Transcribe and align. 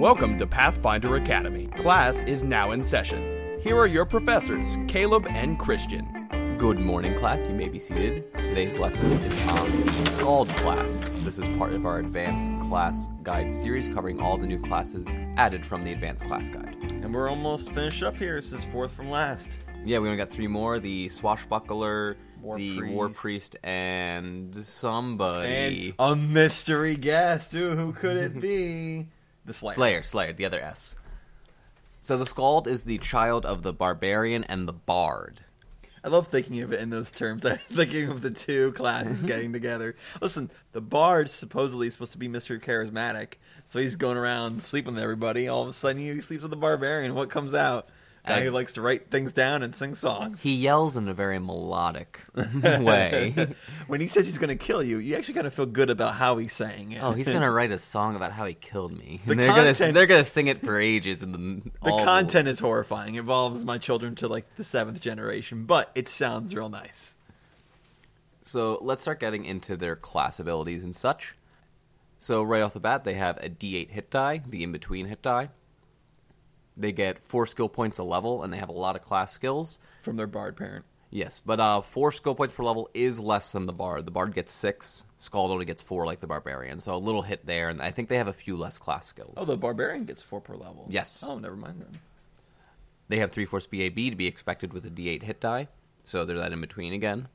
Welcome 0.00 0.38
to 0.38 0.46
Pathfinder 0.46 1.14
Academy. 1.14 1.68
Class 1.68 2.20
is 2.22 2.42
now 2.42 2.72
in 2.72 2.82
session. 2.82 3.60
Here 3.62 3.76
are 3.78 3.86
your 3.86 4.04
professors, 4.04 4.76
Caleb 4.88 5.26
and 5.30 5.56
Christian. 5.56 6.26
Good 6.58 6.80
morning, 6.80 7.14
class. 7.14 7.46
You 7.46 7.54
may 7.54 7.68
be 7.68 7.78
seated. 7.78 8.24
Today's 8.34 8.76
lesson 8.80 9.12
is 9.12 9.38
on 9.38 9.86
the 9.86 10.10
Skald 10.10 10.48
class. 10.56 11.08
This 11.22 11.38
is 11.38 11.48
part 11.50 11.74
of 11.74 11.86
our 11.86 12.00
Advanced 12.00 12.50
Class 12.68 13.08
Guide 13.22 13.52
series 13.52 13.86
covering 13.86 14.20
all 14.20 14.36
the 14.36 14.48
new 14.48 14.60
classes 14.60 15.06
added 15.36 15.64
from 15.64 15.84
the 15.84 15.90
Advanced 15.90 16.26
Class 16.26 16.48
Guide. 16.48 16.76
And 16.90 17.14
we're 17.14 17.30
almost 17.30 17.70
finished 17.70 18.02
up 18.02 18.16
here. 18.16 18.40
This 18.40 18.52
is 18.52 18.64
fourth 18.64 18.90
from 18.90 19.10
last. 19.10 19.48
Yeah, 19.84 20.00
we 20.00 20.08
only 20.08 20.18
got 20.18 20.30
three 20.30 20.48
more 20.48 20.80
the 20.80 21.08
Swashbuckler, 21.08 22.16
War 22.42 22.58
the 22.58 22.78
Priest. 22.78 22.94
War 22.94 23.08
Priest, 23.10 23.56
and 23.62 24.56
somebody. 24.64 25.94
And 25.96 26.10
a 26.10 26.16
mystery 26.16 26.96
guest. 26.96 27.54
Ooh, 27.54 27.76
who 27.76 27.92
could 27.92 28.16
it 28.16 28.40
be? 28.40 29.06
The 29.44 29.54
Slayer. 29.54 29.74
Slayer, 29.74 30.02
Slayer, 30.02 30.32
the 30.32 30.46
other 30.46 30.60
S. 30.60 30.96
So 32.00 32.16
the 32.16 32.26
Skald 32.26 32.68
is 32.68 32.84
the 32.84 32.98
child 32.98 33.46
of 33.46 33.62
the 33.62 33.72
Barbarian 33.72 34.44
and 34.44 34.68
the 34.68 34.72
Bard. 34.72 35.40
I 36.04 36.08
love 36.08 36.28
thinking 36.28 36.60
of 36.60 36.70
it 36.70 36.80
in 36.80 36.90
those 36.90 37.10
terms. 37.10 37.44
I'm 37.46 37.56
thinking 37.72 38.10
of 38.10 38.20
the 38.20 38.30
two 38.30 38.72
classes 38.72 39.18
mm-hmm. 39.18 39.26
getting 39.26 39.52
together. 39.54 39.96
Listen, 40.20 40.50
the 40.72 40.82
Bard 40.82 41.30
supposedly 41.30 41.86
is 41.86 41.94
supposed 41.94 42.12
to 42.12 42.18
be 42.18 42.28
Mr. 42.28 42.60
Charismatic, 42.60 43.34
so 43.64 43.80
he's 43.80 43.96
going 43.96 44.18
around 44.18 44.66
sleeping 44.66 44.94
with 44.94 45.02
everybody. 45.02 45.48
All 45.48 45.62
of 45.62 45.68
a 45.68 45.72
sudden, 45.72 46.02
he 46.02 46.20
sleeps 46.20 46.42
with 46.42 46.50
the 46.50 46.58
Barbarian. 46.58 47.14
What 47.14 47.30
comes 47.30 47.54
out? 47.54 47.88
Guy 48.26 48.42
who 48.42 48.50
likes 48.50 48.72
to 48.74 48.80
write 48.80 49.10
things 49.10 49.32
down 49.34 49.62
and 49.62 49.74
sing 49.74 49.94
songs. 49.94 50.42
He 50.42 50.54
yells 50.54 50.96
in 50.96 51.08
a 51.08 51.14
very 51.14 51.38
melodic 51.38 52.20
way. 52.34 53.48
when 53.86 54.00
he 54.00 54.06
says 54.06 54.24
he's 54.24 54.38
going 54.38 54.48
to 54.48 54.56
kill 54.56 54.82
you, 54.82 54.96
you 54.98 55.14
actually 55.14 55.34
kind 55.34 55.46
of 55.46 55.52
feel 55.52 55.66
good 55.66 55.90
about 55.90 56.14
how 56.14 56.38
he's 56.38 56.54
saying 56.54 56.92
it. 56.92 57.02
Oh, 57.02 57.12
he's 57.12 57.28
gonna 57.28 57.50
write 57.52 57.70
a 57.70 57.78
song 57.78 58.16
about 58.16 58.32
how 58.32 58.46
he 58.46 58.54
killed 58.54 58.96
me. 58.96 59.20
The 59.26 59.32
And 59.32 59.40
they're 59.40 59.48
gonna 59.48 59.92
they're 59.92 60.06
gonna 60.06 60.24
sing 60.24 60.46
it 60.46 60.62
for 60.62 60.80
ages. 60.80 61.22
And 61.22 61.34
the, 61.34 61.70
The 61.82 61.90
content 62.04 62.48
is 62.48 62.58
horrifying. 62.58 63.16
It 63.16 63.20
involves 63.20 63.64
my 63.64 63.76
children 63.76 64.14
to 64.16 64.28
like 64.28 64.54
the 64.56 64.64
seventh 64.64 65.02
generation, 65.02 65.64
but 65.66 65.90
it 65.94 66.08
sounds 66.08 66.54
real 66.54 66.70
nice. 66.70 67.18
So 68.42 68.78
let's 68.80 69.02
start 69.02 69.20
getting 69.20 69.44
into 69.44 69.76
their 69.76 69.96
class 69.96 70.40
abilities 70.40 70.82
and 70.84 70.96
such. 70.96 71.34
So 72.18 72.42
right 72.42 72.62
off 72.62 72.72
the 72.72 72.80
bat, 72.80 73.04
they 73.04 73.14
have 73.14 73.36
a 73.38 73.50
D8 73.50 73.90
hit 73.90 74.10
die, 74.10 74.40
the 74.46 74.62
in 74.62 74.72
between 74.72 75.06
hit 75.06 75.20
die. 75.20 75.50
They 76.76 76.92
get 76.92 77.22
four 77.22 77.46
skill 77.46 77.68
points 77.68 77.98
a 77.98 78.04
level, 78.04 78.42
and 78.42 78.52
they 78.52 78.58
have 78.58 78.68
a 78.68 78.72
lot 78.72 78.96
of 78.96 79.02
class 79.02 79.32
skills. 79.32 79.78
From 80.00 80.16
their 80.16 80.26
bard 80.26 80.56
parent. 80.56 80.84
Yes, 81.10 81.40
but 81.46 81.60
uh, 81.60 81.80
four 81.80 82.10
skill 82.10 82.34
points 82.34 82.56
per 82.56 82.64
level 82.64 82.90
is 82.92 83.20
less 83.20 83.52
than 83.52 83.66
the 83.66 83.72
bard. 83.72 84.04
The 84.04 84.10
bard 84.10 84.34
gets 84.34 84.52
six. 84.52 85.04
Skald 85.18 85.52
only 85.52 85.64
gets 85.64 85.80
four, 85.80 86.06
like 86.06 86.18
the 86.18 86.26
barbarian. 86.26 86.80
So 86.80 86.94
a 86.94 86.98
little 86.98 87.22
hit 87.22 87.46
there, 87.46 87.68
and 87.68 87.80
I 87.80 87.92
think 87.92 88.08
they 88.08 88.18
have 88.18 88.26
a 88.26 88.32
few 88.32 88.56
less 88.56 88.78
class 88.78 89.06
skills. 89.06 89.34
Oh, 89.36 89.44
the 89.44 89.56
barbarian 89.56 90.06
gets 90.06 90.22
four 90.22 90.40
per 90.40 90.56
level. 90.56 90.86
Yes. 90.90 91.22
Oh, 91.24 91.38
never 91.38 91.54
mind 91.54 91.80
then. 91.80 92.00
They 93.06 93.18
have 93.18 93.30
3 93.30 93.44
Force 93.44 93.66
BAB 93.66 93.94
to 93.94 94.16
be 94.16 94.26
expected 94.26 94.72
with 94.72 94.84
a 94.86 94.90
D8 94.90 95.22
hit 95.22 95.40
die, 95.40 95.68
so 96.04 96.24
they're 96.24 96.38
that 96.38 96.52
in 96.52 96.60
between 96.60 96.92
again. 96.92 97.28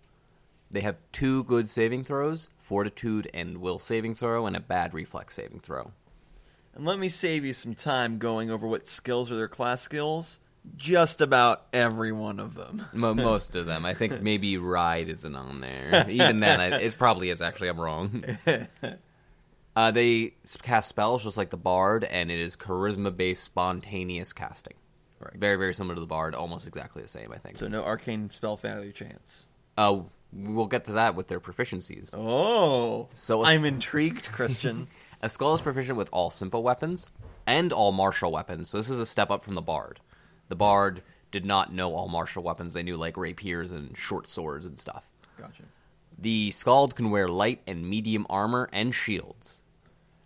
They 0.71 0.81
have 0.81 0.99
two 1.11 1.43
good 1.45 1.67
saving 1.67 2.03
throws 2.03 2.49
Fortitude 2.57 3.29
and 3.33 3.59
Will 3.59 3.79
saving 3.79 4.15
throw, 4.15 4.45
and 4.45 4.55
a 4.55 4.59
bad 4.59 4.93
reflex 4.93 5.35
saving 5.35 5.61
throw. 5.61 5.91
And 6.79 6.87
let 6.87 6.97
me 6.97 7.09
save 7.09 7.43
you 7.43 7.51
some 7.51 7.75
time 7.75 8.19
going 8.19 8.49
over 8.49 8.65
what 8.65 8.87
skills 8.87 9.29
are 9.33 9.35
their 9.35 9.49
class 9.49 9.81
skills. 9.81 10.39
Just 10.77 11.19
about 11.19 11.65
every 11.73 12.13
one 12.13 12.39
of 12.39 12.55
them. 12.55 12.85
Most 12.93 13.57
of 13.57 13.65
them. 13.65 13.85
I 13.85 13.93
think 13.93 14.21
maybe 14.21 14.57
Ride 14.57 15.09
isn't 15.09 15.35
on 15.35 15.59
there. 15.59 16.09
Even 16.09 16.39
then, 16.39 16.61
I, 16.61 16.79
it 16.79 16.97
probably 16.97 17.31
is 17.31 17.41
actually. 17.41 17.67
I'm 17.67 17.79
wrong. 17.79 18.23
Uh, 19.75 19.91
they 19.91 20.33
cast 20.61 20.89
spells 20.89 21.23
just 21.23 21.37
like 21.37 21.51
the 21.51 21.55
Bard, 21.55 22.03
and 22.03 22.29
it 22.29 22.39
is 22.39 22.57
charisma 22.57 23.15
based 23.15 23.43
spontaneous 23.43 24.33
casting. 24.33 24.73
Right. 25.19 25.35
Very, 25.35 25.55
very 25.55 25.73
similar 25.73 25.95
to 25.95 26.01
the 26.01 26.07
Bard, 26.07 26.35
almost 26.35 26.67
exactly 26.67 27.01
the 27.01 27.07
same, 27.07 27.31
I 27.31 27.37
think. 27.37 27.55
So 27.55 27.69
no 27.69 27.83
arcane 27.83 28.29
spell 28.29 28.57
failure 28.57 28.91
chance. 28.91 29.45
uh, 29.77 29.99
we'll 30.31 30.65
get 30.67 30.85
to 30.85 30.93
that 30.93 31.15
with 31.15 31.27
their 31.27 31.39
proficiencies. 31.39 32.13
Oh, 32.13 33.09
So- 33.13 33.43
I'm 33.43 33.65
intrigued, 33.65 34.31
Christian. 34.31 34.87
A 35.21 35.27
skald 35.29 35.55
is 35.55 35.61
proficient 35.61 35.97
with 35.97 36.07
all 36.13 36.29
simple 36.29 36.63
weapons 36.63 37.07
and 37.45 37.73
all 37.73 37.91
martial 37.91 38.31
weapons, 38.31 38.69
so 38.69 38.77
this 38.77 38.89
is 38.89 38.99
a 39.01 39.05
step 39.05 39.29
up 39.29 39.43
from 39.43 39.55
the 39.55 39.61
bard. 39.61 39.99
The 40.47 40.55
bard 40.55 41.01
did 41.31 41.43
not 41.45 41.73
know 41.73 41.93
all 41.93 42.07
martial 42.07 42.41
weapons; 42.41 42.71
they 42.73 42.83
knew 42.83 42.95
like 42.95 43.17
rapiers 43.17 43.73
and 43.73 43.97
short 43.97 44.29
swords 44.29 44.65
and 44.65 44.79
stuff. 44.79 45.03
gotcha. 45.37 45.63
The 46.17 46.51
skald 46.51 46.95
can 46.95 47.11
wear 47.11 47.27
light 47.27 47.61
and 47.67 47.89
medium 47.89 48.25
armor 48.29 48.69
and 48.71 48.95
shields. 48.95 49.61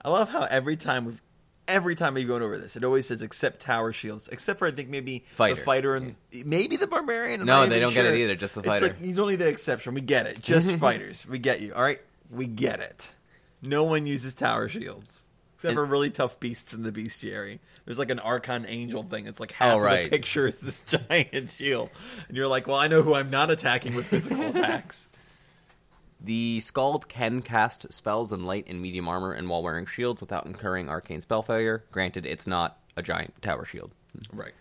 I 0.05 0.09
love 0.09 0.29
how 0.29 0.43
every 0.43 0.75
time 0.77 1.05
we've 1.05 1.21
every 1.67 1.95
time 1.95 2.13
we've 2.13 2.27
gone 2.27 2.41
over 2.41 2.57
this, 2.57 2.75
it 2.75 2.83
always 2.83 3.07
says 3.07 3.21
except 3.21 3.61
tower 3.61 3.91
shields, 3.93 4.27
except 4.29 4.59
for 4.59 4.67
I 4.67 4.71
think 4.71 4.89
maybe 4.89 5.23
Fighter. 5.29 5.55
the 5.55 5.61
fighter 5.61 5.95
and 5.95 6.15
maybe 6.45 6.75
the 6.77 6.87
barbarian. 6.87 7.41
I'm 7.41 7.47
No, 7.47 7.65
they 7.65 7.79
don't 7.79 7.93
get 7.93 8.05
it 8.05 8.15
either, 8.15 8.35
just 8.35 8.55
the 8.55 8.61
It's 8.61 8.67
fighter. 8.67 8.87
like 8.87 9.01
you 9.01 9.13
don't 9.13 9.29
need 9.29 9.37
the 9.37 9.47
exception. 9.47 9.93
We 9.93 10.01
get 10.01 10.27
it. 10.27 10.41
Just 10.41 10.69
fighters. 10.79 11.25
We 11.27 11.39
get 11.39 11.61
you. 11.61 11.73
All 11.73 11.81
right, 11.83 12.01
we 12.29 12.47
get 12.47 12.79
it. 12.79 13.13
No 13.61 13.83
one 13.85 14.05
uses 14.05 14.33
tower 14.35 14.67
shields 14.67 15.27
except 15.55 15.69
And- 15.69 15.75
for 15.77 15.85
really 15.85 16.09
tough 16.09 16.39
beasts 16.39 16.73
in 16.73 16.83
the 16.83 16.91
bestiary. 16.91 17.59
There's 17.85 17.99
like 17.99 18.09
an 18.09 18.19
Archon 18.19 18.65
Angel 18.67 19.03
thing. 19.03 19.27
It's 19.27 19.39
like 19.41 19.51
half 19.51 19.73
Oh, 19.75 19.79
right. 19.79 20.05
the 20.05 20.09
picture 20.09 20.47
is 20.47 20.59
this 20.61 20.81
giant 21.09 21.51
shield, 21.51 21.89
and 22.29 22.37
you're 22.37 22.47
like, 22.47 22.65
well, 22.67 22.77
I 22.77 22.87
know 22.87 23.01
who 23.01 23.13
I'm 23.13 23.29
not 23.29 23.51
attacking 23.51 23.93
with 23.95 24.05
physical 24.05 24.41
attacks. 24.47 25.07
The 26.23 26.61
skald 26.61 27.09
can 27.09 27.41
cast 27.41 27.91
spells 27.91 28.31
in 28.31 28.45
light 28.45 28.65
and 28.67 28.81
medium 28.81 29.09
armor 29.09 29.33
and 29.33 29.49
while 29.49 29.61
wearing 29.61 29.85
shields 29.85 30.21
without 30.21 30.45
incurring 30.45 30.87
arcane 30.87 31.19
spell 31.19 31.41
failure. 31.41 31.83
Granted, 31.91 32.25
it's 32.25 32.47
not 32.47 32.79
a 32.95 33.03
giant 33.03 33.41
tower 33.41 33.65
shield. 33.65 33.91
Right. 34.31 34.53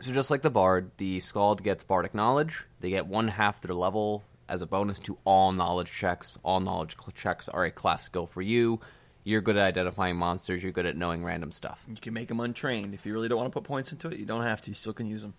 So 0.00 0.12
just 0.12 0.30
like 0.30 0.40
the 0.40 0.48
bard, 0.48 0.92
the 0.96 1.20
skald 1.20 1.62
gets 1.62 1.84
bardic 1.84 2.14
knowledge. 2.14 2.64
They 2.80 2.88
get 2.88 3.06
one 3.06 3.28
half 3.28 3.60
their 3.60 3.74
level 3.74 4.24
as 4.48 4.62
a 4.62 4.66
bonus 4.66 4.98
to 5.00 5.18
all 5.24 5.52
knowledge 5.52 5.92
checks. 5.92 6.38
All 6.42 6.60
knowledge 6.60 6.96
checks 7.14 7.50
are 7.50 7.66
a 7.66 7.70
class 7.70 8.02
skill 8.02 8.24
for 8.24 8.40
you. 8.40 8.80
You're 9.24 9.42
good 9.42 9.58
at 9.58 9.66
identifying 9.66 10.16
monsters. 10.16 10.62
You're 10.62 10.72
good 10.72 10.86
at 10.86 10.96
knowing 10.96 11.22
random 11.22 11.52
stuff. 11.52 11.84
You 11.86 11.96
can 12.00 12.14
make 12.14 12.28
them 12.28 12.40
untrained. 12.40 12.94
If 12.94 13.04
you 13.04 13.12
really 13.12 13.28
don't 13.28 13.36
want 13.36 13.52
to 13.52 13.60
put 13.60 13.64
points 13.64 13.92
into 13.92 14.08
it, 14.08 14.18
you 14.18 14.24
don't 14.24 14.42
have 14.42 14.62
to. 14.62 14.70
You 14.70 14.74
still 14.74 14.94
can 14.94 15.06
use 15.06 15.20
them. 15.20 15.34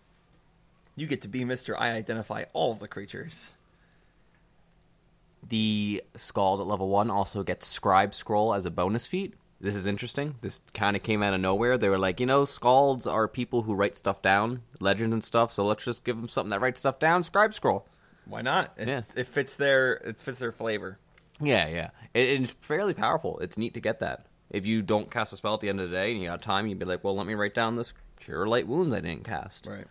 You 0.96 1.08
get 1.08 1.24
to 1.24 1.28
be 1.28 1.44
Mister. 1.44 1.76
I 1.76 1.94
identify 1.94 2.44
all 2.54 2.72
of 2.72 2.78
the 2.78 2.88
creatures. 2.88 3.54
The 5.48 6.04
skald 6.16 6.60
at 6.60 6.68
level 6.68 6.88
one 6.90 7.10
also 7.10 7.44
gets 7.44 7.68
scribe 7.68 8.14
scroll 8.14 8.54
as 8.54 8.66
a 8.66 8.72
bonus 8.72 9.08
feat. 9.08 9.34
This 9.60 9.76
is 9.76 9.86
interesting. 9.86 10.36
This 10.42 10.62
kind 10.74 10.96
of 10.96 11.04
came 11.04 11.22
out 11.22 11.34
of 11.34 11.40
nowhere. 11.42 11.78
They 11.78 11.90
were 11.90 12.00
like, 12.00 12.20
you 12.20 12.26
know, 12.26 12.44
skalds 12.46 13.12
are 13.12 13.28
people 13.28 13.62
who 13.64 13.76
write 13.76 13.96
stuff 13.96 14.22
down, 14.22 14.62
legends 14.80 15.14
and 15.14 15.24
stuff. 15.24 15.52
So 15.52 15.66
let's 15.66 15.84
just 15.84 16.04
give 16.04 16.18
them 16.18 16.28
something 16.28 16.50
that 16.50 16.62
writes 16.62 16.80
stuff 16.80 17.00
down. 17.00 17.22
Scribe 17.24 17.54
scroll. 17.54 17.86
Why 18.26 18.42
not? 18.42 18.74
It, 18.78 18.88
Yeah. 18.88 19.02
it 19.16 19.28
fits 19.28 19.54
their 19.54 19.94
it 19.94 20.20
fits 20.20 20.40
their 20.40 20.52
flavor. 20.52 20.98
Yeah, 21.40 21.68
yeah. 21.68 21.90
It, 22.14 22.42
it's 22.42 22.52
fairly 22.54 22.94
powerful. 22.94 23.40
It's 23.40 23.58
neat 23.58 23.74
to 23.76 23.80
get 23.82 24.00
that. 24.00 24.26
If 24.50 24.66
you 24.66 24.82
don't 24.82 25.10
cast 25.12 25.32
a 25.34 25.38
spell 25.38 25.54
at 25.56 25.62
the 25.62 25.70
end 25.70 25.80
of 25.80 25.90
the 25.90 25.96
day 25.96 26.12
and 26.12 26.20
you 26.20 26.28
got 26.28 26.42
time, 26.42 26.68
you'd 26.68 26.80
be 26.80 26.86
like, 26.86 27.04
well, 27.04 27.16
let 27.16 27.26
me 27.28 27.34
write 27.36 27.54
down 27.54 27.76
this 27.76 27.94
cure 28.20 28.48
light 28.48 28.68
wounds 28.68 28.94
I 28.96 29.00
didn't 29.02 29.24
cast. 29.24 29.66
Right. 29.68 29.88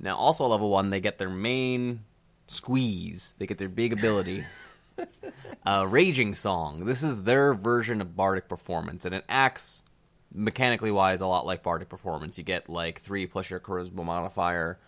Now, 0.00 0.16
also 0.16 0.46
level 0.46 0.70
one, 0.70 0.90
they 0.90 1.00
get 1.00 1.18
their 1.18 1.28
main 1.30 2.04
squeeze. 2.50 3.34
They 3.38 3.46
get 3.46 3.58
their 3.58 3.68
big 3.68 3.92
ability. 3.92 4.44
uh, 5.66 5.86
Raging 5.88 6.34
Song. 6.34 6.84
This 6.84 7.02
is 7.02 7.22
their 7.22 7.54
version 7.54 8.00
of 8.00 8.16
Bardic 8.16 8.48
Performance, 8.48 9.04
and 9.04 9.14
it 9.14 9.24
acts 9.28 9.82
mechanically 10.32 10.90
wise 10.90 11.20
a 11.20 11.26
lot 11.26 11.46
like 11.46 11.62
Bardic 11.62 11.88
Performance. 11.88 12.36
You 12.38 12.44
get 12.44 12.68
like 12.68 13.00
three 13.00 13.26
plus 13.26 13.50
your 13.50 13.60
Charisma 13.60 14.04
modifier. 14.04 14.78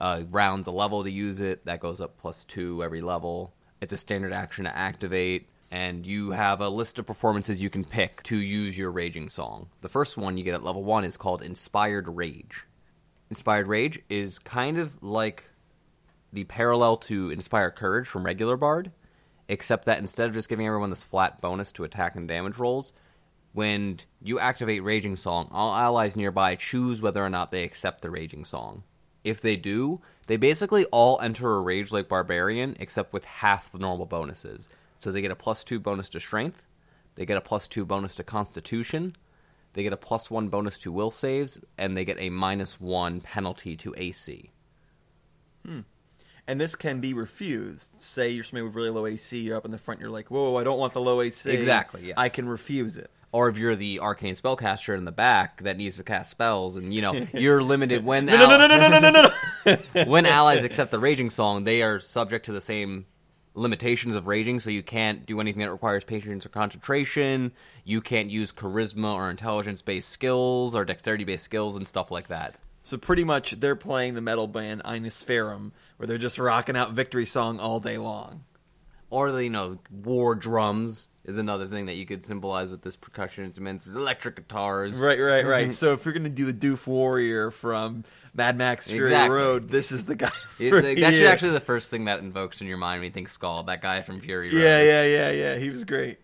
Uh, 0.00 0.22
rounds 0.30 0.66
a 0.66 0.70
level 0.70 1.04
to 1.04 1.10
use 1.10 1.40
it. 1.40 1.66
That 1.66 1.80
goes 1.80 2.00
up 2.00 2.16
plus 2.16 2.44
two 2.46 2.82
every 2.82 3.02
level. 3.02 3.52
It's 3.82 3.92
a 3.92 3.98
standard 3.98 4.32
action 4.32 4.64
to 4.64 4.74
activate, 4.74 5.48
and 5.70 6.06
you 6.06 6.30
have 6.30 6.60
a 6.62 6.70
list 6.70 6.98
of 6.98 7.06
performances 7.06 7.60
you 7.60 7.68
can 7.68 7.84
pick 7.84 8.22
to 8.24 8.38
use 8.38 8.78
your 8.78 8.90
Raging 8.90 9.28
Song. 9.28 9.68
The 9.82 9.90
first 9.90 10.16
one 10.16 10.38
you 10.38 10.44
get 10.44 10.54
at 10.54 10.64
level 10.64 10.84
one 10.84 11.04
is 11.04 11.18
called 11.18 11.42
Inspired 11.42 12.08
Rage. 12.08 12.64
Inspired 13.28 13.66
Rage 13.66 14.00
is 14.08 14.38
kind 14.38 14.78
of 14.78 15.02
like 15.02 15.49
the 16.32 16.44
parallel 16.44 16.96
to 16.96 17.30
Inspire 17.30 17.70
Courage 17.70 18.06
from 18.06 18.24
regular 18.24 18.56
Bard, 18.56 18.92
except 19.48 19.84
that 19.86 19.98
instead 19.98 20.28
of 20.28 20.34
just 20.34 20.48
giving 20.48 20.66
everyone 20.66 20.90
this 20.90 21.02
flat 21.02 21.40
bonus 21.40 21.72
to 21.72 21.84
attack 21.84 22.14
and 22.16 22.28
damage 22.28 22.58
rolls, 22.58 22.92
when 23.52 23.98
you 24.22 24.38
activate 24.38 24.84
Raging 24.84 25.16
Song, 25.16 25.48
all 25.50 25.74
allies 25.74 26.14
nearby 26.14 26.54
choose 26.54 27.02
whether 27.02 27.24
or 27.24 27.30
not 27.30 27.50
they 27.50 27.64
accept 27.64 28.00
the 28.00 28.10
Raging 28.10 28.44
Song. 28.44 28.84
If 29.24 29.40
they 29.40 29.56
do, 29.56 30.00
they 30.28 30.36
basically 30.36 30.84
all 30.86 31.20
enter 31.20 31.52
a 31.56 31.60
Rage 31.60 31.90
like 31.92 32.08
Barbarian, 32.08 32.76
except 32.78 33.12
with 33.12 33.24
half 33.24 33.72
the 33.72 33.78
normal 33.78 34.06
bonuses. 34.06 34.68
So 34.98 35.10
they 35.10 35.20
get 35.20 35.32
a 35.32 35.36
plus 35.36 35.64
two 35.64 35.80
bonus 35.80 36.08
to 36.10 36.20
Strength, 36.20 36.66
they 37.16 37.26
get 37.26 37.36
a 37.36 37.42
plus 37.42 37.66
two 37.66 37.84
bonus 37.84 38.14
to 38.16 38.24
Constitution, 38.24 39.14
they 39.72 39.82
get 39.82 39.92
a 39.92 39.96
plus 39.96 40.30
one 40.30 40.48
bonus 40.48 40.78
to 40.78 40.92
Will 40.92 41.10
saves, 41.10 41.58
and 41.76 41.96
they 41.96 42.04
get 42.04 42.18
a 42.20 42.30
minus 42.30 42.80
one 42.80 43.20
penalty 43.20 43.76
to 43.76 43.94
AC. 43.96 44.50
Hmm. 45.66 45.80
And 46.50 46.60
this 46.60 46.74
can 46.74 46.98
be 46.98 47.14
refused. 47.14 48.00
Say 48.00 48.30
you're 48.30 48.42
somebody 48.42 48.64
with 48.64 48.74
really 48.74 48.90
low 48.90 49.06
AC, 49.06 49.38
you're 49.38 49.56
up 49.56 49.64
in 49.64 49.70
the 49.70 49.78
front, 49.78 50.00
you're 50.00 50.10
like, 50.10 50.32
whoa, 50.32 50.56
I 50.56 50.64
don't 50.64 50.80
want 50.80 50.94
the 50.94 51.00
low 51.00 51.20
AC. 51.20 51.48
Exactly, 51.48 52.08
yes. 52.08 52.14
I 52.16 52.28
can 52.28 52.48
refuse 52.48 52.96
it. 52.96 53.08
Or 53.30 53.48
if 53.48 53.56
you're 53.56 53.76
the 53.76 54.00
arcane 54.00 54.34
spellcaster 54.34 54.98
in 54.98 55.04
the 55.04 55.12
back 55.12 55.62
that 55.62 55.76
needs 55.76 55.98
to 55.98 56.02
cast 56.02 56.28
spells, 56.28 56.74
and 56.74 56.92
you 56.92 57.02
know 57.02 57.12
you're 57.34 57.62
limited 57.62 58.04
when 58.04 58.26
No, 58.26 58.36
no, 58.36 58.58
no, 58.58 58.66
no, 58.66 58.78
no, 58.78 58.88
no, 58.88 58.98
no, 58.98 59.10
no, 59.22 59.76
no. 59.94 60.04
when 60.06 60.26
allies 60.26 60.64
accept 60.64 60.90
the 60.90 60.98
raging 60.98 61.30
song, 61.30 61.62
they 61.62 61.82
are 61.82 62.00
subject 62.00 62.46
to 62.46 62.52
the 62.52 62.60
same 62.60 63.06
limitations 63.54 64.16
of 64.16 64.26
raging. 64.26 64.58
So 64.58 64.70
you 64.70 64.82
can't 64.82 65.24
do 65.24 65.38
anything 65.38 65.60
that 65.60 65.70
requires 65.70 66.02
patience 66.02 66.44
or 66.44 66.48
concentration. 66.48 67.52
You 67.84 68.00
can't 68.00 68.28
use 68.28 68.52
charisma 68.52 69.14
or 69.14 69.30
intelligence 69.30 69.82
based 69.82 70.08
skills 70.08 70.74
or 70.74 70.84
dexterity 70.84 71.22
based 71.22 71.44
skills 71.44 71.76
and 71.76 71.86
stuff 71.86 72.10
like 72.10 72.26
that. 72.26 72.58
So 72.82 72.96
pretty 72.96 73.24
much 73.24 73.60
they're 73.60 73.76
playing 73.76 74.14
the 74.14 74.20
metal 74.20 74.46
band 74.46 74.82
Ensiferum, 74.84 75.72
where 76.00 76.06
they're 76.06 76.16
just 76.16 76.38
rocking 76.38 76.78
out 76.78 76.92
Victory 76.92 77.26
Song 77.26 77.60
all 77.60 77.78
day 77.78 77.98
long. 77.98 78.44
Or 79.10 79.30
the 79.30 79.44
you 79.44 79.50
know 79.50 79.76
war 79.90 80.34
drums 80.34 81.08
is 81.26 81.36
another 81.36 81.66
thing 81.66 81.86
that 81.86 81.96
you 81.96 82.06
could 82.06 82.24
symbolize 82.24 82.70
with 82.70 82.80
this 82.80 82.96
percussion 82.96 83.44
instruments, 83.44 83.86
electric 83.86 84.36
guitars. 84.36 84.98
Right, 84.98 85.20
right, 85.20 85.44
right. 85.44 85.70
so 85.74 85.92
if 85.92 86.06
you're 86.06 86.14
going 86.14 86.24
to 86.24 86.30
do 86.30 86.50
the 86.50 86.54
Doof 86.54 86.86
Warrior 86.86 87.50
from 87.50 88.04
Mad 88.32 88.56
Max 88.56 88.88
Fury 88.88 89.08
Exactly. 89.08 89.36
Road, 89.36 89.68
this 89.68 89.92
is 89.92 90.06
the 90.06 90.16
guy. 90.16 90.30
It- 90.58 90.70
for 90.70 90.80
that 90.80 90.96
you. 90.96 91.26
actually 91.26 91.50
the 91.50 91.60
first 91.60 91.90
thing 91.90 92.06
that 92.06 92.20
invokes 92.20 92.62
in 92.62 92.66
your 92.66 92.78
mind 92.78 93.00
when 93.00 93.08
you 93.08 93.12
think 93.12 93.28
Skald, 93.28 93.66
that 93.66 93.82
guy 93.82 94.00
from 94.00 94.20
Fury 94.20 94.46
Road. 94.48 94.54
Yeah, 94.54 94.80
yeah, 94.80 95.04
yeah, 95.04 95.30
yeah. 95.32 95.56
He 95.56 95.68
was 95.68 95.84
great. 95.84 96.18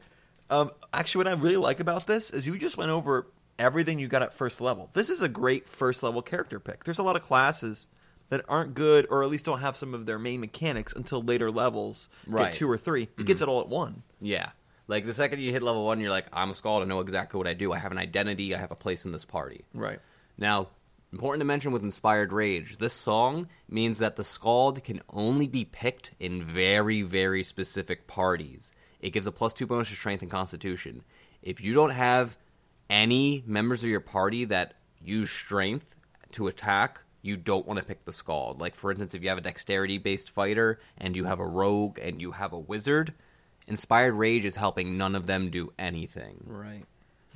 Um, 0.49 0.70
actually, 0.90 1.19
what 1.26 1.29
I 1.29 1.32
really 1.32 1.58
like 1.58 1.81
about 1.81 2.06
this 2.06 2.31
is 2.31 2.46
you 2.46 2.58
just 2.58 2.79
went 2.79 2.90
over 2.90 3.26
everything 3.58 3.99
you 3.99 4.08
got 4.08 4.22
at 4.22 4.32
first 4.32 4.62
level. 4.62 4.88
This 4.94 5.11
is 5.11 5.20
a 5.20 5.29
great 5.29 5.69
first 5.69 6.02
level 6.02 6.22
character 6.22 6.58
pick. 6.61 6.84
There's 6.84 6.99
a 6.99 7.02
lot 7.02 7.17
of 7.17 7.20
classes 7.20 7.88
that 8.28 8.44
aren't 8.49 8.75
good, 8.75 9.06
or 9.11 9.23
at 9.23 9.31
least 9.31 9.44
don't 9.44 9.61
have 9.61 9.76
some 9.76 9.94
of 9.94 10.06
their 10.06 10.19
main 10.19 10.40
mechanics 10.40 10.93
until 10.93 11.23
later 11.23 11.50
levels. 11.50 12.08
Right. 12.26 12.52
Two 12.52 12.70
or 12.70 12.76
3 12.76 13.02
It 13.02 13.25
gets 13.25 13.40
mm-hmm. 13.40 13.49
it 13.49 13.52
all 13.52 13.61
at 13.61 13.69
one. 13.69 14.02
Yeah. 14.20 14.50
Like 14.88 15.05
the 15.05 15.12
second 15.12 15.40
you 15.40 15.52
hit 15.52 15.62
level 15.62 15.84
one, 15.84 16.00
you're 16.00 16.11
like, 16.11 16.26
I'm 16.32 16.50
a 16.50 16.55
Skald. 16.55 16.82
I 16.82 16.87
know 16.87 17.00
exactly 17.00 17.38
what 17.38 17.46
I 17.46 17.55
do. 17.55 17.73
I 17.73 17.78
have 17.78 17.93
an 17.93 17.99
identity. 17.99 18.55
I 18.55 18.58
have 18.58 18.70
a 18.70 18.76
place 18.76 19.05
in 19.05 19.12
this 19.12 19.25
party. 19.25 19.64
Right. 19.75 19.99
Now, 20.38 20.69
important 21.12 21.40
to 21.40 21.44
mention 21.44 21.73
with 21.73 21.82
Inspired 21.82 22.32
Rage, 22.32 22.78
this 22.78 22.93
song 22.93 23.49
means 23.69 23.99
that 23.99 24.17
the 24.17 24.25
Skald 24.25 24.82
can 24.84 25.02
only 25.11 25.49
be 25.49 25.64
picked 25.64 26.12
in 26.20 26.43
very, 26.43 27.02
very 27.02 27.43
specific 27.43 28.06
parties. 28.06 28.72
It 29.00 29.11
gives 29.11 29.26
a 29.26 29.32
plus 29.32 29.55
two 29.55 29.67
bonus 29.67 29.88
to 29.90 29.96
Strength 29.96 30.22
and 30.22 30.31
Constitution. 30.31 31.02
If 31.43 31.61
you 31.61 31.75
don't 31.75 31.90
have 31.90 32.37
any 32.88 33.43
members 33.46 33.82
of 33.82 33.88
your 33.88 34.00
party 34.00 34.44
that 34.46 34.75
use 35.00 35.31
Strength 35.31 35.96
to 36.32 36.46
attack, 36.46 37.00
you 37.26 37.37
don't 37.37 37.67
want 37.67 37.78
to 37.81 37.84
pick 37.84 38.05
the 38.05 38.12
Skald. 38.12 38.61
Like, 38.61 38.75
for 38.75 38.90
instance, 38.90 39.14
if 39.14 39.23
you 39.23 39.28
have 39.28 39.38
a 39.38 39.43
Dexterity 39.43 39.99
based 39.99 40.31
fighter 40.31 40.78
and 40.99 41.17
you 41.17 41.25
have 41.25 41.40
a 41.40 41.46
Rogue 41.46 41.99
and 41.99 42.20
you 42.20 42.32
have 42.32 42.52
a 42.52 42.58
Wizard, 42.58 43.12
Inspired 43.67 44.14
Rage 44.14 44.44
is 44.44 44.55
helping 44.56 44.96
none 44.96 45.14
of 45.17 45.26
them 45.26 45.50
do 45.50 45.73
anything. 45.78 46.43
Right. 46.46 46.84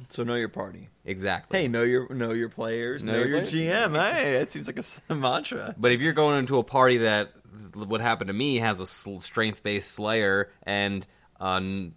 So 0.09 0.23
know 0.23 0.37
your 0.37 0.49
party. 0.49 0.89
Exactly. 1.05 1.59
Hey, 1.59 1.69
know 1.69 1.83
your 1.83 2.09
know 2.15 2.33
your 2.33 2.49
players. 2.49 3.05
Know, 3.05 3.13
Know 3.13 3.19
your 3.25 3.43
players. 3.43 3.53
GM. 3.53 4.13
Hey, 4.15 4.33
that 4.39 4.51
seems 4.51 4.67
like 4.67 4.79
a 4.79 5.15
mantra. 5.15 5.75
But 5.77 5.93
if 5.93 6.01
you're 6.01 6.13
going 6.15 6.39
into 6.39 6.59
a 6.59 6.65
party 6.65 6.99
that 6.99 7.33
what 7.75 8.01
happened 8.01 8.29
to 8.29 8.35
me 8.35 8.57
has 8.59 8.81
a 8.81 8.87
sl- 8.87 9.19
strength-based 9.19 9.91
slayer 9.91 10.51
and 10.63 11.07
a 11.41 11.91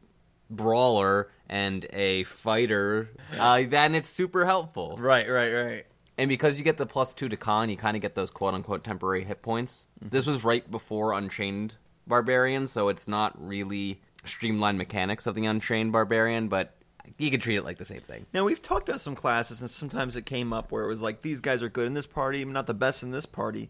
brawler 0.49 1.29
and 1.47 1.85
a 1.93 2.23
fighter, 2.23 3.09
uh, 3.37 3.63
then 3.69 3.95
it's 3.95 4.09
super 4.09 4.45
helpful. 4.45 4.97
Right, 4.99 5.29
right, 5.29 5.53
right. 5.53 5.85
And 6.17 6.29
because 6.29 6.59
you 6.59 6.63
get 6.63 6.77
the 6.77 6.85
plus 6.85 7.13
two 7.13 7.27
to 7.29 7.37
con, 7.37 7.69
you 7.69 7.77
kind 7.77 7.95
of 7.95 8.01
get 8.01 8.15
those 8.15 8.29
quote-unquote 8.29 8.83
temporary 8.83 9.23
hit 9.23 9.41
points. 9.41 9.87
Mm-hmm. 9.99 10.15
This 10.15 10.25
was 10.25 10.43
right 10.43 10.69
before 10.69 11.13
Unchained 11.13 11.75
Barbarian, 12.05 12.67
so 12.67 12.89
it's 12.89 13.07
not 13.07 13.33
really 13.37 14.01
streamlined 14.23 14.77
mechanics 14.77 15.25
of 15.25 15.35
the 15.35 15.45
Unchained 15.45 15.91
Barbarian, 15.91 16.49
but 16.49 16.75
you 17.17 17.31
could 17.31 17.41
treat 17.41 17.57
it 17.57 17.65
like 17.65 17.77
the 17.77 17.85
same 17.85 17.99
thing. 17.99 18.25
Now 18.33 18.43
we've 18.45 18.61
talked 18.61 18.89
about 18.89 19.01
some 19.01 19.15
classes, 19.15 19.61
and 19.61 19.69
sometimes 19.69 20.15
it 20.15 20.25
came 20.25 20.53
up 20.53 20.71
where 20.71 20.83
it 20.83 20.87
was 20.87 21.01
like 21.01 21.21
these 21.21 21.41
guys 21.41 21.63
are 21.63 21.69
good 21.69 21.87
in 21.87 21.93
this 21.93 22.07
party, 22.07 22.45
not 22.45 22.67
the 22.67 22.73
best 22.73 23.03
in 23.03 23.11
this 23.11 23.25
party. 23.25 23.69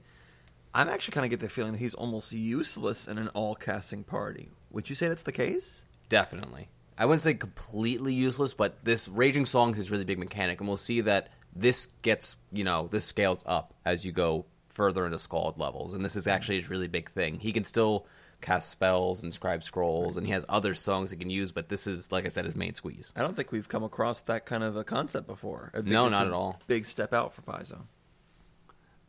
I'm 0.73 0.89
actually 0.89 1.13
kind 1.13 1.25
of 1.25 1.29
get 1.29 1.39
the 1.39 1.49
feeling 1.49 1.73
that 1.73 1.77
he's 1.77 1.93
almost 1.93 2.31
useless 2.31 3.07
in 3.07 3.17
an 3.17 3.29
all 3.29 3.55
casting 3.55 4.03
party. 4.03 4.49
Would 4.71 4.89
you 4.89 4.95
say 4.95 5.07
that's 5.07 5.23
the 5.23 5.31
case? 5.31 5.85
Definitely. 6.09 6.67
I 6.97 7.05
wouldn't 7.05 7.21
say 7.21 7.35
completely 7.35 8.13
useless, 8.13 8.53
but 8.53 8.83
this 8.83 9.07
Raging 9.07 9.45
Songs 9.45 9.79
is 9.79 9.89
a 9.89 9.91
really 9.91 10.03
big 10.03 10.19
mechanic, 10.19 10.59
and 10.59 10.67
we'll 10.67 10.77
see 10.77 11.01
that 11.01 11.29
this 11.55 11.87
gets, 12.01 12.35
you 12.51 12.63
know, 12.63 12.87
this 12.91 13.05
scales 13.05 13.43
up 13.45 13.73
as 13.85 14.05
you 14.05 14.11
go 14.11 14.45
further 14.67 15.05
into 15.05 15.19
Skald 15.19 15.59
levels, 15.59 15.93
and 15.93 16.03
this 16.03 16.15
is 16.15 16.27
actually 16.27 16.55
his 16.55 16.69
really 16.69 16.87
big 16.87 17.09
thing. 17.09 17.39
He 17.39 17.53
can 17.53 17.63
still 17.63 18.07
cast 18.41 18.69
spells 18.69 19.23
and 19.23 19.33
scribe 19.33 19.63
scrolls, 19.63 20.17
and 20.17 20.25
he 20.25 20.33
has 20.33 20.43
other 20.49 20.73
songs 20.73 21.11
he 21.11 21.17
can 21.17 21.29
use, 21.29 21.51
but 21.51 21.69
this 21.69 21.87
is, 21.87 22.11
like 22.11 22.25
I 22.25 22.27
said, 22.27 22.45
his 22.45 22.55
main 22.55 22.73
squeeze. 22.73 23.13
I 23.15 23.21
don't 23.21 23.35
think 23.35 23.51
we've 23.51 23.69
come 23.69 23.83
across 23.83 24.21
that 24.21 24.45
kind 24.45 24.63
of 24.63 24.75
a 24.75 24.83
concept 24.83 25.27
before. 25.27 25.71
No, 25.85 26.07
it's 26.07 26.11
not 26.11 26.25
a 26.25 26.27
at 26.27 26.33
all. 26.33 26.59
Big 26.67 26.85
step 26.85 27.13
out 27.13 27.33
for 27.33 27.41
Paizo. 27.41 27.81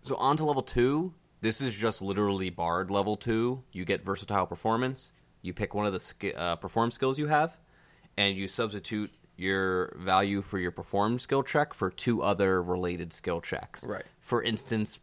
So 0.03 0.17
on 0.17 0.37
to 0.37 0.45
level 0.45 0.63
two. 0.63 1.15
This 1.41 1.61
is 1.61 1.75
just 1.75 2.01
literally 2.01 2.49
Bard 2.51 2.91
level 2.91 3.17
two. 3.17 3.65
You 3.73 3.85
get 3.85 4.03
versatile 4.03 4.47
performance. 4.47 5.13
You 5.43 5.53
pick 5.53 5.75
one 5.75 5.85
of 5.87 5.93
the 5.93 6.01
sk- 6.01 6.37
uh, 6.37 6.57
perform 6.57 6.91
skills 6.91 7.19
you 7.19 7.27
have, 7.27 7.57
and 8.17 8.37
you 8.37 8.49
substitute 8.49 9.11
your 9.37 9.97
value 9.99 10.43
for 10.43 10.59
your 10.59 10.71
perform 10.71 11.19
skill 11.19 11.43
check 11.43 11.75
for 11.75 11.91
two 11.91 12.23
other 12.23 12.63
related 12.63 13.13
skill 13.13 13.41
checks. 13.41 13.85
Right. 13.87 14.05
For 14.21 14.43
instance, 14.43 15.01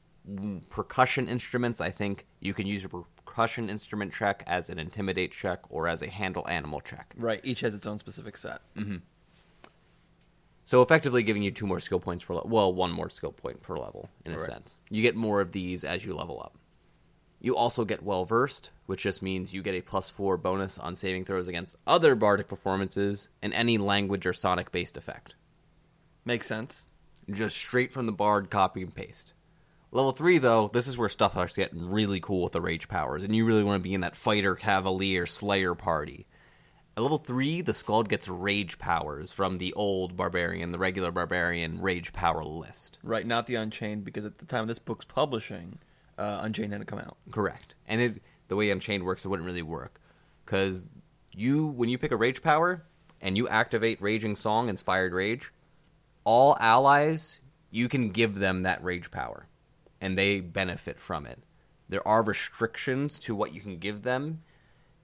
percussion 0.69 1.28
instruments. 1.28 1.81
I 1.81 1.92
think 1.92 2.25
you 2.39 2.54
can 2.54 2.66
use 2.68 2.86
a 2.86 2.89
percussion 2.89 3.69
instrument 3.69 4.13
check 4.13 4.44
as 4.48 4.69
an 4.69 4.80
intimidate 4.80 5.31
check 5.31 5.60
or 5.69 5.88
as 5.88 6.01
a 6.01 6.07
handle 6.10 6.48
animal 6.48 6.80
check. 6.81 7.13
Right. 7.18 7.42
Each 7.44 7.62
has 7.62 7.74
its 7.75 7.88
own 7.88 8.00
specific 8.00 8.38
set. 8.38 8.62
Mm-hmm. 8.78 8.98
So 10.63 10.81
effectively 10.81 11.24
giving 11.24 11.42
you 11.44 11.51
two 11.51 11.68
more 11.68 11.80
skill 11.80 12.00
points 12.00 12.24
per 12.24 12.36
level. 12.36 12.50
Well, 12.50 12.74
one 12.74 12.92
more 12.92 13.10
skill 13.10 13.31
point 13.33 13.62
per 13.62 13.78
level, 13.78 14.10
in 14.25 14.31
a 14.31 14.38
Right. 14.38 14.45
sense. 14.45 14.78
You 14.89 15.01
get 15.01 15.16
more 15.16 15.42
of 15.42 15.51
these 15.51 15.83
as 15.83 16.06
you 16.06 16.13
level 16.16 16.39
up. 16.39 16.56
You 17.44 17.56
also 17.56 17.86
get 17.86 18.04
well 18.04 18.24
versed, 18.24 18.70
which 18.86 19.02
just 19.02 19.24
means 19.24 19.52
you 19.52 19.64
get 19.64 19.74
a 19.74 19.82
plus 19.82 20.12
four 20.12 20.38
bonus 20.38 20.78
on 20.78 20.96
saving 20.96 21.26
throws 21.26 21.48
against 21.48 21.76
other 21.88 22.14
bardic 22.14 22.48
performances 22.48 23.30
and 23.42 23.52
any 23.54 23.80
language 23.80 24.28
or 24.28 24.34
sonic 24.34 24.72
based 24.72 24.96
effect. 24.96 25.34
Makes 26.24 26.46
sense. 26.46 26.86
Just 27.30 27.58
straight 27.58 27.92
from 27.92 28.06
the 28.06 28.12
bard, 28.12 28.52
copy 28.52 28.84
and 28.84 28.94
paste. 28.94 29.34
Level 29.92 30.12
three, 30.12 30.38
though, 30.38 30.70
this 30.72 30.88
is 30.88 30.98
where 30.98 31.10
stuff 31.10 31.32
starts 31.32 31.58
getting 31.58 31.90
really 31.90 32.20
cool 32.20 32.44
with 32.44 32.54
the 32.54 32.62
rage 32.62 32.88
powers, 32.88 33.24
and 33.24 33.36
you 33.36 33.44
really 33.44 33.64
want 33.64 33.82
to 33.82 33.84
be 33.84 33.94
in 33.94 34.02
that 34.02 34.16
fighter, 34.16 34.56
cavalier, 34.56 35.26
slayer 35.26 35.74
party. 35.74 36.28
At 36.96 37.04
level 37.04 37.18
three, 37.18 37.62
the 37.62 37.74
Skald 37.74 38.08
gets 38.08 38.28
rage 38.28 38.78
powers 38.78 39.31
from 39.31 39.57
the 39.57 39.74
old 39.74 40.16
barbarian, 40.16 40.71
the 40.71 40.78
regular 40.78 41.12
barbarian 41.12 41.81
rage 41.81 42.14
power 42.14 42.44
list. 42.44 43.00
Right. 43.02 43.26
Not 43.26 43.48
the 43.48 43.56
Unchained, 43.56 44.06
because 44.06 44.26
at 44.26 44.38
the 44.38 44.45
time 44.45 44.68
this 44.68 44.80
book's 44.80 45.06
publishing, 45.06 45.80
uh, 46.18 46.39
Unchained 46.44 46.71
hadn't 46.71 46.87
come 46.87 46.99
out. 46.99 47.18
Correct. 47.31 47.75
And 47.87 48.01
it, 48.01 48.21
the 48.47 48.56
way 48.56 48.69
Unchained 48.69 49.03
works, 49.03 49.25
it 49.25 49.30
wouldn't 49.30 49.47
really 49.47 49.61
work 49.61 49.99
because 50.45 50.89
you, 51.31 51.68
when 51.68 51.89
you 51.89 51.97
pick 51.97 52.11
a 52.11 52.18
rage 52.18 52.41
power 52.41 52.83
and 53.21 53.37
you 53.37 53.47
activate 53.47 54.01
Raging 54.01 54.35
Song, 54.35 54.69
Inspired 54.69 55.13
Rage, 55.13 55.51
all 56.23 56.57
allies 56.59 57.39
you 57.71 57.87
can 57.87 58.09
give 58.09 58.37
them 58.37 58.63
that 58.63 58.83
rage 58.83 59.09
power, 59.09 59.47
and 60.01 60.18
they 60.18 60.41
benefit 60.41 60.99
from 60.99 61.25
it. 61.25 61.39
There 61.87 62.06
are 62.07 62.21
restrictions 62.21 63.18
to 63.19 63.33
what 63.33 63.53
you 63.53 63.61
can 63.61 63.77
give 63.77 64.03
them. 64.03 64.41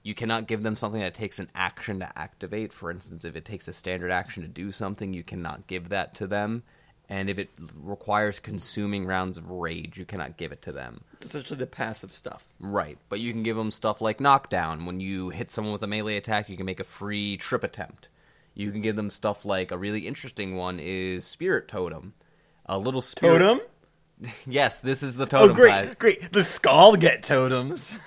You 0.02 0.14
cannot 0.14 0.46
give 0.46 0.62
them 0.62 0.76
something 0.76 1.00
that 1.00 1.14
takes 1.14 1.38
an 1.38 1.50
action 1.54 1.98
to 2.00 2.18
activate. 2.18 2.72
For 2.72 2.90
instance, 2.90 3.24
if 3.24 3.34
it 3.36 3.44
takes 3.44 3.68
a 3.68 3.72
standard 3.72 4.10
action 4.10 4.42
to 4.42 4.48
do 4.48 4.70
something, 4.70 5.12
you 5.12 5.22
cannot 5.22 5.66
give 5.66 5.88
that 5.88 6.14
to 6.16 6.26
them. 6.26 6.62
And 7.10 7.30
if 7.30 7.38
it 7.38 7.48
requires 7.74 8.38
consuming 8.38 9.06
rounds 9.06 9.38
of 9.38 9.50
rage, 9.50 9.96
you 9.96 10.04
cannot 10.04 10.36
give 10.36 10.52
it 10.52 10.60
to 10.62 10.72
them. 10.72 11.00
It's 11.14 11.26
essentially 11.26 11.58
the 11.58 11.66
passive 11.66 12.12
stuff. 12.12 12.44
Right, 12.60 12.98
but 13.08 13.20
you 13.20 13.32
can 13.32 13.42
give 13.42 13.56
them 13.56 13.70
stuff 13.70 14.02
like 14.02 14.20
knockdown. 14.20 14.84
When 14.84 15.00
you 15.00 15.30
hit 15.30 15.50
someone 15.50 15.72
with 15.72 15.82
a 15.82 15.86
melee 15.86 16.16
attack, 16.16 16.50
you 16.50 16.56
can 16.56 16.66
make 16.66 16.80
a 16.80 16.84
free 16.84 17.38
trip 17.38 17.64
attempt. 17.64 18.08
You 18.54 18.70
can 18.70 18.82
give 18.82 18.96
them 18.96 19.08
stuff 19.08 19.44
like 19.44 19.70
a 19.70 19.78
really 19.78 20.06
interesting 20.06 20.56
one 20.56 20.80
is 20.80 21.24
Spirit 21.24 21.66
Totem. 21.68 22.12
A 22.66 22.76
little 22.76 23.02
spirit 23.02 23.38
Totem? 23.38 23.60
Yes, 24.46 24.80
this 24.80 25.04
is 25.04 25.14
the 25.14 25.24
oh, 25.24 25.26
totem. 25.26 25.50
Oh, 25.50 25.54
great, 25.54 25.98
great. 25.98 26.32
The 26.32 26.42
Skald 26.42 26.98
get 27.00 27.22
totems. 27.22 28.00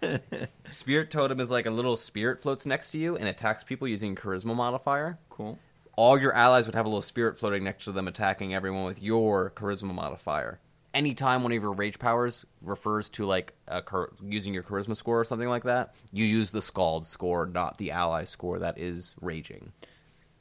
Spirit 0.68 1.10
Totem 1.10 1.40
is 1.40 1.50
like 1.50 1.66
a 1.66 1.70
little 1.70 1.96
spirit 1.96 2.40
floats 2.40 2.64
next 2.64 2.92
to 2.92 2.98
you 2.98 3.16
and 3.16 3.26
attacks 3.26 3.64
people 3.64 3.88
using 3.88 4.14
charisma 4.14 4.54
modifier. 4.54 5.18
Cool. 5.30 5.58
All 5.98 6.16
your 6.16 6.32
allies 6.32 6.66
would 6.66 6.76
have 6.76 6.86
a 6.86 6.88
little 6.88 7.02
spirit 7.02 7.36
floating 7.36 7.64
next 7.64 7.86
to 7.86 7.90
them, 7.90 8.06
attacking 8.06 8.54
everyone 8.54 8.84
with 8.84 9.02
your 9.02 9.50
charisma 9.56 9.92
modifier. 9.92 10.60
Anytime 10.94 11.42
one 11.42 11.50
of 11.50 11.60
your 11.60 11.72
rage 11.72 11.98
powers 11.98 12.46
refers 12.62 13.10
to 13.10 13.26
like 13.26 13.54
a 13.66 13.82
char- 13.82 14.12
using 14.22 14.54
your 14.54 14.62
charisma 14.62 14.94
score 14.94 15.18
or 15.18 15.24
something 15.24 15.48
like 15.48 15.64
that, 15.64 15.96
you 16.12 16.24
use 16.24 16.52
the 16.52 16.62
Skald 16.62 17.04
score, 17.04 17.46
not 17.46 17.78
the 17.78 17.90
ally 17.90 18.22
score 18.22 18.60
that 18.60 18.78
is 18.78 19.16
raging. 19.20 19.72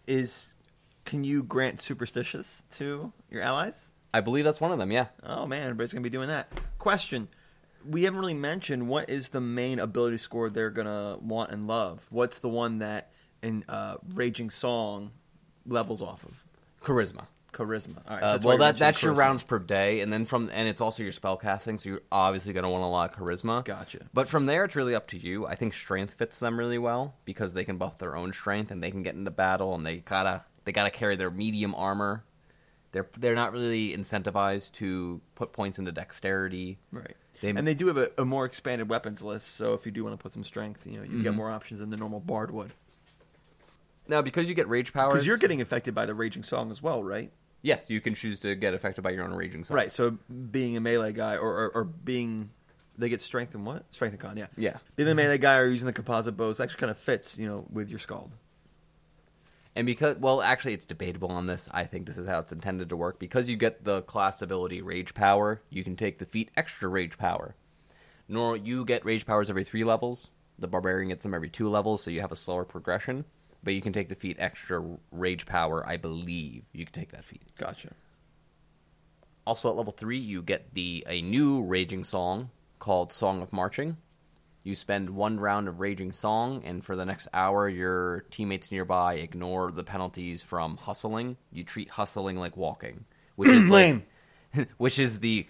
Is 0.08 0.54
can 1.06 1.24
you 1.24 1.42
grant 1.42 1.82
superstitious 1.82 2.64
to 2.74 3.12
your 3.32 3.42
allies? 3.42 3.90
I 4.14 4.22
believe 4.22 4.46
that's 4.46 4.62
one 4.62 4.72
of 4.72 4.78
them. 4.78 4.92
Yeah. 4.92 5.08
Oh 5.24 5.48
man, 5.48 5.64
everybody's 5.64 5.92
gonna 5.92 6.04
be 6.04 6.12
doing 6.12 6.28
that. 6.28 6.52
Question: 6.78 7.30
we 7.84 8.04
haven't 8.04 8.20
really 8.20 8.36
mentioned 8.36 8.88
what 8.88 9.10
is 9.10 9.30
the 9.30 9.42
main 9.42 9.80
ability 9.80 10.18
score 10.18 10.52
they're 10.52 10.70
gonna 10.70 11.18
want 11.20 11.50
and 11.50 11.66
love. 11.66 12.06
What's 12.12 12.38
the 12.38 12.50
one 12.50 12.78
that 12.78 13.10
in 13.42 13.66
uh, 13.68 13.98
Raging 14.14 14.52
Song 14.52 15.14
levels 15.68 16.02
off 16.02 16.24
of? 16.26 16.44
Charisma. 16.82 17.26
Charisma. 17.54 17.98
All 18.08 18.18
right. 18.18 18.20
so 18.22 18.26
Uh, 18.28 18.32
that's 18.34 18.46
why 18.46 18.50
well, 18.50 18.56
you 18.56 18.60
that 18.60 18.66
mentioned 18.66 18.80
that's 18.80 19.02
your 19.04 19.14
charisma. 19.14 19.18
rounds 19.18 19.44
per 19.44 19.60
day, 19.60 20.02
and 20.02 20.12
then 20.14 20.26
from 20.26 20.50
and 20.54 20.68
it's 20.68 20.82
also 20.82 21.02
your 21.04 21.12
spell 21.12 21.38
casting, 21.38 21.80
so 21.80 21.90
you're 21.90 22.02
obviously 22.12 22.54
going 22.54 22.64
to 22.64 22.70
want 22.70 22.84
a 22.84 22.88
lot 22.88 23.12
of 23.14 23.18
charisma. 23.20 23.64
Gotcha. 23.66 24.00
But 24.14 24.28
from 24.28 24.46
there, 24.46 24.64
it's 24.66 24.76
really 24.76 24.94
up 24.94 25.08
to 25.08 25.18
you. 25.18 25.48
I 25.48 25.56
think 25.56 25.74
strength 25.74 26.14
fits 26.16 26.40
them 26.40 26.60
really 26.60 26.78
well 26.78 27.16
because 27.26 27.54
they 27.54 27.64
can 27.64 27.78
buff 27.78 27.98
their 27.98 28.16
own 28.16 28.32
strength 28.34 28.70
and 28.70 28.84
they 28.84 28.92
can 28.92 29.02
get 29.02 29.16
into 29.16 29.32
battle, 29.32 29.74
and 29.76 29.86
they 29.86 29.98
gotta 29.98 30.44
they 30.66 30.72
gotta 30.72 30.92
carry 30.92 31.16
their 31.16 31.32
medium 31.32 31.74
armor. 31.74 32.24
They're 32.92 33.08
they're 33.18 33.36
not 33.36 33.54
really 33.54 33.96
incentivized 33.96 34.74
to 34.74 35.22
put 35.36 35.52
points 35.54 35.80
into 35.80 35.92
dexterity. 35.92 36.80
Right. 36.92 37.16
They- 37.42 37.50
and 37.50 37.68
they 37.68 37.76
do 37.76 37.88
have 37.88 37.98
a, 37.98 38.10
a 38.18 38.26
more 38.26 38.46
expanded 38.46 38.90
weapons 38.90 39.22
list, 39.24 39.56
so 39.56 39.74
if 39.74 39.86
you 39.86 39.92
do 39.92 40.04
want 40.04 40.18
to 40.18 40.22
put 40.22 40.32
some 40.32 40.44
strength, 40.44 40.86
you 40.88 40.98
know, 40.98 41.04
you 41.04 41.22
get 41.24 41.34
Mhm. 41.34 41.38
more 41.38 41.52
options 41.52 41.80
than 41.82 41.90
the 41.92 41.98
normal 41.98 42.20
bard 42.20 42.50
would. 42.52 42.74
Now, 44.08 44.22
because 44.22 44.50
you 44.50 44.56
get 44.56 44.68
rage 44.70 44.94
powers, 44.94 45.14
Because 45.14 45.28
you're 45.28 45.38
getting 45.38 45.62
affected 45.62 45.94
by 45.94 46.06
the 46.06 46.14
Raging 46.14 46.44
Song 46.44 46.72
as 46.72 46.82
well, 46.82 47.04
right? 47.04 47.32
yes, 47.62 47.86
you 47.90 48.02
can 48.02 48.16
choose 48.16 48.40
to 48.40 48.56
get 48.56 48.74
affected 48.74 49.02
by 49.04 49.12
your 49.12 49.24
own 49.24 49.34
raging 49.34 49.64
song. 49.64 49.76
Right. 49.76 49.92
So 49.92 50.12
being 50.12 50.78
a 50.78 50.80
melee 50.80 51.14
guy 51.14 51.36
or, 51.36 51.50
or, 51.50 51.70
or 51.70 51.84
being. 51.84 52.52
They 53.00 53.10
get 53.10 53.22
strength 53.22 53.54
and 53.54 53.64
what? 53.64 53.86
Strength 53.94 54.14
and 54.14 54.22
con, 54.22 54.38
yeah. 54.38 54.48
Yeah. 54.58 54.78
Being 54.96 55.06
the 55.06 55.12
mm-hmm. 55.12 55.18
melee 55.18 55.38
guy 55.38 55.58
or 55.58 55.68
using 55.68 55.86
the 55.86 55.94
composite 55.94 56.36
bows 56.36 56.60
actually 56.60 56.80
kind 56.80 56.90
of 56.90 56.98
fits, 56.98 57.38
you 57.38 57.48
know, 57.48 57.64
with 57.72 57.92
your 57.92 58.00
skald. 58.00 58.32
And 59.76 59.86
because, 59.86 60.18
well, 60.18 60.42
actually, 60.42 60.74
it's 60.74 60.88
debatable 60.88 61.30
on 61.30 61.46
this. 61.46 61.70
I 61.72 61.84
think 61.84 62.08
this 62.08 62.18
is 62.18 62.28
how 62.28 62.40
it's 62.40 62.52
intended 62.52 62.90
to 62.90 62.96
work. 62.98 63.20
Because 63.20 63.52
you 63.52 63.56
get 63.56 63.84
the 63.84 64.02
class 64.02 64.42
ability 64.42 64.82
Rage 64.82 65.14
Power, 65.14 65.62
you 65.70 65.84
can 65.84 65.96
take 65.96 66.18
the 66.18 66.26
feat 66.26 66.50
Extra 66.58 66.90
Rage 66.90 67.20
Power. 67.20 67.56
Nor 68.28 68.58
you 68.58 68.84
get 68.84 69.06
Rage 69.06 69.28
Powers 69.28 69.52
every 69.52 69.64
three 69.64 69.84
levels. 69.84 70.32
The 70.58 70.68
Barbarian 70.68 71.10
gets 71.10 71.22
them 71.22 71.36
every 71.36 71.50
two 71.50 71.70
levels, 71.70 72.02
so 72.02 72.10
you 72.10 72.22
have 72.22 72.32
a 72.32 72.36
slower 72.36 72.66
progression. 72.66 73.26
But 73.64 73.74
you 73.74 73.82
can 73.82 73.94
take 73.94 74.10
the 74.10 74.16
feat 74.16 74.38
Extra 74.40 74.84
Rage 75.12 75.46
Power, 75.46 75.86
I 75.88 75.98
believe. 75.98 76.66
You 76.74 76.86
can 76.86 76.94
take 76.94 77.12
that 77.12 77.26
feat. 77.26 77.42
Gotcha. 77.58 77.90
Also, 79.46 79.70
at 79.70 79.76
level 79.76 79.92
three, 79.92 80.20
you 80.20 80.42
get 80.42 80.74
the 80.74 81.06
a 81.08 81.22
new 81.22 81.66
Raging 81.66 82.04
Song 82.04 82.50
called 82.80 83.12
Song 83.12 83.42
of 83.42 83.52
Marching. 83.54 83.98
You 84.64 84.76
spend 84.76 85.10
one 85.10 85.40
round 85.40 85.70
of 85.70 85.80
Raging 85.80 86.12
Song, 86.12 86.62
and 86.66 86.84
for 86.84 86.98
the 86.98 87.06
next 87.06 87.30
hour, 87.34 87.70
your 87.70 88.26
teammates 88.32 88.70
nearby 88.70 89.16
ignore 89.16 89.72
the 89.72 89.86
penalties 89.86 90.42
from 90.44 90.76
hustling. 90.76 91.38
You 91.52 91.64
treat 91.64 91.90
hustling 91.90 92.36
like 92.38 92.58
walking, 92.58 93.06
which 93.38 93.50
is 93.50 93.70
like, 93.70 94.04
Lame. 94.54 94.68
which 94.78 95.00
is 95.00 95.22
the, 95.22 95.48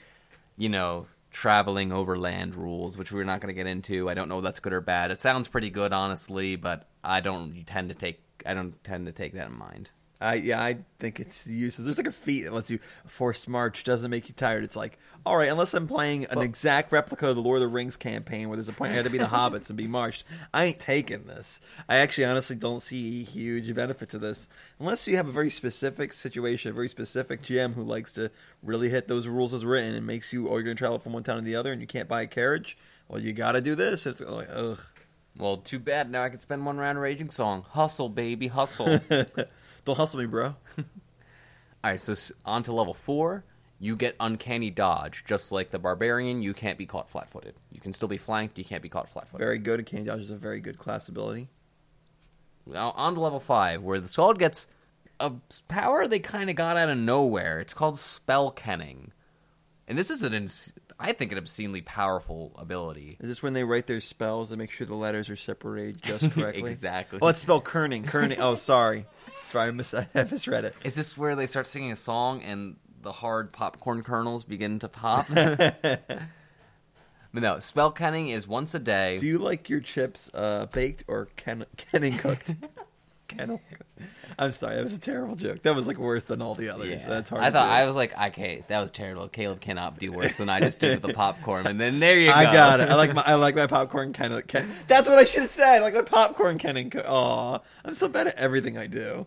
you 0.58 0.70
know, 0.70 1.08
traveling 1.32 1.92
overland 1.92 2.56
rules, 2.56 2.98
which 2.98 3.12
we're 3.12 3.24
not 3.24 3.42
going 3.42 3.54
to 3.54 3.54
get 3.54 3.68
into. 3.68 4.10
I 4.10 4.14
don't 4.14 4.30
know 4.30 4.40
if 4.40 4.44
that's 4.44 4.60
good 4.60 4.74
or 4.74 4.82
bad. 4.82 5.12
It 5.12 5.22
sounds 5.22 5.48
pretty 5.48 5.70
good, 5.70 5.94
honestly, 5.94 6.56
but 6.56 6.88
I 7.04 7.20
don't 7.20 7.66
tend 7.66 7.90
to 7.90 7.96
take 7.96 8.22
I 8.46 8.54
don't 8.54 8.82
tend 8.84 9.08
to 9.08 9.12
take 9.12 9.34
that 9.34 9.48
in 9.48 9.58
mind. 9.58 9.90
I 10.20 10.36
yeah, 10.36 10.62
I 10.62 10.78
think 10.98 11.20
it's 11.20 11.46
useless. 11.46 11.86
There's 11.86 11.98
like 11.98 12.08
a 12.08 12.12
feat 12.12 12.44
that 12.44 12.54
lets 12.54 12.72
you 12.72 12.80
forced 13.06 13.48
march 13.48 13.84
doesn't 13.84 14.10
make 14.10 14.28
you 14.28 14.34
tired. 14.34 14.64
It's 14.64 14.76
like, 14.76 14.98
all 15.26 15.38
right, 15.38 15.50
unless 15.50 15.74
I'm 15.76 15.88
playing 15.88 16.24
an 16.26 16.38
Well- 16.38 16.46
exact 16.46 16.92
replica 16.92 17.30
of 17.30 17.36
the 17.36 17.42
Lord 17.42 17.58
of 17.62 17.70
the 17.70 17.74
Rings 17.74 17.98
campaign 17.98 18.50
where 18.50 18.56
there's 18.56 18.70
a 18.70 18.74
point 18.74 18.94
I 18.94 18.96
had 18.96 19.06
to 19.06 19.12
be 19.12 19.20
the 19.20 19.26
hobbits 19.26 19.70
and 19.70 19.78
be 19.78 19.86
marched, 19.88 20.24
I 20.54 20.66
ain't 20.66 20.80
taking 20.80 21.26
this. 21.26 21.60
I 21.88 21.98
actually 21.98 22.26
honestly 22.26 22.56
don't 22.56 22.82
see 22.82 23.24
huge 23.24 23.74
benefit 23.76 24.10
to 24.10 24.18
this 24.18 24.50
unless 24.80 25.08
you 25.08 25.18
have 25.18 25.28
a 25.28 25.32
very 25.32 25.52
specific 25.52 26.14
situation, 26.14 26.72
a 26.72 26.74
very 26.74 26.88
specific 26.90 27.44
GM 27.44 27.76
who 27.76 27.84
likes 27.84 28.14
to 28.14 28.32
really 28.64 28.90
hit 28.90 29.08
those 29.08 29.28
rules 29.28 29.54
as 29.54 29.64
written 29.64 29.94
and 29.94 30.08
makes 30.08 30.34
you, 30.34 30.48
oh, 30.50 30.54
you're 30.54 30.64
going 30.64 30.76
to 30.76 30.80
travel 30.82 30.98
from 31.00 31.14
one 31.14 31.24
town 31.24 31.36
to 31.36 31.42
the 31.44 31.56
other 31.56 31.72
and 31.72 31.80
you 31.82 31.88
can't 31.88 32.08
buy 32.08 32.24
a 32.24 32.28
carriage. 32.28 32.76
Well, 33.08 33.22
you 33.22 33.34
got 33.34 33.52
to 33.52 33.62
do 33.62 33.76
this. 33.76 34.06
It's 34.08 34.20
like, 34.22 34.50
ugh. 34.52 34.80
Well, 35.38 35.58
too 35.58 35.78
bad. 35.78 36.10
Now 36.10 36.24
I 36.24 36.30
can 36.30 36.40
spend 36.40 36.66
one 36.66 36.78
round 36.80 36.98
of 36.98 37.04
Raging 37.04 37.30
Song. 37.30 37.64
Hustle, 37.70 38.10
baby, 38.10 38.48
hustle. 38.48 39.00
Don't 39.88 39.96
hustle 39.96 40.20
me, 40.20 40.26
bro. 40.26 40.48
All 40.78 40.84
right, 41.82 42.00
so 42.00 42.14
on 42.44 42.62
to 42.64 42.74
level 42.74 42.94
four. 42.94 43.46
You 43.80 43.96
get 43.96 44.18
uncanny 44.20 44.70
dodge, 44.70 45.24
just 45.26 45.50
like 45.50 45.70
the 45.70 45.80
barbarian. 45.80 46.42
You 46.42 46.54
can't 46.54 46.78
be 46.78 46.86
caught 46.86 47.10
flat-footed. 47.10 47.56
You 47.72 47.80
can 47.80 47.94
still 47.94 48.10
be 48.10 48.18
flanked. 48.18 48.58
You 48.58 48.66
can't 48.66 48.84
be 48.84 48.90
caught 48.90 49.08
flat-footed. 49.08 49.40
Very 49.40 49.60
good. 49.60 49.86
Candy 49.86 50.08
Dodge 50.08 50.20
is 50.20 50.30
a 50.30 50.36
very 50.36 50.60
good 50.60 50.78
class 50.78 51.08
ability. 51.08 51.48
Now 52.66 52.92
on 52.98 53.14
to 53.14 53.22
level 53.22 53.40
five, 53.40 53.82
where 53.82 54.02
the 54.02 54.10
skald 54.10 54.40
gets 54.40 54.68
a 55.22 55.32
power 55.70 56.06
they 56.06 56.20
kind 56.20 56.50
of 56.50 56.58
got 56.58 56.76
out 56.76 56.90
of 56.90 56.98
nowhere. 56.98 57.62
It's 57.62 57.74
called 57.74 57.98
spell 57.98 58.52
kenning, 58.52 59.14
and 59.88 59.98
this 59.98 60.10
is 60.12 60.22
an 60.22 60.34
ins- 60.34 60.74
I 61.00 61.14
think 61.14 61.32
an 61.32 61.38
obscenely 61.38 61.80
powerful 61.80 62.52
ability. 62.58 63.16
Is 63.22 63.30
this 63.30 63.42
when 63.42 63.54
they 63.54 63.64
write 63.64 63.88
their 63.88 64.02
spells? 64.02 64.50
They 64.50 64.58
make 64.58 64.72
sure 64.72 64.86
the 64.86 64.96
letters 64.96 65.30
are 65.30 65.38
separated 65.38 66.02
just 66.02 66.30
correctly. 66.32 66.72
Exactly. 66.72 67.20
Oh, 67.22 67.28
it's 67.30 67.40
spelled 67.40 67.64
kerning. 67.64 68.06
Kerning. 68.06 68.40
Oh, 68.40 68.56
sorry. 68.56 69.06
Sorry, 69.48 69.68
I, 69.70 69.72
mis- 69.72 69.94
I 69.94 70.08
misread 70.16 70.66
it. 70.66 70.76
Is 70.84 70.96
this 70.96 71.18
where 71.18 71.36
they 71.36 71.46
start 71.46 71.68
singing 71.68 71.92
a 71.92 71.96
song 71.96 72.42
and 72.42 72.76
the 73.02 73.12
hard 73.12 73.54
popcorn 73.54 74.04
kernels 74.04 74.44
begin 74.44 74.80
to 74.80 74.90
pop? 74.90 75.28
but 75.34 76.02
no, 77.34 77.60
spell 77.60 77.92
kenning 77.92 78.30
is 78.30 78.48
once 78.48 78.74
a 78.74 78.80
day. 78.80 79.18
Do 79.18 79.28
you 79.28 79.38
like 79.38 79.70
your 79.70 79.80
chips 79.80 80.30
uh, 80.34 80.66
baked 80.68 81.04
or 81.08 81.28
ken- 81.36 81.66
kenning 81.78 82.18
cooked? 82.18 82.56
Kennel. 83.28 83.60
I'm 84.40 84.52
sorry, 84.54 84.76
that 84.76 84.84
was 84.84 84.94
a 84.94 85.00
terrible 85.00 85.36
joke. 85.36 85.62
That 85.64 85.76
was 85.76 85.86
like 85.86 85.98
worse 85.98 86.24
than 86.24 86.42
all 86.42 86.56
the 86.56 86.70
others. 86.70 87.02
Yeah. 87.04 87.10
That's 87.10 87.30
hard. 87.30 87.42
I 87.44 87.48
to 87.48 87.52
thought 87.52 87.66
do. 87.66 87.72
I 87.72 87.86
was 87.86 87.96
like, 87.98 88.18
okay, 88.18 88.64
that 88.70 88.80
was 88.80 88.90
terrible. 88.90 89.28
Caleb 89.28 89.60
cannot 89.60 90.00
do 90.00 90.14
worse 90.14 90.38
than 90.38 90.48
I 90.48 90.62
just 90.62 90.80
did 90.80 91.02
with 91.02 91.10
the 91.10 91.14
popcorn. 91.14 91.68
And 91.68 91.78
then 91.80 92.00
there 92.00 92.18
you 92.18 92.28
go. 92.28 92.34
I 92.34 92.44
got 92.46 92.80
it. 92.80 92.88
I 92.90 92.96
like 92.96 93.14
my 93.14 93.24
I 93.26 93.34
like 93.36 93.56
my 93.56 93.68
popcorn 93.68 94.14
Ken. 94.14 94.42
Ken- 94.48 94.70
That's 94.88 95.10
what 95.10 95.18
I 95.20 95.26
should 95.26 95.42
have 95.42 95.50
said. 95.50 95.76
I 95.76 95.80
like 95.80 95.94
my 95.94 96.04
popcorn 96.04 96.58
kenning. 96.58 96.90
Co- 96.90 97.02
Aw, 97.02 97.60
I'm 97.84 97.94
so 97.94 98.08
bad 98.08 98.28
at 98.28 98.36
everything 98.38 98.78
I 98.78 98.88
do. 98.88 99.26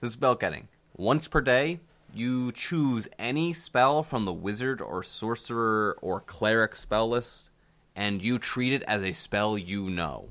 The 0.00 0.08
spell 0.08 0.36
kenning. 0.36 0.68
Once 0.96 1.28
per 1.28 1.40
day, 1.40 1.80
you 2.14 2.52
choose 2.52 3.08
any 3.18 3.52
spell 3.52 4.02
from 4.02 4.24
the 4.24 4.32
wizard 4.32 4.80
or 4.80 5.02
sorcerer 5.02 5.96
or 6.00 6.20
cleric 6.20 6.76
spell 6.76 7.08
list, 7.08 7.50
and 7.94 8.22
you 8.22 8.38
treat 8.38 8.72
it 8.72 8.82
as 8.84 9.02
a 9.02 9.12
spell 9.12 9.58
you 9.58 9.90
know. 9.90 10.30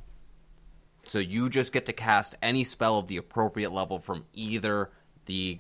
So 1.04 1.20
you 1.20 1.50
just 1.50 1.72
get 1.72 1.86
to 1.86 1.94
cast 1.94 2.36
any 2.42 2.64
spell 2.64 2.98
of 2.98 3.08
the 3.08 3.18
appropriate 3.18 3.72
level 3.72 4.00
from 4.00 4.26
either 4.34 4.90
the 5.26 5.60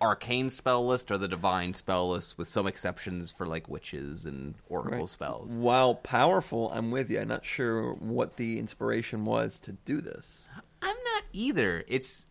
arcane 0.00 0.50
spell 0.50 0.84
list 0.84 1.12
or 1.12 1.18
the 1.18 1.28
divine 1.28 1.74
spell 1.74 2.10
list, 2.10 2.36
with 2.36 2.48
some 2.48 2.66
exceptions 2.66 3.30
for 3.30 3.46
like 3.46 3.68
witches 3.68 4.24
and 4.26 4.54
oracle 4.68 4.98
Right. 5.00 5.08
spells. 5.08 5.54
While 5.54 5.94
powerful, 5.94 6.70
I'm 6.72 6.90
with 6.90 7.08
you. 7.10 7.20
I'm 7.20 7.28
not 7.28 7.44
sure 7.44 7.92
what 7.94 8.36
the 8.36 8.58
inspiration 8.58 9.24
was 9.24 9.60
to 9.60 9.72
do 9.84 10.00
this. 10.00 10.48
I'm 10.80 10.96
not 11.14 11.22
either. 11.32 11.84
It's 11.86 12.26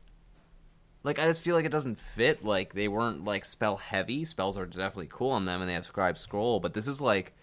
like 1.03 1.19
I 1.19 1.25
just 1.25 1.41
feel 1.43 1.55
like 1.55 1.65
it 1.65 1.71
doesn't 1.71 1.99
fit. 1.99 2.43
Like 2.43 2.73
they 2.73 2.87
weren't 2.87 3.23
like 3.25 3.45
spell 3.45 3.77
heavy. 3.77 4.25
Spells 4.25 4.57
are 4.57 4.65
definitely 4.65 5.07
cool 5.09 5.31
on 5.31 5.45
them, 5.45 5.61
and 5.61 5.69
they 5.69 5.73
have 5.73 5.85
scribe 5.85 6.17
scroll. 6.17 6.59
But 6.59 6.73
this 6.73 6.87
is 6.87 7.01
like 7.01 7.33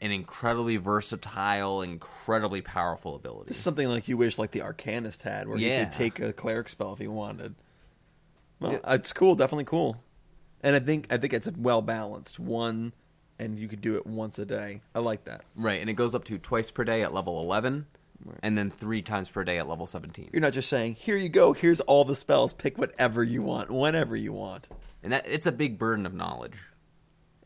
an 0.00 0.10
incredibly 0.12 0.76
versatile, 0.78 1.82
incredibly 1.82 2.62
powerful 2.62 3.14
ability. 3.16 3.48
This 3.48 3.58
is 3.58 3.62
something 3.62 3.88
like 3.88 4.08
you 4.08 4.16
wish 4.16 4.38
like 4.38 4.50
the 4.52 4.60
Arcanist 4.60 5.22
had, 5.22 5.46
where 5.48 5.58
he 5.58 5.68
Yeah. 5.68 5.84
could 5.84 5.92
take 5.92 6.20
a 6.20 6.32
cleric 6.32 6.68
spell 6.68 6.92
if 6.92 6.98
he 6.98 7.08
wanted. 7.08 7.54
Well, 8.60 8.72
Yeah. 8.72 8.94
it's 8.94 9.12
cool, 9.12 9.34
definitely 9.34 9.64
cool, 9.64 10.02
and 10.62 10.76
I 10.76 10.80
think 10.80 11.06
I 11.12 11.16
think 11.18 11.32
it's 11.32 11.46
a 11.46 11.52
well 11.56 11.82
balanced. 11.82 12.38
One, 12.38 12.92
and 13.38 13.58
you 13.58 13.68
could 13.68 13.80
do 13.80 13.96
it 13.96 14.06
once 14.06 14.38
a 14.38 14.44
day. 14.46 14.82
I 14.94 15.00
like 15.00 15.24
that. 15.24 15.42
Right, 15.56 15.80
and 15.80 15.90
it 15.90 15.94
goes 15.94 16.14
up 16.14 16.24
to 16.24 16.38
twice 16.38 16.70
per 16.70 16.84
day 16.84 17.02
at 17.02 17.12
level 17.12 17.40
eleven. 17.40 17.86
And 18.42 18.56
then 18.56 18.70
three 18.70 19.02
times 19.02 19.28
per 19.28 19.44
day 19.44 19.58
at 19.58 19.68
level 19.68 19.86
seventeen. 19.86 20.30
You're 20.32 20.42
not 20.42 20.52
just 20.52 20.68
saying, 20.68 20.94
"Here 20.94 21.16
you 21.16 21.28
go. 21.28 21.52
Here's 21.52 21.80
all 21.80 22.04
the 22.04 22.16
spells. 22.16 22.52
Pick 22.54 22.78
whatever 22.78 23.24
you 23.24 23.42
want, 23.42 23.70
whenever 23.70 24.14
you 24.14 24.32
want." 24.32 24.66
And 25.02 25.12
that 25.12 25.26
it's 25.26 25.46
a 25.46 25.52
big 25.52 25.78
burden 25.78 26.04
of 26.06 26.14
knowledge. 26.14 26.58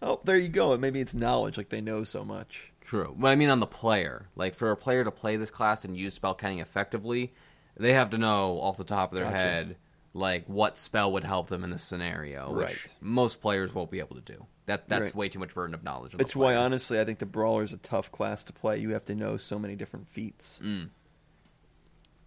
Oh, 0.02 0.20
there 0.24 0.36
you 0.36 0.48
go. 0.48 0.72
And 0.72 0.80
Maybe 0.80 1.00
it's 1.00 1.14
knowledge, 1.14 1.56
like 1.56 1.70
they 1.70 1.80
know 1.80 2.04
so 2.04 2.24
much. 2.24 2.72
True. 2.80 3.14
But 3.18 3.28
I 3.28 3.36
mean 3.36 3.48
on 3.48 3.60
the 3.60 3.66
player. 3.66 4.28
Like 4.36 4.54
for 4.54 4.70
a 4.70 4.76
player 4.76 5.04
to 5.04 5.10
play 5.10 5.36
this 5.36 5.50
class 5.50 5.84
and 5.84 5.96
use 5.96 6.14
spell 6.14 6.34
kenning 6.34 6.58
effectively, 6.58 7.32
they 7.76 7.92
have 7.92 8.10
to 8.10 8.18
know 8.18 8.60
off 8.60 8.76
the 8.76 8.84
top 8.84 9.12
of 9.12 9.16
their 9.16 9.24
Gotcha. 9.24 9.38
head 9.38 9.76
like 10.14 10.46
what 10.46 10.78
spell 10.78 11.12
would 11.12 11.24
help 11.24 11.48
them 11.48 11.64
in 11.64 11.70
this 11.70 11.82
scenario, 11.82 12.52
which 12.52 12.66
Right. 12.66 12.94
most 13.00 13.42
players 13.42 13.74
won't 13.74 13.90
be 13.90 13.98
able 13.98 14.14
to 14.14 14.22
do. 14.22 14.46
That 14.66 14.88
that's 14.88 15.06
Right. 15.08 15.14
way 15.14 15.28
too 15.28 15.40
much 15.40 15.54
burden 15.54 15.74
of 15.74 15.82
knowledge. 15.82 16.14
It's 16.18 16.34
why, 16.36 16.54
honestly, 16.54 16.98
I 17.00 17.04
think 17.04 17.18
the 17.18 17.26
brawler 17.26 17.64
is 17.64 17.72
a 17.72 17.76
tough 17.78 18.10
class 18.12 18.44
to 18.44 18.52
play. 18.52 18.78
You 18.78 18.90
have 18.90 19.04
to 19.06 19.14
know 19.14 19.36
so 19.36 19.58
many 19.58 19.74
different 19.76 20.08
feats. 20.08 20.60
Mm. 20.64 20.88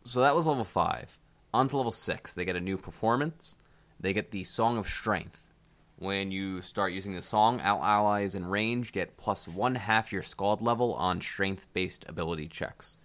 So 0.03 0.21
that 0.21 0.35
was 0.35 0.45
level 0.45 0.63
five. 0.63 1.17
On 1.53 1.67
to 1.69 1.77
level 1.77 1.91
six, 1.91 2.33
they 2.33 2.45
get 2.45 2.55
a 2.55 2.61
new 2.61 2.77
performance. 2.77 3.55
They 3.99 4.13
get 4.13 4.31
the 4.31 4.43
Song 4.43 4.77
of 4.77 4.87
Strength. 4.87 5.53
When 5.97 6.29
you 6.29 6.61
start 6.61 6.91
using 6.93 7.15
the 7.15 7.23
song, 7.23 7.59
all 7.59 7.83
allies 7.83 8.35
in 8.35 8.45
range 8.45 8.91
get 8.91 9.17
plus 9.17 9.47
one 9.47 9.73
half 9.75 10.11
your 10.11 10.21
Skald 10.21 10.61
level 10.61 10.93
on 10.93 11.21
strength 11.21 11.67
based 11.73 12.05
ability 12.07 12.47
checks. 12.49 12.97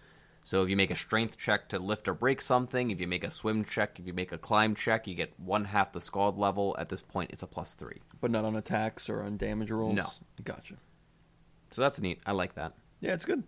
So 0.45 0.63
if 0.63 0.69
you 0.69 0.77
make 0.77 0.91
a 0.91 0.97
strength 0.97 1.39
check 1.39 1.69
to 1.69 1.79
lift 1.79 2.09
or 2.09 2.15
break 2.15 2.41
something, 2.41 2.91
if 2.91 3.01
you 3.01 3.07
make 3.07 3.23
a 3.23 3.31
swim 3.31 3.65
check, 3.65 3.99
if 4.01 4.07
you 4.07 4.13
make 4.13 4.33
a 4.33 4.39
climb 4.39 4.75
check, 4.75 5.07
you 5.07 5.15
get 5.15 5.33
one 5.39 5.65
half 5.67 5.93
the 5.93 6.01
Skald 6.01 6.37
level. 6.37 6.75
At 6.79 6.89
this 6.89 7.01
point, 7.03 7.31
it's 7.33 7.43
a 7.45 7.47
plus 7.47 7.75
three. 7.75 8.01
But 8.21 8.31
not 8.33 8.45
on 8.45 8.57
attacks 8.57 9.09
or 9.09 9.23
on 9.23 9.37
damage 9.37 9.71
rolls. 9.71 9.95
No. 9.95 10.07
Gotcha. 10.43 10.75
So 11.71 11.81
that's 11.81 12.01
neat. 12.01 12.21
I 12.27 12.33
like 12.33 12.55
that. 12.55 12.73
Yeah, 13.01 13.15
it's 13.15 13.25
good. 13.25 13.45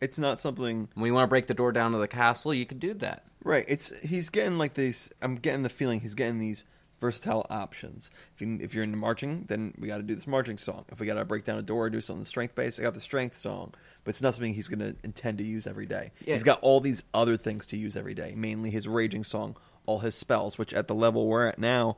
It's 0.00 0.18
not 0.18 0.38
something 0.38 0.88
When 0.94 1.06
you 1.06 1.14
want 1.14 1.24
to 1.24 1.28
break 1.30 1.46
the 1.46 1.54
door 1.54 1.72
down 1.72 1.92
to 1.92 1.98
the 1.98 2.08
castle, 2.08 2.54
you 2.54 2.64
can 2.66 2.78
do 2.78 2.94
that. 2.94 3.24
right. 3.42 3.64
It's 3.68 4.00
he's 4.00 4.30
getting 4.30 4.58
like 4.58 4.74
these. 4.74 5.10
I'm 5.20 5.36
getting 5.36 5.62
the 5.62 5.68
feeling 5.68 6.00
he's 6.00 6.14
getting 6.14 6.38
these 6.38 6.64
versatile 7.00 7.46
options. 7.50 8.10
If, 8.34 8.42
you, 8.42 8.58
if 8.60 8.74
you're 8.74 8.84
into 8.84 8.96
marching, 8.96 9.46
then 9.48 9.74
we 9.78 9.88
got 9.88 9.96
to 9.96 10.02
do 10.02 10.14
this 10.14 10.26
marching 10.26 10.58
song. 10.58 10.84
If 10.90 11.00
we 11.00 11.06
got 11.06 11.14
to 11.14 11.24
break 11.24 11.44
down 11.44 11.58
a 11.58 11.62
door 11.62 11.86
or 11.86 11.90
do 11.90 12.00
something 12.00 12.24
strength 12.24 12.54
based, 12.54 12.78
I 12.78 12.82
got 12.82 12.94
the 12.94 13.00
strength 13.00 13.36
song. 13.36 13.72
But 14.04 14.10
it's 14.10 14.22
not 14.22 14.34
something 14.34 14.54
he's 14.54 14.68
going 14.68 14.80
to 14.80 14.96
intend 15.02 15.38
to 15.38 15.44
use 15.44 15.66
every 15.66 15.86
day. 15.86 16.12
Yeah. 16.24 16.34
He's 16.34 16.44
got 16.44 16.60
all 16.60 16.80
these 16.80 17.02
other 17.14 17.36
things 17.36 17.66
to 17.68 17.76
use 17.76 17.96
every 17.96 18.14
day. 18.14 18.34
Mainly 18.36 18.70
his 18.70 18.86
raging 18.86 19.24
song, 19.24 19.56
all 19.86 20.00
his 20.00 20.14
spells, 20.14 20.58
which 20.58 20.74
at 20.74 20.88
the 20.88 20.94
level 20.94 21.26
we're 21.26 21.46
at 21.46 21.58
now, 21.58 21.96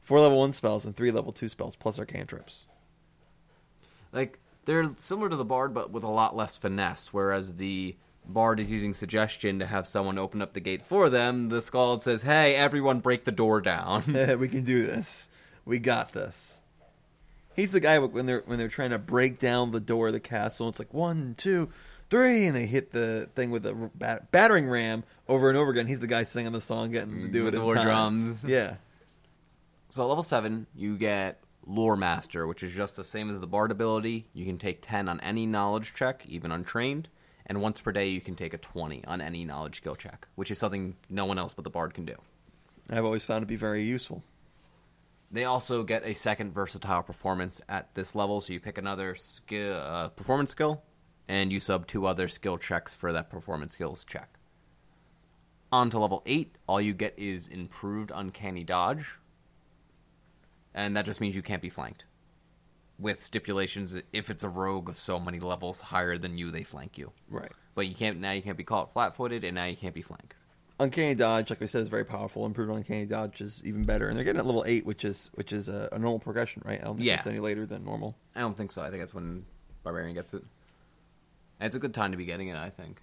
four 0.00 0.20
level 0.20 0.38
one 0.38 0.52
spells 0.52 0.84
and 0.84 0.94
three 0.94 1.10
level 1.10 1.32
two 1.32 1.48
spells 1.48 1.76
plus 1.76 1.98
our 1.98 2.06
cantrips. 2.06 2.66
Like 4.12 4.38
they're 4.64 4.88
similar 4.96 5.28
to 5.28 5.36
the 5.36 5.44
bard, 5.44 5.74
but 5.74 5.90
with 5.90 6.02
a 6.02 6.08
lot 6.08 6.36
less 6.36 6.56
finesse. 6.56 7.12
Whereas 7.12 7.56
the 7.56 7.96
bard 8.26 8.60
is 8.60 8.70
using 8.72 8.94
suggestion 8.94 9.58
to 9.58 9.66
have 9.66 9.86
someone 9.86 10.18
open 10.18 10.40
up 10.42 10.52
the 10.52 10.60
gate 10.60 10.82
for 10.82 11.10
them. 11.10 11.48
The 11.48 11.60
skald 11.62 12.02
says, 12.02 12.22
"Hey, 12.22 12.54
everyone, 12.54 13.00
break 13.00 13.24
the 13.24 13.32
door 13.32 13.60
down." 13.60 14.04
we 14.38 14.48
can 14.48 14.64
do 14.64 14.82
this. 14.84 15.28
We 15.64 15.78
got 15.78 16.12
this. 16.12 16.60
He's 17.54 17.70
the 17.72 17.80
guy 17.80 17.98
when 17.98 18.26
they're 18.26 18.42
when 18.46 18.58
they're 18.58 18.68
trying 18.68 18.90
to 18.90 18.98
break 18.98 19.38
down 19.38 19.70
the 19.72 19.80
door 19.80 20.08
of 20.08 20.12
the 20.14 20.20
castle. 20.20 20.68
It's 20.68 20.78
like 20.78 20.94
one, 20.94 21.34
two, 21.36 21.68
three, 22.08 22.46
and 22.46 22.56
they 22.56 22.66
hit 22.66 22.92
the 22.92 23.28
thing 23.34 23.50
with 23.50 23.66
a 23.66 23.74
bat- 23.94 24.30
battering 24.30 24.68
ram 24.68 25.04
over 25.28 25.48
and 25.50 25.58
over 25.58 25.70
again. 25.70 25.86
He's 25.86 26.00
the 26.00 26.06
guy 26.06 26.22
singing 26.22 26.52
the 26.52 26.60
song, 26.62 26.90
getting 26.92 27.20
to 27.20 27.28
do 27.28 27.42
mm, 27.42 27.44
With 27.44 27.54
it 27.54 27.58
the 27.58 27.62
war 27.64 27.74
time. 27.74 27.84
drums. 27.84 28.44
Yeah, 28.44 28.76
So 29.90 30.02
at 30.02 30.06
level 30.06 30.22
seven, 30.22 30.66
you 30.74 30.96
get 30.96 31.40
Lore 31.66 31.96
Master, 31.96 32.46
which 32.46 32.62
is 32.62 32.72
just 32.74 32.96
the 32.96 33.04
same 33.04 33.28
as 33.28 33.38
the 33.38 33.46
Bard 33.46 33.70
ability. 33.70 34.26
You 34.32 34.46
can 34.46 34.56
take 34.56 34.78
ten 34.80 35.06
on 35.08 35.20
any 35.20 35.44
knowledge 35.44 35.92
check, 35.94 36.24
even 36.26 36.50
untrained, 36.52 37.08
and 37.46 37.60
once 37.60 37.80
per 37.80 37.92
day 37.92 38.08
you 38.08 38.20
can 38.20 38.34
take 38.34 38.54
a 38.54 38.58
twenty 38.58 39.04
on 39.04 39.20
any 39.20 39.44
knowledge 39.44 39.76
skill 39.76 39.96
check, 39.96 40.26
which 40.34 40.50
is 40.50 40.58
something 40.58 40.96
no 41.08 41.24
one 41.24 41.38
else 41.38 41.54
but 41.54 41.64
the 41.64 41.70
Bard 41.70 41.94
can 41.94 42.04
do. 42.04 42.16
I've 42.90 43.04
always 43.04 43.24
found 43.24 43.38
it 43.38 43.46
to 43.46 43.46
be 43.46 43.56
very 43.56 43.84
useful. 43.84 44.22
They 45.30 45.44
also 45.44 45.82
get 45.82 46.06
a 46.06 46.12
second 46.12 46.52
versatile 46.52 47.02
performance 47.02 47.62
at 47.68 47.94
this 47.94 48.14
level, 48.14 48.42
so 48.42 48.52
you 48.52 48.60
pick 48.60 48.76
another 48.76 49.14
skill, 49.14 49.74
uh, 49.76 50.08
performance 50.08 50.50
skill, 50.50 50.82
and 51.26 51.50
you 51.50 51.58
sub 51.58 51.86
two 51.86 52.06
other 52.06 52.28
skill 52.28 52.58
checks 52.58 52.94
for 52.94 53.12
that 53.14 53.30
performance 53.30 53.72
skills 53.72 54.04
check. 54.04 54.38
On 55.72 55.88
to 55.88 55.98
level 55.98 56.22
8, 56.26 56.58
all 56.66 56.82
you 56.82 56.92
get 56.92 57.14
is 57.18 57.48
improved 57.48 58.12
uncanny 58.14 58.62
dodge, 58.62 59.16
and 60.74 60.94
that 60.94 61.06
just 61.06 61.22
means 61.22 61.34
you 61.34 61.40
can't 61.40 61.62
be 61.62 61.70
flanked. 61.70 62.04
With 62.98 63.22
stipulations, 63.22 63.92
that 63.92 64.06
if 64.12 64.30
it's 64.30 64.44
a 64.44 64.48
rogue 64.48 64.88
of 64.88 64.96
so 64.96 65.18
many 65.18 65.40
levels 65.40 65.80
higher 65.80 66.18
than 66.18 66.38
you, 66.38 66.50
they 66.50 66.62
flank 66.62 66.98
you. 66.98 67.10
Right. 67.28 67.50
But 67.74 67.88
you 67.88 67.94
can't 67.94 68.20
now. 68.20 68.32
You 68.32 68.42
can't 68.42 68.56
be 68.56 68.64
caught 68.64 68.92
flat-footed, 68.92 69.42
and 69.44 69.54
now 69.54 69.64
you 69.64 69.76
can't 69.76 69.94
be 69.94 70.02
flanked. 70.02 70.34
Uncanny 70.78 71.14
dodge, 71.14 71.50
like 71.50 71.60
we 71.60 71.66
said, 71.66 71.82
is 71.82 71.88
very 71.88 72.04
powerful. 72.04 72.44
Improved 72.44 72.70
uncanny 72.70 73.06
dodge 73.06 73.40
is 73.40 73.62
even 73.64 73.82
better, 73.82 74.08
and 74.08 74.16
they're 74.16 74.24
getting 74.24 74.40
at 74.40 74.46
level 74.46 74.64
eight, 74.66 74.84
which 74.84 75.04
is 75.04 75.30
which 75.34 75.52
is 75.52 75.68
a, 75.68 75.88
a 75.92 75.98
normal 75.98 76.18
progression, 76.18 76.62
right? 76.64 76.80
I 76.80 76.84
don't 76.84 76.96
think 76.96 77.06
Yeah. 77.06 77.14
it's 77.16 77.26
any 77.26 77.38
later 77.38 77.66
than 77.66 77.84
normal. 77.84 78.16
I 78.36 78.40
don't 78.40 78.56
think 78.56 78.72
so. 78.72 78.82
I 78.82 78.90
think 78.90 79.00
that's 79.00 79.14
when 79.14 79.44
Barbarian 79.84 80.14
gets 80.14 80.34
it. 80.34 80.42
And 81.60 81.66
it's 81.66 81.76
a 81.76 81.78
good 81.78 81.94
time 81.94 82.10
to 82.12 82.16
be 82.16 82.24
getting 82.24 82.48
it, 82.48 82.56
I 82.56 82.70
think. 82.70 83.00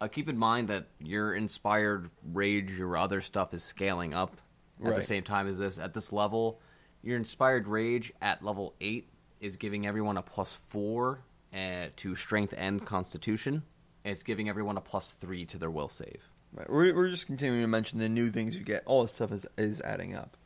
Uh, 0.00 0.06
keep 0.08 0.28
in 0.28 0.38
mind 0.38 0.68
that 0.68 0.86
your 1.00 1.34
inspired 1.34 2.10
rage, 2.32 2.70
your 2.70 2.96
other 2.96 3.20
stuff 3.20 3.52
is 3.52 3.64
scaling 3.64 4.14
up 4.14 4.36
at 4.84 4.94
the 4.94 5.02
same 5.02 5.22
time 5.24 5.48
as 5.48 5.58
this. 5.58 5.78
At 5.78 5.94
this 5.94 6.12
level, 6.12 6.60
your 7.02 7.16
inspired 7.16 7.68
rage 7.68 8.12
at 8.20 8.44
level 8.44 8.74
8 8.80 9.08
is 9.40 9.56
giving 9.56 9.86
everyone 9.86 10.16
a 10.16 10.22
plus 10.22 10.56
4 10.68 11.20
uh, 11.52 11.56
to 11.96 12.14
strength 12.14 12.54
and 12.56 12.84
constitution. 12.84 13.62
And 14.04 14.12
it's 14.12 14.22
giving 14.22 14.48
everyone 14.48 14.76
a 14.76 14.80
plus 14.80 15.12
3 15.12 15.44
to 15.46 15.58
their 15.58 15.70
will 15.70 15.88
save. 15.88 16.28
Right. 16.52 16.68
We're, 16.68 16.94
we're 16.94 17.10
just 17.10 17.26
continuing 17.26 17.62
to 17.62 17.68
mention 17.68 17.98
the 17.98 18.08
new 18.08 18.28
things 18.28 18.56
you 18.56 18.64
get. 18.64 18.82
All 18.86 19.02
this 19.02 19.12
stuff 19.12 19.32
is 19.32 19.46
is 19.56 19.80
adding 19.82 20.14
up. 20.14 20.36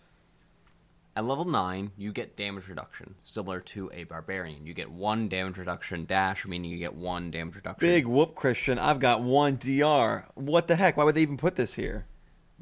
At 1.14 1.26
level 1.26 1.44
9, 1.44 1.92
you 1.98 2.10
get 2.10 2.36
damage 2.36 2.68
reduction, 2.68 3.14
similar 3.22 3.60
to 3.60 3.90
a 3.92 4.04
barbarian. 4.04 4.66
You 4.66 4.72
get 4.72 4.90
one 4.90 5.28
damage 5.28 5.58
reduction 5.58 6.06
dash, 6.06 6.46
meaning 6.46 6.70
you 6.70 6.78
get 6.78 6.94
one 6.94 7.30
damage 7.30 7.56
reduction. 7.56 7.86
Big 7.86 8.06
whoop, 8.06 8.34
Christian! 8.34 8.78
I've 8.78 8.98
got 8.98 9.22
one 9.22 9.56
DR. 9.56 10.24
What 10.34 10.68
the 10.68 10.76
heck? 10.76 10.96
Why 10.96 11.04
would 11.04 11.14
they 11.14 11.22
even 11.22 11.36
put 11.36 11.56
this 11.56 11.74
here? 11.74 12.06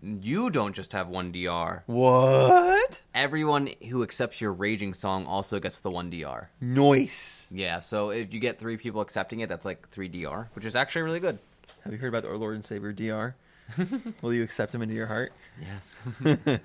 You 0.03 0.49
don't 0.51 0.75
just 0.75 0.93
have 0.95 1.09
one 1.09 1.31
DR. 1.33 1.83
What? 1.87 3.03
Everyone 3.15 3.69
who 3.89 4.03
accepts 4.03 4.41
your 4.41 4.53
raging 4.53 4.95
song 4.95 5.27
also 5.27 5.59
gets 5.61 5.81
the 5.83 5.91
one 5.91 6.09
DR. 6.11 6.49
Noise. 6.61 7.47
Yeah, 7.51 7.81
so 7.81 8.11
if 8.11 8.33
you 8.33 8.41
get 8.41 8.59
three 8.59 8.77
people 8.79 9.03
accepting 9.03 9.41
it, 9.41 9.49
that's 9.49 9.65
like 9.67 9.89
three 9.91 10.09
DR, 10.09 10.49
which 10.55 10.65
is 10.65 10.75
actually 10.75 11.03
really 11.03 11.21
good. 11.21 11.39
Have 11.85 11.93
you 11.93 11.99
heard 11.99 12.09
about 12.15 12.25
our 12.25 12.37
Lord 12.39 12.55
and 12.55 12.65
Savior 12.65 12.93
DR? 12.93 13.35
Will 14.23 14.33
you 14.33 14.43
accept 14.43 14.75
him 14.75 14.83
into 14.83 14.95
your 14.95 15.07
heart? 15.07 15.33
Yes. 15.61 15.97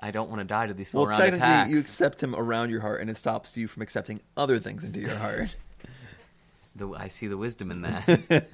I 0.00 0.10
don't 0.10 0.30
want 0.30 0.40
to 0.40 0.44
die 0.44 0.66
to 0.68 0.74
these 0.74 0.90
full 0.90 1.02
Well, 1.02 1.10
round 1.10 1.20
technically, 1.22 1.44
attacks. 1.46 1.70
you 1.70 1.78
accept 1.78 2.22
him 2.22 2.34
around 2.34 2.70
your 2.70 2.80
heart, 2.80 3.00
and 3.00 3.10
it 3.10 3.16
stops 3.16 3.56
you 3.56 3.66
from 3.68 3.82
accepting 3.82 4.20
other 4.36 4.58
things 4.58 4.84
into 4.84 5.00
your 5.00 5.14
heart. 5.16 5.54
The, 6.76 6.88
I 6.90 7.08
see 7.08 7.26
the 7.26 7.36
wisdom 7.36 7.70
in 7.72 7.82
that. 7.82 8.46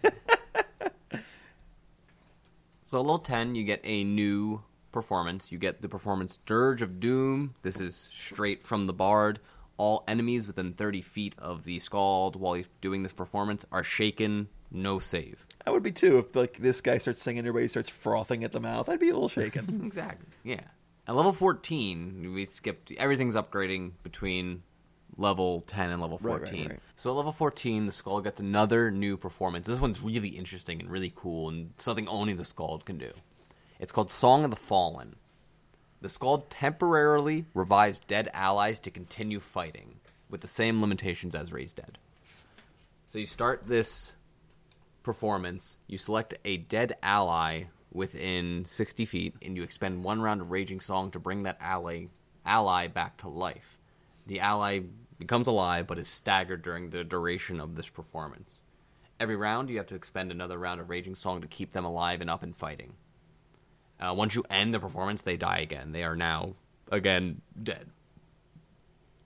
So, 2.86 3.00
level 3.00 3.18
10, 3.18 3.54
you 3.54 3.64
get 3.64 3.80
a 3.82 4.04
new 4.04 4.62
performance. 4.92 5.50
You 5.50 5.56
get 5.56 5.80
the 5.80 5.88
performance 5.88 6.38
Dirge 6.44 6.82
of 6.82 7.00
Doom. 7.00 7.54
This 7.62 7.80
is 7.80 8.10
straight 8.12 8.62
from 8.62 8.84
the 8.84 8.92
Bard. 8.92 9.40
All 9.78 10.04
enemies 10.06 10.46
within 10.46 10.74
30 10.74 11.00
feet 11.00 11.34
of 11.38 11.64
the 11.64 11.78
Skald 11.78 12.36
while 12.36 12.52
he's 12.52 12.68
doing 12.82 13.02
this 13.02 13.14
performance 13.14 13.64
are 13.72 13.82
shaken, 13.82 14.48
no 14.70 14.98
save. 14.98 15.46
I 15.66 15.70
would 15.70 15.82
be 15.82 15.92
too 15.92 16.18
if 16.18 16.36
like 16.36 16.58
this 16.58 16.82
guy 16.82 16.98
starts 16.98 17.22
singing, 17.22 17.46
everybody 17.46 17.68
starts 17.68 17.88
frothing 17.88 18.44
at 18.44 18.52
the 18.52 18.60
mouth. 18.60 18.90
I'd 18.90 19.00
be 19.00 19.08
a 19.08 19.14
little 19.14 19.30
shaken. 19.30 19.80
Exactly. 19.86 20.28
Yeah. 20.42 20.60
At 21.08 21.16
level 21.16 21.32
14, 21.32 22.34
we 22.34 22.44
skipped 22.44 22.92
everything's 22.98 23.34
upgrading 23.34 23.92
between 24.02 24.62
level 25.16 25.60
10 25.62 25.90
and 25.90 26.00
level 26.00 26.18
Right, 26.20 26.40
right, 26.40 26.48
14. 26.48 26.68
right. 26.70 26.80
So 26.96 27.10
at 27.10 27.16
level 27.16 27.32
14, 27.32 27.86
the 27.86 27.92
Skald 27.92 28.24
gets 28.24 28.40
another 28.40 28.90
new 28.90 29.16
performance. 29.16 29.66
This 29.66 29.80
one's 29.80 30.02
really 30.02 30.28
interesting 30.28 30.80
and 30.80 30.90
really 30.90 31.12
cool 31.14 31.48
and 31.48 31.72
something 31.76 32.08
only 32.08 32.32
the 32.32 32.44
Skald 32.44 32.84
can 32.84 32.98
do. 32.98 33.12
It's 33.78 33.92
called 33.92 34.10
Song 34.10 34.44
of 34.44 34.50
the 34.50 34.56
Fallen. 34.56 35.16
The 36.00 36.08
Skald 36.08 36.50
temporarily 36.50 37.46
revives 37.54 38.00
dead 38.00 38.28
allies 38.34 38.80
to 38.80 38.90
continue 38.90 39.40
fighting 39.40 40.00
with 40.28 40.40
the 40.40 40.48
same 40.48 40.80
limitations 40.80 41.34
as 41.34 41.52
Raised 41.52 41.76
Dead. 41.76 41.98
So 43.06 43.18
you 43.18 43.26
start 43.26 43.68
this 43.68 44.14
performance, 45.02 45.78
you 45.86 45.98
select 45.98 46.34
a 46.44 46.56
dead 46.56 46.96
ally 47.02 47.64
within 47.92 48.64
60 48.64 49.04
feet, 49.04 49.34
and 49.40 49.56
you 49.56 49.62
expend 49.62 50.02
one 50.02 50.20
round 50.20 50.40
of 50.40 50.50
Raging 50.50 50.80
Song 50.80 51.10
to 51.12 51.18
bring 51.18 51.44
that 51.44 51.56
ally 51.60 52.06
ally 52.44 52.88
back 52.88 53.16
to 53.18 53.28
life. 53.28 53.78
The 54.26 54.40
ally 54.40 54.80
becomes 55.24 55.46
alive, 55.46 55.86
but 55.86 55.98
is 55.98 56.08
staggered 56.08 56.62
during 56.62 56.90
the 56.90 57.04
duration 57.04 57.60
of 57.60 57.76
this 57.76 57.88
performance. 57.88 58.62
Every 59.18 59.36
round, 59.36 59.70
you 59.70 59.78
have 59.78 59.86
to 59.86 59.94
expend 59.94 60.30
another 60.30 60.58
round 60.58 60.80
of 60.80 60.90
Raging 60.90 61.14
Song 61.14 61.40
to 61.40 61.46
keep 61.46 61.72
them 61.72 61.84
alive 61.84 62.20
and 62.20 62.28
up 62.28 62.42
and 62.42 62.56
fighting. 62.56 62.94
Uh, 63.98 64.12
once 64.16 64.34
you 64.34 64.44
end 64.50 64.74
the 64.74 64.80
performance, 64.80 65.22
they 65.22 65.36
die 65.36 65.58
again. 65.58 65.92
They 65.92 66.02
are 66.02 66.16
now, 66.16 66.54
again, 66.90 67.40
dead. 67.62 67.90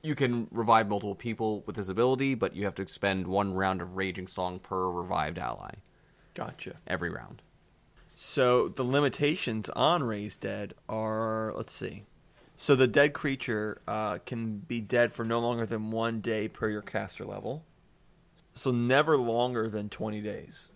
You 0.03 0.15
can 0.15 0.47
revive 0.51 0.89
multiple 0.89 1.15
people 1.15 1.63
with 1.67 1.75
this 1.75 1.89
ability, 1.89 2.35
but 2.35 2.55
you 2.55 2.65
have 2.65 2.75
to 2.77 2.83
expend 2.83 3.27
one 3.27 3.55
round 3.55 3.83
of 3.83 3.97
Raging 3.97 4.29
Song 4.29 4.61
per 4.61 4.89
revived 4.89 5.39
ally 5.39 5.75
gotcha. 6.35 6.77
every 6.87 7.11
round. 7.11 7.43
So 8.15 8.69
the 8.69 8.85
limitations 8.85 9.69
on 9.71 10.03
Raised 10.03 10.41
Dead 10.41 10.75
are 10.89 11.53
let's 11.57 11.73
see. 11.73 12.05
So 12.61 12.75
the 12.75 12.89
dead 12.89 13.13
creature 13.13 13.81
uh, 13.87 14.19
can 14.27 14.59
be 14.59 14.81
dead 14.81 15.13
for 15.13 15.25
no 15.25 15.39
longer 15.39 15.65
than 15.65 15.93
one 15.93 16.21
day 16.21 16.49
per 16.49 16.69
your 16.69 16.83
caster 16.83 17.25
level. 17.25 17.65
So 18.53 18.73
never 18.73 19.17
longer 19.17 19.69
than 19.71 19.89
twenty 19.89 20.21
days. 20.21 20.73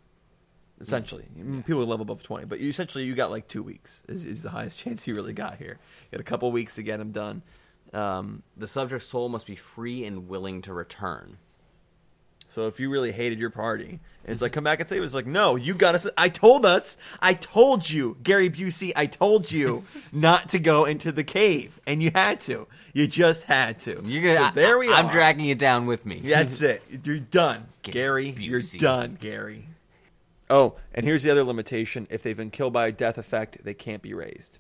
Essentially, 0.81 1.25
I 1.37 1.43
mean, 1.43 1.65
people 1.65 1.85
level 1.85 2.03
above 2.03 2.23
twenty, 2.23 2.47
but 2.47 2.61
you, 2.61 2.69
essentially 2.69 3.03
you 3.03 3.17
got 3.17 3.33
like 3.33 3.49
two 3.49 3.65
weeks 3.65 4.05
is, 4.09 4.25
is 4.25 4.45
the 4.45 4.51
highest 4.51 4.79
chance 4.85 5.09
you 5.09 5.17
really 5.17 5.33
got 5.33 5.57
here. 5.57 5.81
You 6.05 6.19
got 6.19 6.21
a 6.21 6.25
couple 6.25 6.53
weeks 6.53 6.77
to 6.77 6.85
get 6.85 6.99
them 6.99 7.11
done. 7.11 7.43
Um, 7.93 8.45
The 8.57 8.69
subject's 8.69 9.09
soul 9.09 9.29
must 9.29 9.47
be 9.47 9.57
free 9.57 10.05
and 10.05 10.29
willing 10.29 10.63
to 10.63 10.73
return. 10.73 11.39
So 12.53 12.67
if 12.67 12.79
you 12.79 12.91
really 12.91 13.13
hated 13.13 13.39
your 13.39 13.49
party, 13.49 13.99
it's 14.27 14.43
like 14.43 14.53
come 14.53 14.63
back 14.63 14.79
and 14.79 14.87
say 14.87 14.99
it 14.99 15.01
was 15.01 15.15
like 15.15 15.25
no, 15.25 15.57
you 15.57 15.73
got 15.73 15.95
us. 15.95 16.07
I 16.19 16.29
told 16.29 16.67
us, 16.67 16.99
I 17.19 17.33
told 17.33 17.89
you, 17.89 18.19
Gary 18.23 18.51
Busey, 18.51 18.93
I 18.95 19.07
told 19.07 19.51
you 19.51 19.87
not 20.13 20.51
to 20.51 20.59
go 20.59 20.85
into 20.85 21.13
the 21.13 21.25
cave, 21.25 21.81
and 21.87 22.03
you 22.03 22.11
had 22.15 22.43
to. 22.43 22.69
You 22.93 23.07
just 23.07 23.45
had 23.45 23.81
to. 23.81 24.03
You're 24.05 24.35
gonna. 24.35 24.51
So 24.51 24.55
there 24.55 24.79
we 24.79 24.91
I, 24.91 24.93
are. 24.93 24.95
I'm 24.97 25.09
dragging 25.09 25.49
it 25.49 25.59
down 25.59 25.87
with 25.87 26.05
me. 26.05 26.21
That's 26.21 26.61
it. 26.63 26.83
You're 27.03 27.21
done, 27.21 27.69
Gary 27.81 28.33
Gary. 28.33 28.45
You're 28.45 28.61
done, 28.61 29.17
Gary. 29.19 29.69
Oh, 30.51 30.75
and 30.93 31.07
here's 31.07 31.23
the 31.23 31.31
other 31.31 31.45
limitation: 31.45 32.07
if 32.11 32.23
they've 32.23 32.37
been 32.37 32.51
killed 32.51 32.75
by 32.75 32.89
a 32.89 32.93
death 32.93 33.17
effect, 33.17 33.65
they 33.65 33.73
can't 33.73 34.03
be 34.03 34.13
raised. 34.13 34.59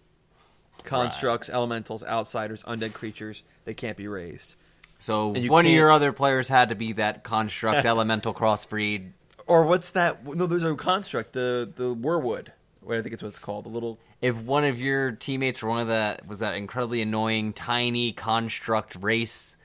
Constructs, 0.83 1.50
elementals, 1.50 2.02
outsiders, 2.05 2.62
undead 2.62 2.94
creatures, 2.94 3.42
they 3.66 3.74
can't 3.74 3.98
be 3.98 4.09
raised. 4.09 4.55
So 5.03 5.35
And 5.35 5.43
you 5.45 5.51
one 5.51 5.65
of 5.65 5.69
can't- 5.69 5.75
your 5.77 5.91
other 5.91 6.12
players 6.12 6.47
had 6.47 6.69
to 6.69 6.77
be 6.77 6.93
that 6.93 7.25
construct 7.25 7.85
elemental 7.85 8.33
crossbreed. 8.33 9.11
Or 9.49 9.65
what's 9.67 9.91
that? 9.91 10.25
No, 10.25 10.47
there's 10.47 10.62
a 10.62 10.75
construct, 10.77 11.33
the 11.33 11.69
the 11.75 11.93
Wyrwood. 11.95 12.49
I 12.88 13.01
think 13.03 13.12
it's 13.12 13.23
what 13.23 13.31
it's 13.31 13.38
called. 13.41 13.65
The 13.65 13.69
little. 13.71 13.99
If 14.21 14.41
one 14.41 14.65
of 14.65 14.81
your 14.81 15.11
teammates 15.11 15.61
were 15.62 15.71
one 15.71 15.81
of 15.81 15.88
that 15.88 16.27
was 16.29 16.38
that 16.38 16.55
incredibly 16.55 17.03
annoying 17.03 17.53
tiny 17.53 18.12
construct 18.12 18.95
race, 19.01 19.57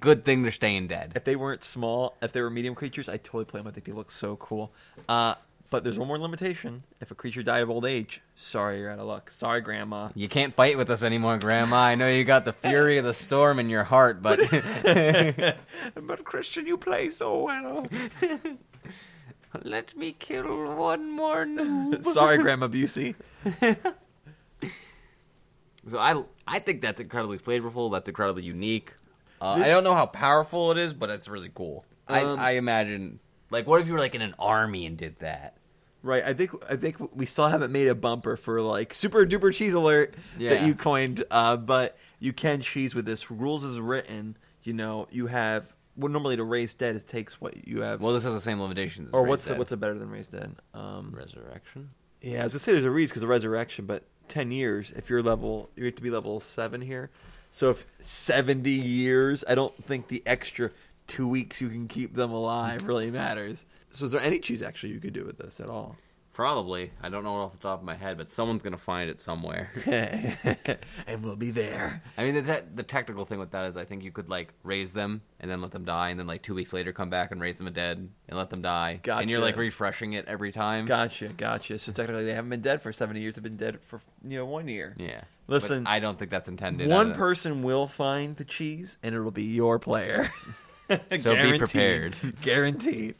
good 0.00 0.24
thing 0.24 0.42
they're 0.42 0.50
staying 0.50 0.86
dead. 0.88 1.12
If 1.14 1.24
they 1.24 1.36
weren't 1.36 1.62
small, 1.62 2.16
if 2.22 2.32
they 2.32 2.40
were 2.40 2.48
medium 2.48 2.74
creatures, 2.74 3.10
I'd 3.10 3.22
totally 3.22 3.44
play 3.44 3.60
them. 3.60 3.66
I 3.66 3.70
think 3.72 3.84
they 3.84 3.92
look 3.92 4.10
so 4.10 4.36
cool. 4.36 4.72
Uh, 5.06 5.34
but 5.74 5.82
there's 5.82 5.98
one 5.98 6.06
more 6.06 6.20
limitation. 6.20 6.84
If 7.00 7.10
a 7.10 7.16
creature 7.16 7.42
die 7.42 7.58
of 7.58 7.68
old 7.68 7.84
age, 7.84 8.22
sorry, 8.36 8.78
you're 8.78 8.92
out 8.92 9.00
of 9.00 9.06
luck. 9.06 9.28
Sorry, 9.28 9.60
Grandma. 9.60 10.10
You 10.14 10.28
can't 10.28 10.54
fight 10.54 10.78
with 10.78 10.88
us 10.88 11.02
anymore, 11.02 11.36
Grandma. 11.36 11.78
I 11.78 11.96
know 11.96 12.06
you 12.06 12.22
got 12.22 12.44
the 12.44 12.52
fury 12.52 12.96
of 12.98 13.04
the 13.04 13.12
storm 13.12 13.58
in 13.58 13.68
your 13.68 13.82
heart, 13.82 14.22
but 14.22 14.38
but 15.96 16.22
Christian, 16.22 16.68
you 16.68 16.76
play 16.76 17.10
so 17.10 17.42
well. 17.42 17.88
let 19.64 19.96
me 19.96 20.12
kill 20.16 20.76
one 20.76 21.10
more 21.10 21.44
noob. 21.44 22.04
sorry, 22.14 22.38
Grandma 22.38 22.68
Busey. 22.68 23.16
So 25.88 25.98
I 25.98 26.22
I 26.46 26.60
think 26.60 26.82
that's 26.82 27.00
incredibly 27.00 27.38
flavorful. 27.38 27.90
That's 27.90 28.08
incredibly 28.08 28.44
unique. 28.44 28.94
Uh, 29.40 29.54
I 29.54 29.66
don't 29.66 29.82
know 29.82 29.96
how 29.96 30.06
powerful 30.06 30.70
it 30.70 30.78
is, 30.78 30.94
but 30.94 31.10
it's 31.10 31.26
really 31.26 31.50
cool. 31.52 31.84
Um, 32.06 32.38
I 32.38 32.50
I 32.50 32.50
imagine 32.52 33.18
like 33.50 33.66
what 33.66 33.80
if 33.80 33.88
you 33.88 33.94
were 33.94 33.98
like 33.98 34.14
in 34.14 34.22
an 34.22 34.36
army 34.38 34.86
and 34.86 34.96
did 34.96 35.18
that? 35.18 35.56
Right. 36.04 36.22
I 36.22 36.34
think 36.34 36.50
I 36.68 36.76
think 36.76 36.96
we 37.16 37.24
still 37.24 37.48
haven't 37.48 37.72
made 37.72 37.88
a 37.88 37.94
bumper 37.94 38.36
for 38.36 38.60
like 38.60 38.92
super 38.92 39.24
duper 39.24 39.54
cheese 39.54 39.72
alert 39.72 40.14
that 40.38 40.66
you 40.66 40.74
coined. 40.74 41.24
Uh, 41.30 41.56
but 41.56 41.96
you 42.20 42.34
can 42.34 42.60
cheese 42.60 42.94
with 42.94 43.06
this. 43.06 43.30
Rules 43.30 43.64
is 43.64 43.80
written. 43.80 44.36
You 44.62 44.74
know, 44.74 45.08
you 45.10 45.28
have. 45.28 45.74
Well, 45.96 46.12
normally 46.12 46.36
to 46.36 46.44
raise 46.44 46.74
dead, 46.74 46.96
it 46.96 47.08
takes 47.08 47.40
what 47.40 47.66
you 47.66 47.80
have. 47.80 48.02
Well, 48.02 48.12
this 48.12 48.24
has 48.24 48.34
the 48.34 48.40
same 48.40 48.60
limitations. 48.60 49.08
As 49.08 49.14
or 49.14 49.22
what's 49.22 49.46
the, 49.46 49.54
what's 49.54 49.72
a 49.72 49.78
better 49.78 49.98
than 49.98 50.10
raised 50.10 50.32
dead? 50.32 50.56
Um, 50.74 51.14
resurrection? 51.16 51.90
Yeah, 52.20 52.40
I 52.40 52.42
was 52.42 52.52
gonna 52.52 52.60
say 52.60 52.72
there's 52.72 52.84
a 52.84 52.90
reason 52.90 53.12
because 53.12 53.22
of 53.22 53.30
resurrection, 53.30 53.86
but 53.86 54.02
ten 54.28 54.50
years. 54.50 54.92
If 54.94 55.08
you're 55.08 55.22
level, 55.22 55.70
you 55.74 55.86
have 55.86 55.94
to 55.94 56.02
be 56.02 56.10
level 56.10 56.38
seven 56.38 56.82
here. 56.82 57.10
So 57.50 57.70
if 57.70 57.86
seventy 58.00 58.72
years, 58.72 59.42
I 59.48 59.54
don't 59.54 59.82
think 59.82 60.08
the 60.08 60.22
extra 60.26 60.70
two 61.06 61.26
weeks 61.26 61.60
you 61.62 61.70
can 61.70 61.88
keep 61.88 62.14
them 62.14 62.30
alive 62.30 62.86
really 62.86 63.10
matters. 63.10 63.64
So 63.94 64.04
is 64.04 64.12
there 64.12 64.20
any 64.20 64.38
cheese 64.38 64.62
actually 64.62 64.92
you 64.92 65.00
could 65.00 65.12
do 65.12 65.24
with 65.24 65.38
this 65.38 65.60
at 65.60 65.68
all? 65.68 65.96
Probably. 66.32 66.90
I 67.00 67.10
don't 67.10 67.22
know 67.22 67.42
it 67.42 67.44
off 67.44 67.52
the 67.52 67.58
top 67.58 67.78
of 67.78 67.84
my 67.84 67.94
head, 67.94 68.18
but 68.18 68.28
someone's 68.28 68.64
gonna 68.64 68.76
find 68.76 69.08
it 69.08 69.20
somewhere. 69.20 69.70
and 71.06 71.22
we'll 71.22 71.36
be 71.36 71.52
there. 71.52 72.02
I 72.18 72.24
mean, 72.24 72.34
the 72.34 72.42
te- 72.42 72.66
the 72.74 72.82
technical 72.82 73.24
thing 73.24 73.38
with 73.38 73.52
that 73.52 73.66
is, 73.66 73.76
I 73.76 73.84
think 73.84 74.02
you 74.02 74.10
could 74.10 74.28
like 74.28 74.52
raise 74.64 74.90
them 74.90 75.22
and 75.38 75.48
then 75.48 75.62
let 75.62 75.70
them 75.70 75.84
die, 75.84 76.08
and 76.08 76.18
then 76.18 76.26
like 76.26 76.42
two 76.42 76.54
weeks 76.54 76.72
later 76.72 76.92
come 76.92 77.08
back 77.08 77.30
and 77.30 77.40
raise 77.40 77.56
them 77.56 77.72
dead 77.72 78.08
and 78.28 78.36
let 78.36 78.50
them 78.50 78.62
die, 78.62 79.00
and 79.06 79.30
you're 79.30 79.38
like 79.38 79.56
refreshing 79.56 80.14
it 80.14 80.24
every 80.26 80.50
time. 80.50 80.86
Gotcha, 80.86 81.28
gotcha. 81.28 81.78
So 81.78 81.92
technically, 81.92 82.24
they 82.24 82.34
haven't 82.34 82.50
been 82.50 82.62
dead 82.62 82.82
for 82.82 82.92
seventy 82.92 83.20
years. 83.20 83.36
They've 83.36 83.42
been 83.44 83.56
dead 83.56 83.80
for 83.82 84.00
you 84.24 84.38
know 84.38 84.44
one 84.46 84.66
year. 84.66 84.96
Yeah. 84.98 85.20
Listen, 85.46 85.84
But 85.84 85.90
I 85.90 86.00
don't 86.00 86.18
think 86.18 86.32
that's 86.32 86.48
intended. 86.48 86.88
One 86.88 87.14
person 87.14 87.62
will 87.62 87.86
find 87.86 88.34
the 88.34 88.44
cheese, 88.44 88.98
and 89.04 89.14
it'll 89.14 89.30
be 89.30 89.44
your 89.44 89.78
player. 89.78 90.32
So 91.16 91.34
be 91.34 91.56
prepared. 91.58 92.14
Guaranteed. 92.42 93.14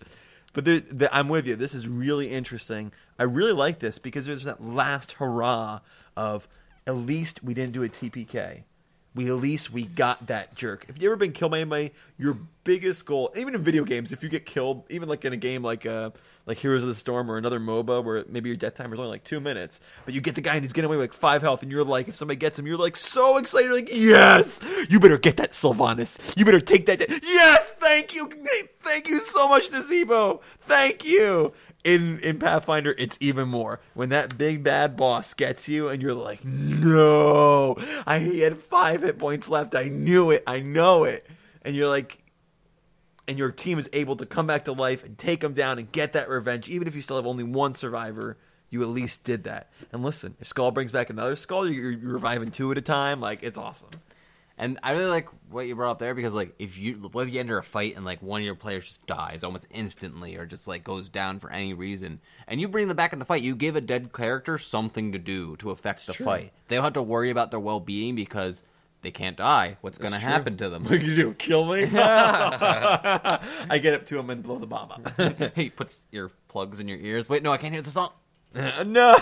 But 0.54 0.64
there, 0.64 0.80
the, 0.80 1.14
I'm 1.14 1.28
with 1.28 1.46
you. 1.46 1.56
This 1.56 1.74
is 1.74 1.86
really 1.86 2.30
interesting. 2.30 2.92
I 3.18 3.24
really 3.24 3.52
like 3.52 3.80
this 3.80 3.98
because 3.98 4.24
there's 4.24 4.44
that 4.44 4.64
last 4.64 5.12
hurrah 5.12 5.80
of 6.16 6.48
at 6.86 6.96
least 6.96 7.44
we 7.44 7.52
didn't 7.52 7.72
do 7.72 7.82
a 7.82 7.88
TPK. 7.88 8.62
We 9.14 9.28
at 9.28 9.34
least 9.34 9.72
we 9.72 9.84
got 9.84 10.26
that 10.28 10.54
jerk. 10.54 10.86
If 10.88 11.00
you 11.00 11.08
ever 11.08 11.16
been 11.16 11.32
killed 11.32 11.52
by 11.52 11.60
anybody, 11.60 11.92
your 12.18 12.38
biggest 12.64 13.04
goal, 13.06 13.32
even 13.36 13.54
in 13.54 13.62
video 13.62 13.84
games, 13.84 14.12
if 14.12 14.22
you 14.22 14.28
get 14.28 14.46
killed, 14.46 14.84
even 14.90 15.08
like 15.08 15.24
in 15.24 15.32
a 15.32 15.36
game 15.36 15.62
like 15.62 15.86
uh 15.86 16.10
like 16.46 16.58
Heroes 16.58 16.82
of 16.82 16.88
the 16.88 16.94
Storm 16.94 17.30
or 17.30 17.36
another 17.36 17.58
MOBA 17.58 18.04
where 18.04 18.24
maybe 18.28 18.50
your 18.50 18.56
death 18.56 18.74
timer 18.74 18.94
is 18.94 19.00
only 19.00 19.10
like 19.10 19.24
two 19.24 19.40
minutes, 19.40 19.80
but 20.04 20.14
you 20.14 20.20
get 20.20 20.34
the 20.34 20.40
guy 20.40 20.54
and 20.54 20.64
he's 20.64 20.72
getting 20.72 20.86
away 20.86 20.96
with 20.96 21.10
like 21.10 21.18
five 21.18 21.42
health, 21.42 21.62
and 21.62 21.72
you're 21.72 21.84
like, 21.84 22.08
if 22.08 22.16
somebody 22.16 22.38
gets 22.38 22.58
him, 22.58 22.66
you're 22.66 22.76
like 22.76 22.96
so 22.96 23.38
excited, 23.38 23.66
you're 23.66 23.74
like 23.74 23.90
yes, 23.92 24.60
you 24.88 25.00
better 25.00 25.18
get 25.18 25.36
that 25.38 25.52
Sylvanas, 25.52 26.36
you 26.36 26.44
better 26.44 26.60
take 26.60 26.86
that. 26.86 27.00
Yes, 27.22 27.70
thank 27.78 28.14
you, 28.14 28.30
thank 28.80 29.08
you 29.08 29.18
so 29.18 29.48
much, 29.48 29.70
Nazeebo, 29.70 30.40
thank 30.60 31.04
you. 31.04 31.52
In 31.82 32.18
in 32.20 32.38
Pathfinder, 32.38 32.94
it's 32.96 33.18
even 33.20 33.46
more 33.48 33.78
when 33.92 34.08
that 34.08 34.38
big 34.38 34.64
bad 34.64 34.96
boss 34.96 35.34
gets 35.34 35.68
you, 35.68 35.90
and 35.90 36.00
you're 36.00 36.14
like, 36.14 36.42
no, 36.42 37.76
I 38.06 38.18
had 38.20 38.56
five 38.56 39.02
hit 39.02 39.18
points 39.18 39.50
left. 39.50 39.74
I 39.74 39.88
knew 39.88 40.30
it. 40.30 40.42
I 40.46 40.60
know 40.60 41.04
it. 41.04 41.26
And 41.60 41.76
you're 41.76 41.90
like, 41.90 42.16
and 43.26 43.38
your 43.38 43.50
team 43.50 43.78
is 43.78 43.88
able 43.92 44.16
to 44.16 44.26
come 44.26 44.46
back 44.46 44.64
to 44.64 44.72
life 44.72 45.04
and 45.04 45.16
take 45.16 45.40
them 45.40 45.54
down 45.54 45.78
and 45.78 45.90
get 45.90 46.12
that 46.12 46.28
revenge, 46.28 46.68
even 46.68 46.88
if 46.88 46.94
you 46.94 47.00
still 47.00 47.16
have 47.16 47.26
only 47.26 47.44
one 47.44 47.74
survivor. 47.74 48.36
You 48.70 48.82
at 48.82 48.88
least 48.88 49.22
did 49.22 49.44
that. 49.44 49.70
And 49.92 50.02
listen, 50.02 50.34
if 50.40 50.48
Skald 50.48 50.74
brings 50.74 50.90
back 50.90 51.08
another 51.08 51.36
Skald, 51.36 51.70
you're, 51.70 51.92
you're 51.92 52.14
reviving 52.14 52.50
two 52.50 52.72
at 52.72 52.78
a 52.78 52.82
time. 52.82 53.20
Like 53.20 53.42
it's 53.42 53.56
awesome. 53.56 53.90
And 54.56 54.78
I 54.84 54.92
really 54.92 55.10
like 55.10 55.28
what 55.50 55.66
you 55.66 55.74
brought 55.74 55.92
up 55.92 55.98
there 55.98 56.14
because, 56.14 56.32
like, 56.32 56.54
if 56.60 56.78
you 56.78 56.94
what 57.10 57.26
if 57.26 57.34
you 57.34 57.40
enter 57.40 57.58
a 57.58 57.62
fight 57.62 57.96
and 57.96 58.04
like 58.04 58.22
one 58.22 58.40
of 58.40 58.44
your 58.44 58.54
players 58.54 58.86
just 58.86 59.06
dies 59.06 59.42
almost 59.42 59.66
instantly 59.70 60.36
or 60.36 60.46
just 60.46 60.68
like 60.68 60.84
goes 60.84 61.08
down 61.08 61.40
for 61.40 61.50
any 61.50 61.74
reason, 61.74 62.20
and 62.46 62.60
you 62.60 62.68
bring 62.68 62.86
them 62.86 62.96
back 62.96 63.12
in 63.12 63.18
the 63.18 63.24
fight, 63.24 63.42
you 63.42 63.56
give 63.56 63.74
a 63.74 63.80
dead 63.80 64.12
character 64.12 64.56
something 64.56 65.10
to 65.10 65.18
do 65.18 65.56
to 65.56 65.70
affect 65.70 66.06
the 66.06 66.12
true. 66.12 66.24
fight. 66.24 66.52
They 66.68 66.76
don't 66.76 66.84
have 66.84 66.92
to 66.92 67.02
worry 67.02 67.30
about 67.30 67.50
their 67.50 67.58
well 67.58 67.80
being 67.80 68.14
because 68.14 68.62
they 69.04 69.10
can't 69.10 69.36
die. 69.36 69.76
What's 69.82 69.98
going 69.98 70.12
to 70.12 70.18
happen 70.18 70.56
to 70.56 70.70
them? 70.70 70.84
What 70.88 71.02
you 71.02 71.14
do? 71.14 71.34
Kill 71.34 71.66
me? 71.66 71.82
I 71.94 73.78
get 73.80 73.94
up 73.94 74.06
to 74.06 74.18
him 74.18 74.30
and 74.30 74.42
blow 74.42 74.58
the 74.58 74.66
bomb 74.66 74.90
up. 74.92 75.54
he 75.54 75.70
puts 75.70 76.02
your 76.10 76.30
plugs 76.48 76.80
in 76.80 76.88
your 76.88 76.98
ears. 76.98 77.28
Wait, 77.28 77.42
no, 77.42 77.52
I 77.52 77.58
can't 77.58 77.72
hear 77.72 77.82
the 77.82 77.90
song. 77.90 78.10
no. 78.54 79.16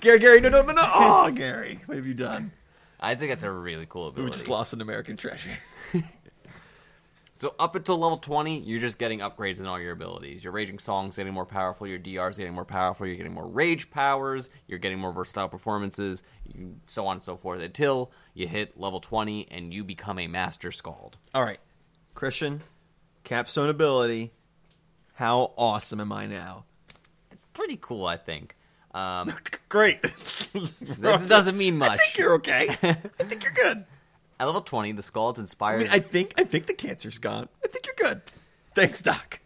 Gary, 0.00 0.18
Gary, 0.18 0.40
no, 0.40 0.48
no, 0.48 0.62
no, 0.62 0.72
no. 0.72 0.82
Oh, 0.82 1.30
Gary, 1.34 1.80
what 1.86 1.96
have 1.96 2.06
you 2.06 2.14
done? 2.14 2.52
I 2.98 3.14
think 3.14 3.30
that's 3.30 3.44
a 3.44 3.50
really 3.50 3.86
cool 3.86 4.10
We 4.12 4.30
just 4.30 4.48
lost 4.48 4.72
an 4.72 4.80
American 4.80 5.16
treasure. 5.16 5.58
So 7.38 7.54
up 7.58 7.74
until 7.74 7.98
level 7.98 8.16
20, 8.16 8.60
you're 8.60 8.80
just 8.80 8.96
getting 8.98 9.18
upgrades 9.18 9.58
in 9.60 9.66
all 9.66 9.78
your 9.78 9.92
abilities. 9.92 10.42
Your 10.42 10.54
Raging 10.54 10.78
Song's 10.78 11.16
getting 11.18 11.34
more 11.34 11.44
powerful, 11.44 11.86
your 11.86 11.98
DR's 11.98 12.38
getting 12.38 12.54
more 12.54 12.64
powerful, 12.64 13.06
you're 13.06 13.16
getting 13.16 13.34
more 13.34 13.46
rage 13.46 13.90
powers, 13.90 14.48
you're 14.66 14.78
getting 14.78 14.98
more 14.98 15.12
versatile 15.12 15.46
performances, 15.50 16.22
you- 16.46 16.76
so 16.86 17.06
on 17.06 17.16
and 17.16 17.22
so 17.22 17.36
forth, 17.36 17.60
until 17.60 18.10
you 18.32 18.48
hit 18.48 18.80
level 18.80 19.00
20 19.00 19.48
and 19.50 19.74
you 19.74 19.84
become 19.84 20.18
a 20.18 20.26
Master 20.26 20.72
Skald. 20.72 21.18
All 21.34 21.44
right, 21.44 21.60
Christian, 22.14 22.62
capstone 23.22 23.68
ability. 23.68 24.32
How 25.12 25.52
awesome 25.58 26.00
am 26.00 26.12
I 26.12 26.24
now? 26.26 26.64
It's 27.30 27.44
pretty 27.52 27.76
cool, 27.78 28.06
I 28.06 28.16
think. 28.16 28.56
Um, 28.94 29.30
Great. 29.68 30.00
that 31.00 31.26
doesn't 31.28 31.58
mean 31.58 31.76
much. 31.76 31.90
I 31.92 31.96
think 31.98 32.16
you're 32.16 32.34
okay. 32.36 32.68
I 32.82 33.24
think 33.24 33.42
you're 33.44 33.52
good. 33.52 33.84
At 34.38 34.44
level 34.46 34.60
20, 34.60 34.92
the 34.92 35.02
Skald's 35.02 35.38
I 35.38 35.42
inspired. 35.42 35.82
mean, 35.82 35.90
I 35.90 35.98
think 35.98 36.34
I 36.38 36.44
think 36.44 36.66
the 36.66 36.74
cancer's 36.74 37.18
gone. 37.18 37.48
I 37.64 37.68
think 37.68 37.86
you're 37.86 38.08
good. 38.10 38.22
Thanks, 38.74 39.00
Doc. 39.00 39.40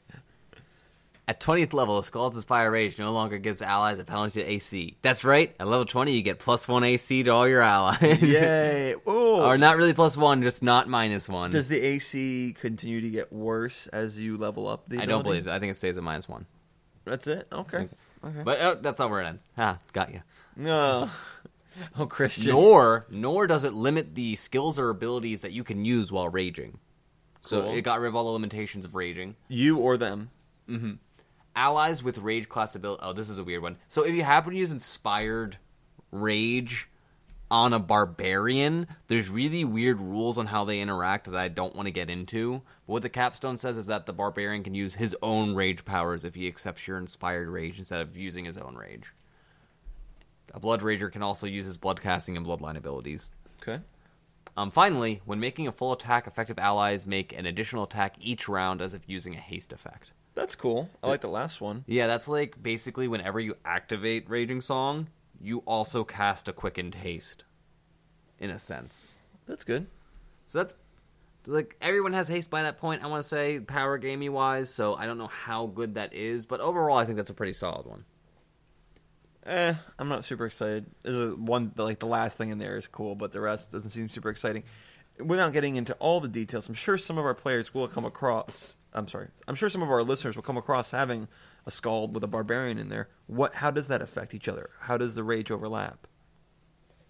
At 1.29 1.39
20th 1.41 1.73
level, 1.73 1.95
the 1.95 2.03
Skald's 2.03 2.35
Inspire 2.35 2.73
Rage 2.73 2.99
no 2.99 3.13
longer 3.13 3.39
gives 3.39 3.63
allies 3.63 4.01
a 4.01 4.05
penalty 4.05 4.43
to 4.43 4.51
AC. 4.51 4.97
That's 5.01 5.23
right, 5.23 5.55
at 5.61 5.69
level 5.69 5.85
20, 5.85 6.11
you 6.13 6.23
get 6.23 6.41
plus 6.41 6.67
1 6.67 6.83
AC 6.83 7.23
to 7.23 7.31
all 7.31 7.47
your 7.47 7.63
allies. 7.63 8.21
Yay! 8.21 8.97
Oh, 9.07 9.45
or 9.47 9.57
not 9.57 9.77
really 9.77 9.95
plus 9.95 10.17
1, 10.17 10.43
just 10.43 10.61
not 10.61 10.89
minus 10.89 11.29
1. 11.29 11.53
Does 11.53 11.69
the 11.69 11.81
AC 11.81 12.57
continue 12.59 13.01
to 13.01 13.09
get 13.11 13.33
worse 13.33 13.87
as 13.89 14.19
you 14.19 14.39
level 14.39 14.67
up 14.67 14.89
the? 14.89 14.99
I 15.01 15.07
don't 15.07 15.23
believe 15.23 15.47
it. 15.47 15.51
I 15.53 15.61
think 15.61 15.71
it 15.71 15.77
stays 15.77 15.97
at 15.97 16.03
minus 16.03 16.29
1. 16.29 16.45
That's 17.05 17.29
it. 17.29 17.47
Okay. 17.53 17.89
Okay. 18.25 18.43
But 18.45 18.59
uh, 18.61 18.75
that's 18.83 18.99
not 18.99 19.09
where 19.11 19.23
it 19.23 19.27
ends. 19.27 19.43
Ha, 19.55 19.79
got 19.93 20.13
you. 20.13 20.23
No. 20.57 21.09
Oh, 21.99 22.07
Christian. 22.07 22.53
Nor, 22.53 23.07
nor 23.11 23.47
does 23.47 23.65
it 23.65 23.73
limit 23.75 24.15
the 24.15 24.37
skills 24.37 24.79
or 24.79 24.89
abilities 24.91 25.41
that 25.43 25.53
you 25.53 25.65
can 25.65 25.85
use 25.85 26.11
while 26.13 26.29
raging. 26.29 26.79
So 27.41 27.63
Cool. 27.63 27.75
it 27.75 27.83
got 27.83 28.01
rid 28.01 28.09
of 28.09 28.17
all 28.17 28.25
the 28.25 28.31
limitations 28.31 28.85
of 28.85 28.95
raging. 28.95 29.37
you 29.49 29.79
or 29.79 29.97
them. 29.97 30.31
Mm-hmm. 30.69 30.93
Allies 31.57 32.03
with 32.03 32.19
rage 32.19 32.49
class 32.49 32.75
ability. 32.75 33.03
Oh, 33.05 33.13
this 33.13 33.29
is 33.29 33.39
a 33.39 33.45
weird 33.45 33.63
one. 33.63 33.77
So 33.89 34.05
if 34.05 34.15
you 34.15 34.23
happen 34.23 34.53
to 34.53 34.59
use 34.59 34.73
inspired 34.73 35.57
rage 36.13 36.89
on 37.51 37.73
a 37.73 37.79
barbarian, 37.81 38.87
there's 39.09 39.29
really 39.29 39.65
weird 39.65 40.01
rules 40.01 40.39
on 40.39 40.47
how 40.47 40.65
they 40.65 40.81
interact 40.81 41.27
that 41.31 41.37
I 41.41 41.49
don't 41.49 41.75
want 41.75 41.87
to 41.87 41.93
get 41.93 42.09
into. 42.09 42.63
But 42.87 42.93
what 42.93 43.03
the 43.03 43.09
capstone 43.09 43.59
says 43.59 43.77
is 43.79 43.87
that 43.87 44.07
the 44.07 44.13
barbarian 44.13 44.63
can 44.63 44.75
use 44.75 44.95
his 44.95 45.17
own 45.23 45.55
rage 45.57 45.85
powers 45.85 46.25
if 46.25 46.37
he 46.37 46.47
accepts 46.47 46.87
your 46.87 46.99
inspired 46.99 47.49
rage 47.49 47.79
instead 47.79 48.01
of 48.01 48.17
using 48.17 48.45
his 48.45 48.57
own 48.57 48.77
rage. 48.77 49.13
A 50.53 50.61
blood 50.61 50.81
rager 50.81 51.11
can 51.11 51.23
also 51.23 51.47
use 51.47 51.67
his 51.67 51.77
blood 51.77 52.01
casting 52.01 52.37
and 52.37 52.45
bloodline 52.47 52.77
abilities. 52.77 53.31
Okay. 53.63 53.81
Um, 54.57 54.71
finally, 54.71 55.21
when 55.25 55.39
making 55.39 55.69
a 55.69 55.73
full 55.73 55.93
attack, 55.93 56.27
effective 56.27 56.59
allies 56.59 57.07
make 57.07 57.33
an 57.33 57.47
additional 57.47 57.85
attack 57.85 58.17
each 58.21 58.49
round 58.49 58.83
as 58.83 58.95
if 58.95 59.03
using 59.09 59.35
a 59.35 59.39
haste 59.41 59.73
effect. 59.73 60.13
That's 60.35 60.55
cool. 60.55 60.91
I 61.03 61.09
like 61.09 61.21
the 61.21 61.29
last 61.29 61.61
one. 61.61 61.85
Yeah, 61.87 62.07
that's 62.07 62.27
like 62.29 62.61
basically 62.63 63.09
whenever 63.09 63.39
you 63.41 63.57
activate 63.65 64.29
Raging 64.29 64.61
Song, 64.61 65.09
you 65.41 65.59
also 65.67 66.05
cast 66.05 66.49
a 66.49 66.53
quickened 66.53 66.97
haste. 66.97 67.45
in 68.39 68.51
a 68.51 68.59
sense. 68.59 69.09
That's 69.47 69.65
good. 69.65 69.87
So 70.49 70.59
that's 70.59 70.75
like 71.47 71.77
everyone 71.81 72.13
has 72.13 72.29
haste 72.29 72.51
by 72.51 72.63
that 72.63 72.79
point. 72.79 73.03
I 73.03 73.07
want 73.07 73.23
to 73.23 73.29
say 73.29 73.61
power 73.61 73.99
gamey 73.99 74.29
wise, 74.29 74.73
so 74.73 74.95
I 74.95 75.07
don't 75.07 75.19
know 75.19 75.27
how 75.29 75.67
good 75.67 75.95
that 75.95 76.13
is, 76.13 76.47
but 76.47 76.61
overall, 76.61 76.99
I 76.99 77.05
think 77.05 77.17
that's 77.17 77.31
a 77.31 77.35
pretty 77.35 77.53
solid 77.53 77.87
one. 77.87 78.05
Eh, 79.51 79.75
I'm 79.99 80.09
not 80.09 80.25
super 80.25 80.47
excited. 80.47 80.87
There's 81.03 81.35
one 81.35 81.73
like 81.77 81.99
the 81.99 82.07
last 82.07 82.39
thing 82.39 82.51
in 82.51 82.59
there 82.59 82.77
is 82.77 82.87
cool, 82.87 83.17
but 83.17 83.33
the 83.33 83.41
rest 83.41 83.73
doesn't 83.73 83.91
seem 83.91 84.09
super 84.09 84.31
exciting. 84.31 84.63
Without 85.19 85.53
getting 85.53 85.75
into 85.75 85.93
all 85.95 86.21
the 86.21 86.29
details, 86.29 86.69
I'm 86.69 86.75
sure 86.75 86.97
some 86.97 87.19
of 87.19 87.25
our 87.25 87.35
players 87.35 87.75
will 87.75 87.89
come 87.89 88.05
across. 88.05 88.77
I'm 88.95 89.09
sorry. 89.09 89.27
I'm 89.49 89.57
sure 89.57 89.69
some 89.69 89.83
of 89.83 89.91
our 89.91 90.05
listeners 90.05 90.37
will 90.37 90.45
come 90.45 90.57
across 90.57 90.93
having 90.93 91.27
a 91.67 91.73
skald 91.73 92.15
with 92.15 92.23
a 92.23 92.29
barbarian 92.29 92.79
in 92.79 92.91
there. 92.91 93.09
What? 93.27 93.55
How 93.55 93.73
does 93.73 93.89
that 93.89 94.01
affect 94.01 94.35
each 94.35 94.47
other? 94.47 94.71
How 94.83 94.97
does 94.97 95.17
the 95.17 95.25
rage 95.25 95.51
overlap? 95.51 96.07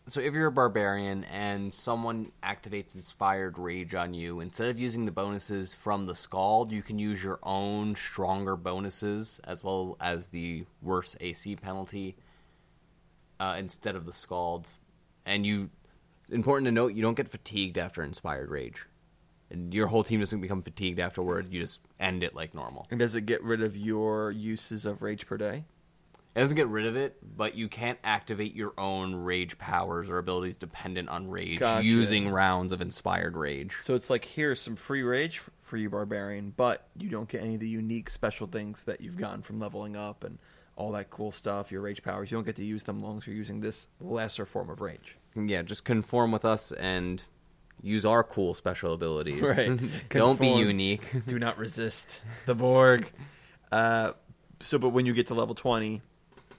So 0.07 0.23
if 0.23 0.33
you're 0.33 0.47
a 0.47 0.53
barbarian 0.53 1.25
and 1.25 1.73
someone 1.75 2.33
activates 2.43 2.95
inspired 2.95 3.59
rage 3.59 3.95
on 3.95 4.15
you, 4.15 4.41
instead 4.41 4.71
of 4.71 4.81
using 4.81 5.05
the 5.05 5.13
bonuses 5.13 5.75
from 5.75 6.07
the 6.07 6.15
skald, 6.15 6.73
you 6.73 6.83
can 6.83 6.99
use 6.99 7.23
your 7.23 7.39
own 7.43 7.95
stronger 7.95 8.57
bonuses 8.57 9.43
as 9.45 9.63
well 9.63 9.99
as 10.01 10.31
the 10.31 10.65
worse 10.81 11.17
AC 11.21 11.57
penalty 11.57 12.17
uh, 13.41 13.57
instead 13.59 13.97
of 13.97 14.05
the 14.05 14.13
skald. 14.13 14.69
And 15.27 15.45
you, 15.45 15.71
important 16.31 16.67
to 16.67 16.73
note, 16.73 16.95
you 16.95 17.03
don't 17.03 17.17
get 17.17 17.29
fatigued 17.29 17.79
after 17.79 18.03
inspired 18.03 18.51
rage, 18.51 18.87
and 19.51 19.75
your 19.75 19.89
whole 19.89 20.05
team 20.05 20.21
doesn't 20.21 20.41
become 20.41 20.63
fatigued 20.63 21.01
afterward. 21.01 21.53
You 21.53 21.61
just 21.61 21.81
end 21.99 22.23
it 22.23 22.35
like 22.35 22.55
normal. 22.55 22.87
And 22.91 23.01
does 23.01 23.15
it 23.15 23.23
get 23.27 23.43
rid 23.43 23.63
of 23.63 23.77
your 23.77 24.31
uses 24.31 24.87
of 24.87 25.03
rage 25.03 25.27
per 25.27 25.37
day? 25.37 25.65
It 26.35 26.39
doesn't 26.39 26.57
get 26.57 26.69
rid 26.69 26.87
of 26.87 26.97
it, 26.97 27.17
but 27.37 27.57
you 27.57 27.69
can't 27.69 27.99
activate 28.05 28.55
your 28.55 28.73
own 28.79 29.17
rage 29.17 29.59
powers 29.59 30.09
or 30.09 30.19
abilities 30.19 30.59
dependent 30.59 31.09
on 31.09 31.29
rage 31.29 31.59
Gotcha. 31.59 31.85
using 31.85 32.29
rounds 32.29 32.71
of 32.71 32.81
inspired 32.81 33.37
rage. 33.37 33.75
So 33.83 33.97
it's 33.97 34.11
like 34.11 34.25
here's 34.25 34.61
some 34.61 34.77
free 34.77 35.03
rage 35.03 35.41
for 35.59 35.77
you, 35.77 35.91
barbarian, 35.91 36.53
but 36.57 36.87
you 36.97 37.09
don't 37.09 37.29
get 37.29 37.43
any 37.43 37.55
of 37.55 37.61
the 37.61 37.69
unique 37.69 38.09
special 38.09 38.47
things 38.47 38.85
that 38.85 39.01
you've 39.01 39.17
gotten 39.17 39.43
from 39.43 39.59
leveling 39.59 39.97
up 39.97 40.23
and 40.23 40.39
all 40.81 40.93
that 40.93 41.11
cool 41.11 41.31
stuff. 41.31 41.71
Your 41.71 41.83
rage 41.83 42.03
powers, 42.03 42.31
you 42.31 42.39
don't 42.39 42.47
get 42.47 42.57
to 42.57 42.65
use 42.65 42.85
them 42.85 42.99
as 42.99 43.03
long 43.03 43.19
as 43.19 43.27
you're 43.27 43.37
using 43.37 43.61
this 43.61 43.87
lesser 44.01 44.47
form 44.47 44.71
of 44.71 44.81
rage. 44.81 45.19
Yeah, 45.37 45.61
just 45.61 45.85
conform 45.85 46.33
with 46.33 46.45
us 46.47 46.73
and 46.73 47.23
use 47.83 48.07
our 48.07 48.25
cool 48.25 48.55
special 48.55 48.95
abilities. 48.95 49.43
Right. 49.43 49.79
Don't 50.09 50.41
be 50.41 50.49
unique. 50.49 51.03
Do 51.27 51.39
not 51.39 51.59
resist 51.59 52.23
the 52.47 52.55
Borg. 52.55 53.11
Uh, 53.71 54.13
so, 54.61 54.79
but 54.79 54.89
when 54.89 55.05
you 55.05 55.13
get 55.13 55.27
to 55.27 55.35
level 55.35 55.55
20, 55.55 56.01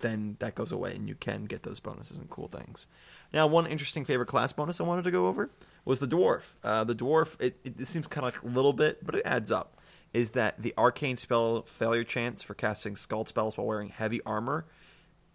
then 0.01 0.37
that 0.39 0.53
goes 0.53 0.71
away 0.71 0.95
and 0.95 1.09
you 1.09 1.15
can 1.15 1.45
get 1.45 1.63
those 1.63 1.79
bonuses 1.79 2.17
and 2.17 2.29
cool 2.29 2.47
things. 2.47 2.87
Now, 3.33 3.47
one 3.47 3.65
interesting 3.65 4.05
favorite 4.05 4.27
class 4.27 4.53
bonus 4.53 4.79
I 4.79 4.83
wanted 4.83 5.03
to 5.05 5.11
go 5.11 5.27
over 5.27 5.49
was 5.83 5.99
the 5.99 6.07
dwarf. 6.07 6.53
Uh, 6.63 6.83
the 6.83 6.95
dwarf, 6.95 7.35
it, 7.39 7.59
it, 7.63 7.81
it 7.81 7.87
seems 7.87 8.05
kind 8.05 8.27
of 8.27 8.35
like 8.35 8.43
a 8.43 8.53
little 8.53 8.73
bit, 8.73 9.03
but 9.03 9.15
it 9.15 9.23
adds 9.25 9.51
up. 9.51 9.77
Is 10.13 10.31
that 10.31 10.61
the 10.61 10.73
arcane 10.77 11.17
spell 11.17 11.61
failure 11.63 12.03
chance 12.03 12.43
for 12.43 12.53
casting 12.53 12.95
skald 12.95 13.29
spells 13.29 13.57
while 13.57 13.65
wearing 13.67 13.89
heavy 13.89 14.21
armor 14.25 14.65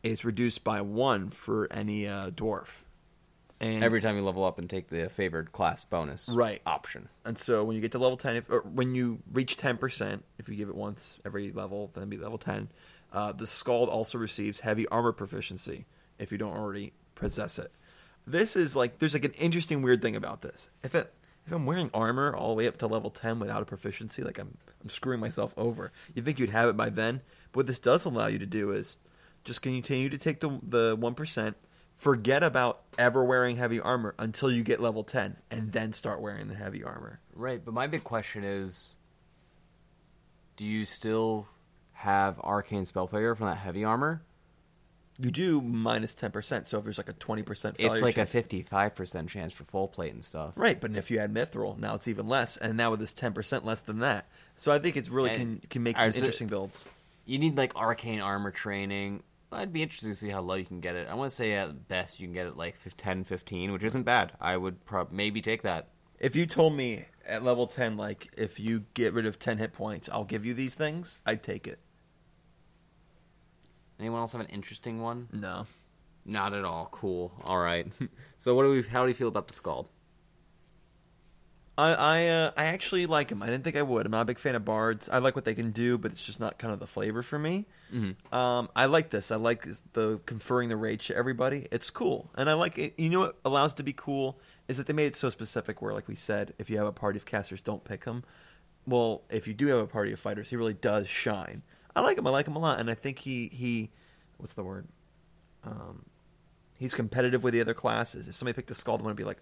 is 0.03 0.25
reduced 0.25 0.63
by 0.63 0.81
one 0.83 1.31
for 1.31 1.67
any 1.73 2.07
uh, 2.07 2.31
dwarf. 2.31 2.83
And 3.59 3.83
Every 3.83 4.03
time 4.03 4.17
you 4.17 4.23
level 4.23 4.45
up 4.45 4.59
and 4.59 4.69
take 4.69 4.89
the 4.89 5.09
favored 5.09 5.51
class 5.51 5.83
bonus 5.85 6.29
Right. 6.29 6.61
option. 6.67 7.09
And 7.25 7.39
so 7.39 7.65
when 7.65 7.75
you 7.75 7.81
get 7.81 7.93
to 7.93 7.99
level 7.99 8.19
10, 8.19 8.37
if, 8.37 8.51
or 8.51 8.61
when 8.61 8.95
you 8.95 9.21
reach 9.33 9.57
10%, 9.57 10.21
if 10.39 10.49
you 10.51 10.57
give 10.57 10.69
it 10.69 10.75
once 10.75 11.19
every 11.25 11.51
level, 11.53 11.91
then 11.95 12.11
be 12.11 12.19
level 12.19 12.37
10, 12.37 12.69
uh, 13.15 13.33
the 13.33 13.47
Skald 13.47 13.89
also 13.89 14.19
receives 14.19 14.61
heavy 14.61 14.87
armor 14.89 15.13
proficiency 15.13 15.87
if 16.19 16.31
you 16.31 16.37
don't 16.37 16.53
already 16.55 16.93
possess 17.15 17.59
it. 17.59 17.73
This 18.27 18.57
is 18.57 18.77
like, 18.77 18.99
there's 18.99 19.15
like 19.15 19.25
an 19.25 19.33
interesting 19.33 19.81
weird 19.81 20.03
thing 20.03 20.17
about 20.17 20.43
this. 20.43 20.69
If 20.83 20.95
it, 20.95 21.11
if 21.47 21.53
I'm 21.53 21.65
wearing 21.65 21.91
armor 21.95 22.35
all 22.35 22.49
the 22.49 22.55
way 22.55 22.67
up 22.67 22.79
to 22.79 22.87
level 22.87 23.11
10 23.11 23.39
without 23.39 23.63
a 23.63 23.65
proficiency, 23.65 24.23
like 24.23 24.39
I'm, 24.39 24.57
I'm 24.83 24.89
screwing 24.89 25.21
myself 25.21 25.55
over. 25.57 25.93
You 26.15 26.23
think 26.23 26.41
you'd 26.41 26.51
have 26.51 26.69
it 26.69 26.77
by 26.77 26.91
then. 26.91 27.23
But 27.53 27.61
what 27.61 27.67
this 27.67 27.79
does 27.79 28.05
allow 28.05 28.27
you 28.27 28.41
to 28.41 28.47
do 28.47 28.73
is 28.73 28.97
just 29.45 29.63
continue 29.63 30.09
to 30.09 30.19
take 30.19 30.41
the, 30.41 30.59
the 30.63 30.97
1%, 30.97 31.55
forget 31.93 32.43
about 32.43 32.83
ever 32.99 33.25
wearing 33.25 33.57
heavy 33.57 33.79
armor 33.79 34.15
until 34.19 34.51
you 34.51 34.65
get 34.65 34.81
level 34.81 35.05
10, 35.05 35.37
and 35.51 35.71
then 35.71 35.93
start 35.93 36.21
wearing 36.21 36.49
the 36.49 36.57
heavy 36.57 36.83
armor. 36.83 37.21
Right, 37.33 37.65
but 37.65 37.73
my 37.73 37.87
big 37.87 38.03
question 38.03 38.43
is 38.43 38.97
do 40.57 40.65
you 40.65 40.85
still 40.85 41.47
have 41.93 42.41
arcane 42.41 42.87
spell 42.87 43.07
failure 43.07 43.35
from 43.37 43.47
that 43.47 43.59
heavy 43.59 43.85
armor? 43.85 44.23
You 45.19 45.31
do 45.31 45.61
minus 45.63 46.15
10%, 46.15 46.67
so 46.67 46.79
if 46.79 46.85
there's 46.85 46.99
like 46.99 47.09
a 47.09 47.15
20% 47.15 47.77
failure 47.77 47.93
It's 47.93 48.03
like 48.03 48.17
chance- 48.17 48.35
a 48.35 48.43
55% 48.43 49.29
chance 49.29 49.53
for 49.55 49.65
full 49.65 49.89
plate 49.89 50.13
and 50.13 50.23
stuff. 50.25 50.53
Right, 50.57 50.79
but 50.81 50.95
if 50.95 51.11
you 51.11 51.19
add 51.19 51.33
mithril, 51.33 51.79
now 51.79 51.95
it's 51.95 52.07
even 52.09 52.27
less, 52.27 52.57
and 52.59 52.77
now 52.77 52.91
with 52.91 53.01
this 53.01 53.13
10% 53.15 53.65
less 53.65 53.81
than 53.81 54.01
that. 54.01 54.27
So 54.57 54.73
I 54.73 54.79
think 54.79 54.97
it's 54.97 55.09
really 55.09 55.31
can 55.31 55.41
And- 55.41 55.71
can 55.71 55.83
make 55.83 55.97
some 55.97 56.07
interesting 56.09 56.49
builds. 56.49 56.85
You 57.25 57.39
need 57.39 57.57
like 57.57 57.75
arcane 57.77 58.21
armor 58.21 58.51
training. 58.51 59.23
I'd 59.53 59.73
be 59.73 59.83
interested 59.83 60.09
to 60.09 60.15
see 60.15 60.29
how 60.29 60.41
low 60.41 60.55
you 60.57 60.65
can 60.65 60.81
get 60.81 60.97
it. 60.97 61.09
I 61.09 61.15
want 61.15 61.31
to 61.31 61.37
say 61.37 61.53
at 61.55 61.89
best 61.89 62.21
you 62.21 62.27
can 62.27 62.35
get 62.35 62.47
it 62.47 62.57
like 62.57 62.77
10, 62.97 63.25
15, 63.25 63.73
which 63.73 63.85
isn't 63.85 64.03
bad. 64.03 64.33
I 64.41 64.57
would 64.57 64.85
prob- 64.85 65.13
maybe 65.13 65.41
take 65.41 65.63
that. 65.63 65.89
If 66.19 66.35
you 66.37 66.47
told 66.47 66.75
me 66.77 67.07
at 67.27 67.43
level 67.43 67.67
10 67.67 67.97
like 67.97 68.29
if 68.37 68.59
you 68.61 68.85
get 68.95 69.13
rid 69.15 69.25
of 69.27 69.39
10 69.39 69.59
hit 69.59 69.73
points, 69.73 70.09
I'll 70.13 70.25
give 70.25 70.45
you 70.45 70.53
these 70.55 70.75
things, 70.75 71.19
I'd 71.27 71.43
take 71.43 71.67
it. 71.67 71.79
Anyone 73.99 74.21
else 74.21 74.33
have 74.33 74.41
an 74.41 74.49
interesting 74.49 75.01
one? 75.01 75.29
No. 75.33 75.67
Not 76.25 76.53
at 76.55 76.65
all. 76.65 76.89
Cool. 76.93 77.33
All 77.45 77.59
right. 77.59 77.87
so 78.39 78.55
what 78.55 78.65
do 78.65 78.71
we? 78.71 78.83
How 78.83 79.03
do 79.03 79.09
you 79.09 79.15
feel 79.15 79.29
about 79.29 79.49
the 79.49 79.55
Skald? 79.55 79.89
I 81.79 81.93
I 81.93 82.27
uh, 82.29 82.51
I 82.57 82.65
actually 82.67 83.07
like 83.07 83.31
him. 83.31 83.43
I 83.43 83.47
didn't 83.47 83.63
think 83.65 83.77
I 83.77 83.83
would. 83.83 84.07
I'm 84.07 84.13
not 84.13 84.23
a 84.23 84.25
big 84.25 84.39
fan 84.39 84.55
of 84.55 84.65
bards. 84.65 85.09
I 85.09 85.19
like 85.19 85.35
what 85.37 85.45
they 85.45 85.55
can 85.55 85.71
do, 85.73 85.99
but 85.99 86.11
it's 86.11 86.23
just 86.23 86.41
not 86.41 86.59
kind 86.59 86.73
of 86.73 86.81
the 86.81 86.87
flavor 86.87 87.23
for 87.23 87.39
me. 87.39 87.67
Mhm. 87.93 88.17
Um, 88.33 88.69
I 88.75 88.87
like 88.87 89.11
this. 89.11 89.31
I 89.31 89.37
like 89.37 89.67
the 89.93 90.19
conferring 90.27 90.71
the 90.71 90.77
rage 90.77 91.07
to 91.09 91.17
everybody. 91.17 91.67
It's 91.71 91.91
cool, 91.91 92.31
and 92.35 92.49
I 92.49 92.55
like 92.55 92.79
it. 92.79 92.95
You 92.99 93.11
know 93.11 93.21
what 93.21 93.37
allows 93.45 93.73
it 93.75 93.77
to 93.77 93.83
be 93.83 93.93
cool 93.93 94.39
is 94.69 94.79
that 94.79 94.87
they 94.87 94.95
made 94.95 95.07
it 95.07 95.17
so 95.17 95.29
specific. 95.29 95.83
Where, 95.83 95.93
like 95.93 96.09
we 96.09 96.15
said, 96.17 96.55
if 96.59 96.71
you 96.71 96.79
have 96.79 96.87
a 96.87 96.93
party 96.93 97.19
of 97.19 97.27
casters, 97.27 97.61
don't 97.61 97.85
pick 97.85 98.05
him. 98.05 98.25
Well, 98.87 99.23
if 99.29 99.47
you 99.47 99.53
do 99.55 99.67
have 99.67 99.79
a 99.79 99.87
party 99.87 100.13
of 100.13 100.19
fighters, 100.21 100.49
he 100.49 100.57
really 100.57 100.75
does 100.75 101.09
shine. 101.09 101.63
I 101.97 102.03
like 102.03 102.19
him. 102.19 102.27
I 102.27 102.31
like 102.31 102.47
him 102.47 102.55
a 102.55 102.61
lot, 102.61 102.79
and 102.79 102.91
I 102.91 102.95
think 102.95 103.19
he 103.19 103.49
he, 103.49 103.91
what's 104.37 104.55
the 104.55 104.63
word? 104.63 104.87
Um, 105.65 106.05
he's 106.79 106.95
competitive 106.95 107.43
with 107.43 107.55
the 107.55 107.61
other 107.61 107.75
classes. 107.75 108.29
If 108.29 108.37
somebody 108.37 108.55
picked 108.55 108.71
a 108.71 108.75
skald, 108.75 109.01
they 109.01 109.05
want 109.05 109.17
to 109.17 109.21
be 109.21 109.27
like, 109.27 109.41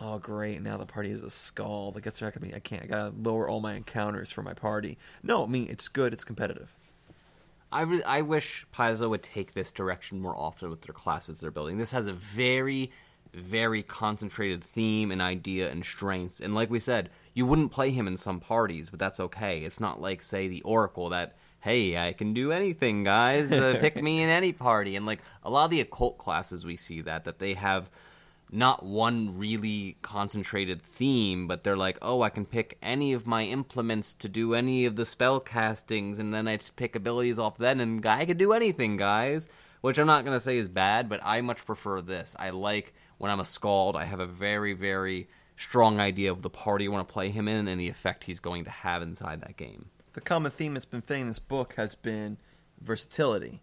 oh 0.00 0.18
great, 0.18 0.60
now 0.62 0.76
the 0.76 0.86
party 0.86 1.10
is 1.10 1.22
a 1.22 1.30
skald. 1.30 2.02
Guess 2.02 2.18
they're 2.18 2.26
not 2.26 2.34
gonna 2.34 2.46
be. 2.46 2.54
I 2.54 2.60
can't. 2.60 2.82
I 2.82 2.86
gotta 2.86 3.14
lower 3.16 3.48
all 3.48 3.60
my 3.60 3.74
encounters 3.74 4.32
for 4.32 4.42
my 4.42 4.54
party. 4.54 4.98
No, 5.22 5.44
I 5.44 5.46
mean 5.46 5.68
it's 5.70 5.88
good. 5.88 6.12
It's 6.12 6.24
competitive. 6.24 6.74
I 7.70 7.82
re- 7.82 8.02
I 8.02 8.22
wish 8.22 8.66
Paizo 8.74 9.08
would 9.10 9.22
take 9.22 9.52
this 9.52 9.72
direction 9.72 10.20
more 10.20 10.36
often 10.36 10.70
with 10.70 10.82
their 10.82 10.92
classes 10.94 11.40
they're 11.40 11.50
building. 11.50 11.78
This 11.78 11.92
has 11.92 12.06
a 12.06 12.12
very, 12.12 12.90
very 13.32 13.82
concentrated 13.82 14.62
theme 14.62 15.10
and 15.10 15.22
idea 15.22 15.70
and 15.70 15.84
strengths. 15.84 16.40
And 16.40 16.54
like 16.54 16.70
we 16.70 16.80
said, 16.80 17.08
you 17.32 17.46
wouldn't 17.46 17.72
play 17.72 17.90
him 17.90 18.06
in 18.06 18.16
some 18.16 18.40
parties, 18.40 18.90
but 18.90 18.98
that's 18.98 19.20
okay. 19.20 19.60
It's 19.60 19.80
not 19.80 20.02
like, 20.02 20.20
say, 20.20 20.48
the 20.48 20.60
Oracle 20.62 21.08
that, 21.10 21.36
hey, 21.62 21.96
I 21.96 22.12
can 22.12 22.34
do 22.34 22.50
anything, 22.52 23.04
guys. 23.04 23.50
Uh, 23.50 23.76
pick 23.80 24.00
me 24.00 24.20
in 24.20 24.28
any 24.28 24.52
party. 24.52 24.96
And 24.96 25.06
like 25.06 25.20
a 25.42 25.50
lot 25.50 25.64
of 25.64 25.70
the 25.70 25.80
occult 25.80 26.18
classes, 26.18 26.66
we 26.66 26.76
see 26.76 27.00
that 27.02 27.24
that 27.24 27.38
they 27.38 27.54
have 27.54 27.88
not 28.50 28.84
one 28.84 29.38
really 29.38 29.96
concentrated 30.02 30.82
theme, 30.82 31.46
but 31.46 31.64
they're 31.64 31.76
like, 31.76 31.96
oh, 32.02 32.20
I 32.20 32.28
can 32.28 32.44
pick 32.44 32.76
any 32.82 33.12
of 33.12 33.26
my 33.26 33.44
implements 33.44 34.12
to 34.14 34.28
do 34.28 34.54
any 34.54 34.84
of 34.84 34.96
the 34.96 35.06
spell 35.06 35.40
castings, 35.40 36.18
and 36.18 36.34
then 36.34 36.46
I 36.46 36.58
just 36.58 36.76
pick 36.76 36.94
abilities 36.94 37.38
off 37.38 37.56
then, 37.56 37.80
and 37.80 38.04
I 38.04 38.26
could 38.26 38.38
do 38.38 38.52
anything, 38.52 38.98
guys. 38.98 39.48
Which 39.80 39.98
I'm 39.98 40.06
not 40.06 40.24
going 40.24 40.36
to 40.36 40.40
say 40.40 40.58
is 40.58 40.68
bad, 40.68 41.08
but 41.08 41.20
I 41.24 41.40
much 41.40 41.66
prefer 41.66 42.02
this. 42.02 42.36
I 42.38 42.50
like 42.50 42.94
when 43.18 43.32
I'm 43.32 43.40
a 43.40 43.44
Skald, 43.44 43.96
I 43.96 44.04
have 44.04 44.20
a 44.20 44.26
very, 44.26 44.74
very 44.74 45.28
strong 45.56 45.98
idea 45.98 46.30
of 46.30 46.42
the 46.42 46.50
party 46.50 46.86
I 46.86 46.88
want 46.88 47.08
to 47.08 47.12
play 47.12 47.30
him 47.30 47.48
in 47.48 47.66
and 47.66 47.80
the 47.80 47.88
effect 47.88 48.24
he's 48.24 48.38
going 48.38 48.62
to 48.64 48.70
have 48.70 49.02
inside 49.02 49.40
that 49.40 49.56
game. 49.56 49.86
The 50.12 50.20
common 50.20 50.52
theme 50.52 50.74
that's 50.74 50.84
been 50.84 51.00
fitting 51.00 51.28
this 51.28 51.38
book 51.38 51.74
has 51.76 51.94
been 51.94 52.38
versatility. 52.80 53.62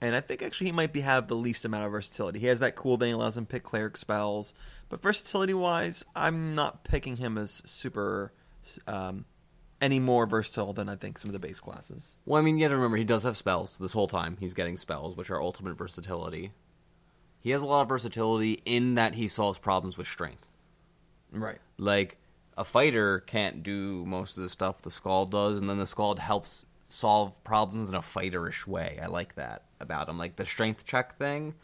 And 0.00 0.14
I 0.14 0.20
think 0.20 0.42
actually 0.42 0.66
he 0.68 0.72
might 0.72 0.92
be 0.92 1.00
have 1.00 1.26
the 1.26 1.34
least 1.34 1.64
amount 1.64 1.84
of 1.84 1.92
versatility. 1.92 2.38
He 2.38 2.46
has 2.46 2.60
that 2.60 2.76
cool 2.76 2.96
thing 2.96 3.10
that 3.10 3.16
allows 3.16 3.36
him 3.36 3.46
to 3.46 3.50
pick 3.50 3.64
cleric 3.64 3.96
spells, 3.96 4.54
but 4.88 5.02
versatility 5.02 5.54
wise, 5.54 6.04
I'm 6.14 6.54
not 6.54 6.84
picking 6.84 7.16
him 7.16 7.36
as 7.36 7.62
super 7.64 8.32
um, 8.86 9.24
any 9.80 9.98
more 9.98 10.26
versatile 10.26 10.72
than 10.72 10.88
I 10.88 10.94
think 10.94 11.18
some 11.18 11.28
of 11.28 11.32
the 11.32 11.38
base 11.40 11.58
classes. 11.58 12.14
Well, 12.26 12.40
I 12.40 12.44
mean, 12.44 12.58
you 12.58 12.64
have 12.64 12.72
to 12.72 12.76
remember, 12.76 12.96
he 12.96 13.04
does 13.04 13.24
have 13.24 13.36
spells 13.36 13.78
this 13.78 13.92
whole 13.92 14.08
time. 14.08 14.36
He's 14.38 14.54
getting 14.54 14.76
spells, 14.76 15.16
which 15.16 15.30
are 15.30 15.42
ultimate 15.42 15.76
versatility. 15.76 16.52
He 17.40 17.50
has 17.50 17.62
a 17.62 17.66
lot 17.66 17.82
of 17.82 17.88
versatility 17.88 18.62
in 18.64 18.94
that 18.94 19.14
he 19.14 19.26
solves 19.26 19.58
problems 19.58 19.98
with 19.98 20.06
strength. 20.06 20.46
Right. 21.32 21.58
Like, 21.76 22.18
a 22.58 22.64
fighter 22.64 23.20
can't 23.20 23.62
do 23.62 24.04
most 24.04 24.36
of 24.36 24.42
the 24.42 24.48
stuff 24.48 24.82
the 24.82 24.90
Skald 24.90 25.30
does, 25.30 25.56
and 25.56 25.70
then 25.70 25.78
the 25.78 25.86
Skald 25.86 26.18
helps 26.18 26.66
solve 26.88 27.42
problems 27.44 27.88
in 27.88 27.94
a 27.94 28.00
fighterish 28.00 28.66
way. 28.66 28.98
I 29.00 29.06
like 29.06 29.36
that 29.36 29.62
about 29.78 30.08
him. 30.08 30.18
Like, 30.18 30.34
the 30.36 30.44
strength 30.44 30.84
check 30.84 31.16
thing, 31.16 31.54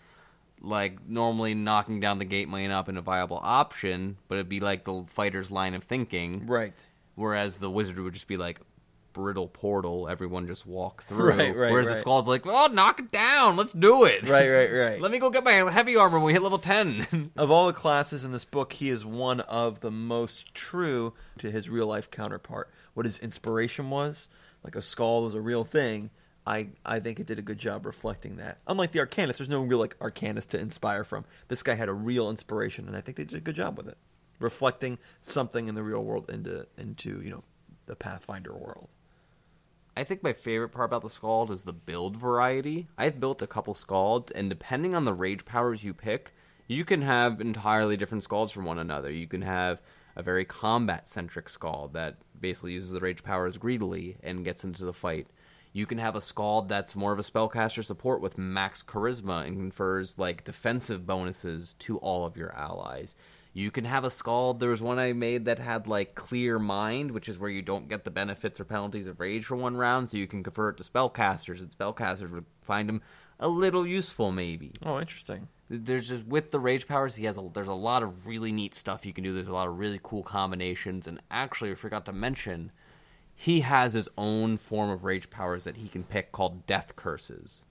like 0.60 1.06
normally 1.06 1.54
knocking 1.54 1.98
down 1.98 2.20
the 2.20 2.24
gate 2.24 2.48
might 2.48 2.68
not 2.68 2.86
be 2.86 2.96
a 2.96 3.00
viable 3.00 3.40
option, 3.42 4.18
but 4.28 4.36
it'd 4.36 4.48
be 4.48 4.60
like 4.60 4.84
the 4.84 5.04
fighter's 5.08 5.50
line 5.50 5.74
of 5.74 5.82
thinking. 5.82 6.46
Right. 6.46 6.74
Whereas 7.16 7.58
the 7.58 7.70
wizard 7.70 7.98
would 7.98 8.14
just 8.14 8.28
be 8.28 8.36
like 8.36 8.60
brittle 9.14 9.48
portal, 9.48 10.06
everyone 10.06 10.46
just 10.46 10.66
walk 10.66 11.02
through. 11.08 11.30
Right, 11.30 11.56
right, 11.56 11.72
Whereas 11.72 11.86
the 11.86 11.94
right. 11.94 12.00
skald's 12.00 12.28
like, 12.28 12.42
oh, 12.44 12.66
knock 12.66 13.00
it 13.00 13.10
down, 13.10 13.56
let's 13.56 13.72
do 13.72 14.04
it. 14.04 14.28
Right, 14.28 14.50
right, 14.50 14.70
right. 14.70 15.00
Let 15.04 15.10
me 15.10 15.18
go 15.18 15.30
get 15.30 15.44
my 15.44 15.52
heavy 15.52 15.96
armor 15.96 16.18
when 16.18 16.26
we 16.26 16.32
hit 16.34 16.42
level 16.42 16.58
ten. 16.58 17.30
of 17.36 17.50
all 17.50 17.68
the 17.68 17.72
classes 17.72 18.24
in 18.24 18.32
this 18.32 18.44
book, 18.44 18.74
he 18.74 18.90
is 18.90 19.06
one 19.06 19.40
of 19.40 19.80
the 19.80 19.90
most 19.90 20.54
true 20.54 21.14
to 21.38 21.50
his 21.50 21.70
real 21.70 21.86
life 21.86 22.10
counterpart. 22.10 22.70
What 22.92 23.06
his 23.06 23.18
inspiration 23.18 23.88
was, 23.88 24.28
like 24.62 24.76
a 24.76 24.82
skald 24.82 25.24
was 25.24 25.34
a 25.34 25.40
real 25.40 25.64
thing. 25.64 26.10
I, 26.46 26.68
I 26.84 27.00
think 27.00 27.20
it 27.20 27.26
did 27.26 27.38
a 27.38 27.42
good 27.42 27.58
job 27.58 27.86
reflecting 27.86 28.36
that. 28.36 28.58
Unlike 28.66 28.92
the 28.92 28.98
Arcanist, 28.98 29.38
there's 29.38 29.48
no 29.48 29.62
real 29.62 29.78
like 29.78 29.98
Arcanist 29.98 30.48
to 30.48 30.60
inspire 30.60 31.02
from. 31.02 31.24
This 31.48 31.62
guy 31.62 31.74
had 31.74 31.88
a 31.88 31.94
real 31.94 32.28
inspiration, 32.28 32.86
and 32.86 32.94
I 32.94 33.00
think 33.00 33.16
they 33.16 33.24
did 33.24 33.38
a 33.38 33.40
good 33.40 33.54
job 33.54 33.78
with 33.78 33.88
it, 33.88 33.96
reflecting 34.40 34.98
something 35.22 35.68
in 35.68 35.74
the 35.74 35.82
real 35.82 36.04
world 36.04 36.28
into 36.28 36.66
into 36.76 37.22
you 37.22 37.30
know 37.30 37.44
the 37.86 37.96
Pathfinder 37.96 38.52
world. 38.52 38.88
I 39.96 40.02
think 40.02 40.24
my 40.24 40.32
favorite 40.32 40.70
part 40.70 40.90
about 40.90 41.02
the 41.02 41.10
Skald 41.10 41.52
is 41.52 41.62
the 41.62 41.72
build 41.72 42.16
variety. 42.16 42.88
I've 42.98 43.20
built 43.20 43.42
a 43.42 43.46
couple 43.46 43.74
Skalds, 43.74 44.32
and 44.34 44.50
depending 44.50 44.94
on 44.94 45.04
the 45.04 45.14
rage 45.14 45.44
powers 45.44 45.84
you 45.84 45.94
pick, 45.94 46.32
you 46.66 46.84
can 46.84 47.02
have 47.02 47.40
entirely 47.40 47.96
different 47.96 48.26
Skalds 48.26 48.50
from 48.50 48.64
one 48.64 48.80
another. 48.80 49.10
You 49.10 49.28
can 49.28 49.42
have 49.42 49.80
a 50.16 50.22
very 50.22 50.44
combat 50.44 51.08
centric 51.08 51.48
Skald 51.48 51.92
that 51.92 52.16
basically 52.40 52.72
uses 52.72 52.90
the 52.90 53.00
rage 53.00 53.22
powers 53.22 53.56
greedily 53.56 54.16
and 54.22 54.44
gets 54.44 54.64
into 54.64 54.84
the 54.84 54.92
fight. 54.92 55.28
You 55.72 55.86
can 55.86 55.98
have 55.98 56.16
a 56.16 56.20
Skald 56.20 56.68
that's 56.68 56.96
more 56.96 57.12
of 57.12 57.18
a 57.20 57.22
spellcaster 57.22 57.84
support 57.84 58.20
with 58.20 58.38
max 58.38 58.82
charisma 58.82 59.46
and 59.46 59.56
confers 59.56 60.18
like 60.18 60.44
defensive 60.44 61.06
bonuses 61.06 61.74
to 61.80 61.98
all 61.98 62.26
of 62.26 62.36
your 62.36 62.52
allies. 62.56 63.14
You 63.56 63.70
can 63.70 63.84
have 63.84 64.02
a 64.02 64.10
Skald. 64.10 64.58
There 64.58 64.70
was 64.70 64.82
one 64.82 64.98
I 64.98 65.12
made 65.12 65.44
that 65.44 65.60
had 65.60 65.86
like 65.86 66.16
Clear 66.16 66.58
Mind, 66.58 67.12
which 67.12 67.28
is 67.28 67.38
where 67.38 67.48
you 67.48 67.62
don't 67.62 67.88
get 67.88 68.02
the 68.02 68.10
benefits 68.10 68.58
or 68.58 68.64
penalties 68.64 69.06
of 69.06 69.20
rage 69.20 69.46
for 69.46 69.54
one 69.54 69.76
round, 69.76 70.10
so 70.10 70.16
you 70.16 70.26
can 70.26 70.42
convert 70.42 70.74
it 70.74 70.82
to 70.82 70.90
spellcasters, 70.90 71.60
and 71.60 71.70
spellcasters 71.70 72.32
would 72.32 72.46
find 72.62 72.90
him 72.90 73.00
a 73.38 73.46
little 73.46 73.86
useful, 73.86 74.32
maybe. 74.32 74.72
Oh, 74.84 74.98
interesting. 74.98 75.46
There's 75.70 76.08
just 76.08 76.26
with 76.26 76.50
the 76.50 76.58
rage 76.58 76.88
powers, 76.88 77.14
he 77.14 77.24
has 77.26 77.38
a, 77.38 77.48
there's 77.52 77.68
a 77.68 77.74
lot 77.74 78.02
of 78.02 78.26
really 78.26 78.50
neat 78.50 78.74
stuff 78.74 79.06
you 79.06 79.12
can 79.12 79.22
do. 79.22 79.32
There's 79.32 79.46
a 79.46 79.52
lot 79.52 79.68
of 79.68 79.78
really 79.78 80.00
cool 80.02 80.24
combinations, 80.24 81.06
and 81.06 81.22
actually, 81.30 81.70
I 81.70 81.76
forgot 81.76 82.04
to 82.06 82.12
mention, 82.12 82.72
he 83.36 83.60
has 83.60 83.92
his 83.92 84.08
own 84.18 84.56
form 84.56 84.90
of 84.90 85.04
rage 85.04 85.30
powers 85.30 85.62
that 85.62 85.76
he 85.76 85.88
can 85.88 86.02
pick 86.02 86.32
called 86.32 86.66
Death 86.66 86.96
Curses 86.96 87.64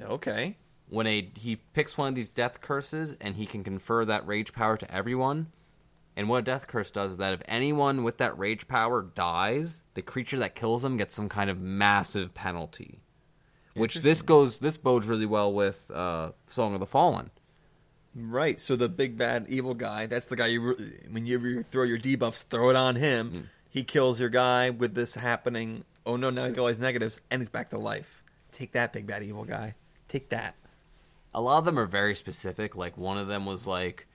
Okay. 0.00 0.56
When 0.88 1.06
a 1.06 1.30
he 1.34 1.56
picks 1.56 1.98
one 1.98 2.08
of 2.08 2.14
these 2.14 2.28
death 2.28 2.60
curses 2.60 3.16
and 3.20 3.36
he 3.36 3.46
can 3.46 3.64
confer 3.64 4.04
that 4.04 4.26
rage 4.26 4.52
power 4.52 4.76
to 4.76 4.94
everyone. 4.94 5.48
And 6.16 6.30
what 6.30 6.38
a 6.38 6.42
death 6.42 6.66
curse 6.66 6.90
does 6.90 7.12
is 7.12 7.16
that 7.18 7.34
if 7.34 7.42
anyone 7.46 8.02
with 8.02 8.16
that 8.18 8.38
rage 8.38 8.68
power 8.68 9.02
dies, 9.02 9.82
the 9.94 10.02
creature 10.02 10.38
that 10.38 10.54
kills 10.54 10.82
them 10.82 10.96
gets 10.96 11.14
some 11.14 11.28
kind 11.28 11.50
of 11.50 11.60
massive 11.60 12.32
penalty. 12.32 13.00
Which 13.74 13.96
this 13.96 14.22
goes 14.22 14.58
this 14.58 14.78
bodes 14.78 15.06
really 15.06 15.26
well 15.26 15.52
with 15.52 15.90
uh, 15.90 16.32
Song 16.46 16.72
of 16.72 16.80
the 16.80 16.86
Fallen. 16.86 17.30
Right. 18.14 18.58
So 18.58 18.76
the 18.76 18.88
big 18.88 19.18
bad 19.18 19.44
evil 19.50 19.74
guy, 19.74 20.06
that's 20.06 20.24
the 20.24 20.36
guy 20.36 20.46
you 20.46 20.70
re- 20.70 20.98
when 21.10 21.26
you 21.26 21.62
throw 21.62 21.82
your 21.82 21.98
debuffs, 21.98 22.46
throw 22.46 22.70
it 22.70 22.76
on 22.76 22.96
him. 22.96 23.30
Mm. 23.30 23.44
He 23.68 23.84
kills 23.84 24.18
your 24.18 24.30
guy 24.30 24.70
with 24.70 24.94
this 24.94 25.14
happening. 25.14 25.84
Oh 26.06 26.16
no, 26.16 26.30
now 26.30 26.46
he's 26.46 26.54
got 26.54 26.62
all 26.62 26.68
his 26.68 26.78
negatives 26.78 27.20
and 27.30 27.42
he's 27.42 27.50
back 27.50 27.68
to 27.70 27.78
life. 27.78 28.22
Take 28.52 28.72
that 28.72 28.94
big 28.94 29.06
bad 29.06 29.22
evil 29.22 29.44
guy. 29.44 29.74
Take 30.08 30.30
that. 30.30 30.54
A 31.36 31.40
lot 31.40 31.58
of 31.58 31.64
them 31.64 31.78
are 31.78 31.86
very 31.86 32.16
specific. 32.16 32.74
Like 32.74 32.96
one 32.96 33.18
of 33.18 33.28
them 33.28 33.46
was 33.46 33.66
like 33.66 34.08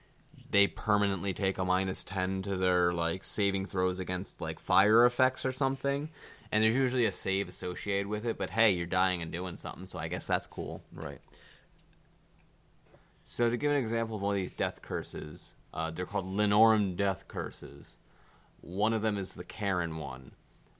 they 0.50 0.66
permanently 0.66 1.32
take 1.32 1.56
a 1.56 1.64
minus 1.64 2.04
ten 2.04 2.42
to 2.42 2.56
their 2.56 2.92
like 2.92 3.22
saving 3.24 3.66
throws 3.66 4.00
against 4.00 4.40
like 4.40 4.58
fire 4.58 5.06
effects 5.06 5.46
or 5.46 5.52
something. 5.52 6.10
And 6.50 6.62
there's 6.62 6.74
usually 6.74 7.06
a 7.06 7.12
save 7.12 7.48
associated 7.48 8.08
with 8.08 8.26
it, 8.26 8.36
but 8.36 8.50
hey, 8.50 8.72
you're 8.72 8.86
dying 8.86 9.22
and 9.22 9.32
doing 9.32 9.56
something, 9.56 9.86
so 9.86 9.98
I 9.98 10.08
guess 10.08 10.26
that's 10.26 10.46
cool. 10.46 10.82
Right. 10.92 11.20
So 13.24 13.48
to 13.48 13.56
give 13.56 13.70
an 13.70 13.78
example 13.78 14.16
of 14.16 14.22
one 14.22 14.34
of 14.34 14.42
these 14.42 14.52
death 14.52 14.82
curses, 14.82 15.54
uh, 15.72 15.90
they're 15.90 16.04
called 16.04 16.34
Linorum 16.34 16.96
death 16.96 17.26
curses. 17.28 17.96
One 18.60 18.92
of 18.92 19.00
them 19.00 19.16
is 19.16 19.32
the 19.32 19.44
Karen 19.44 19.96
one. 19.96 20.32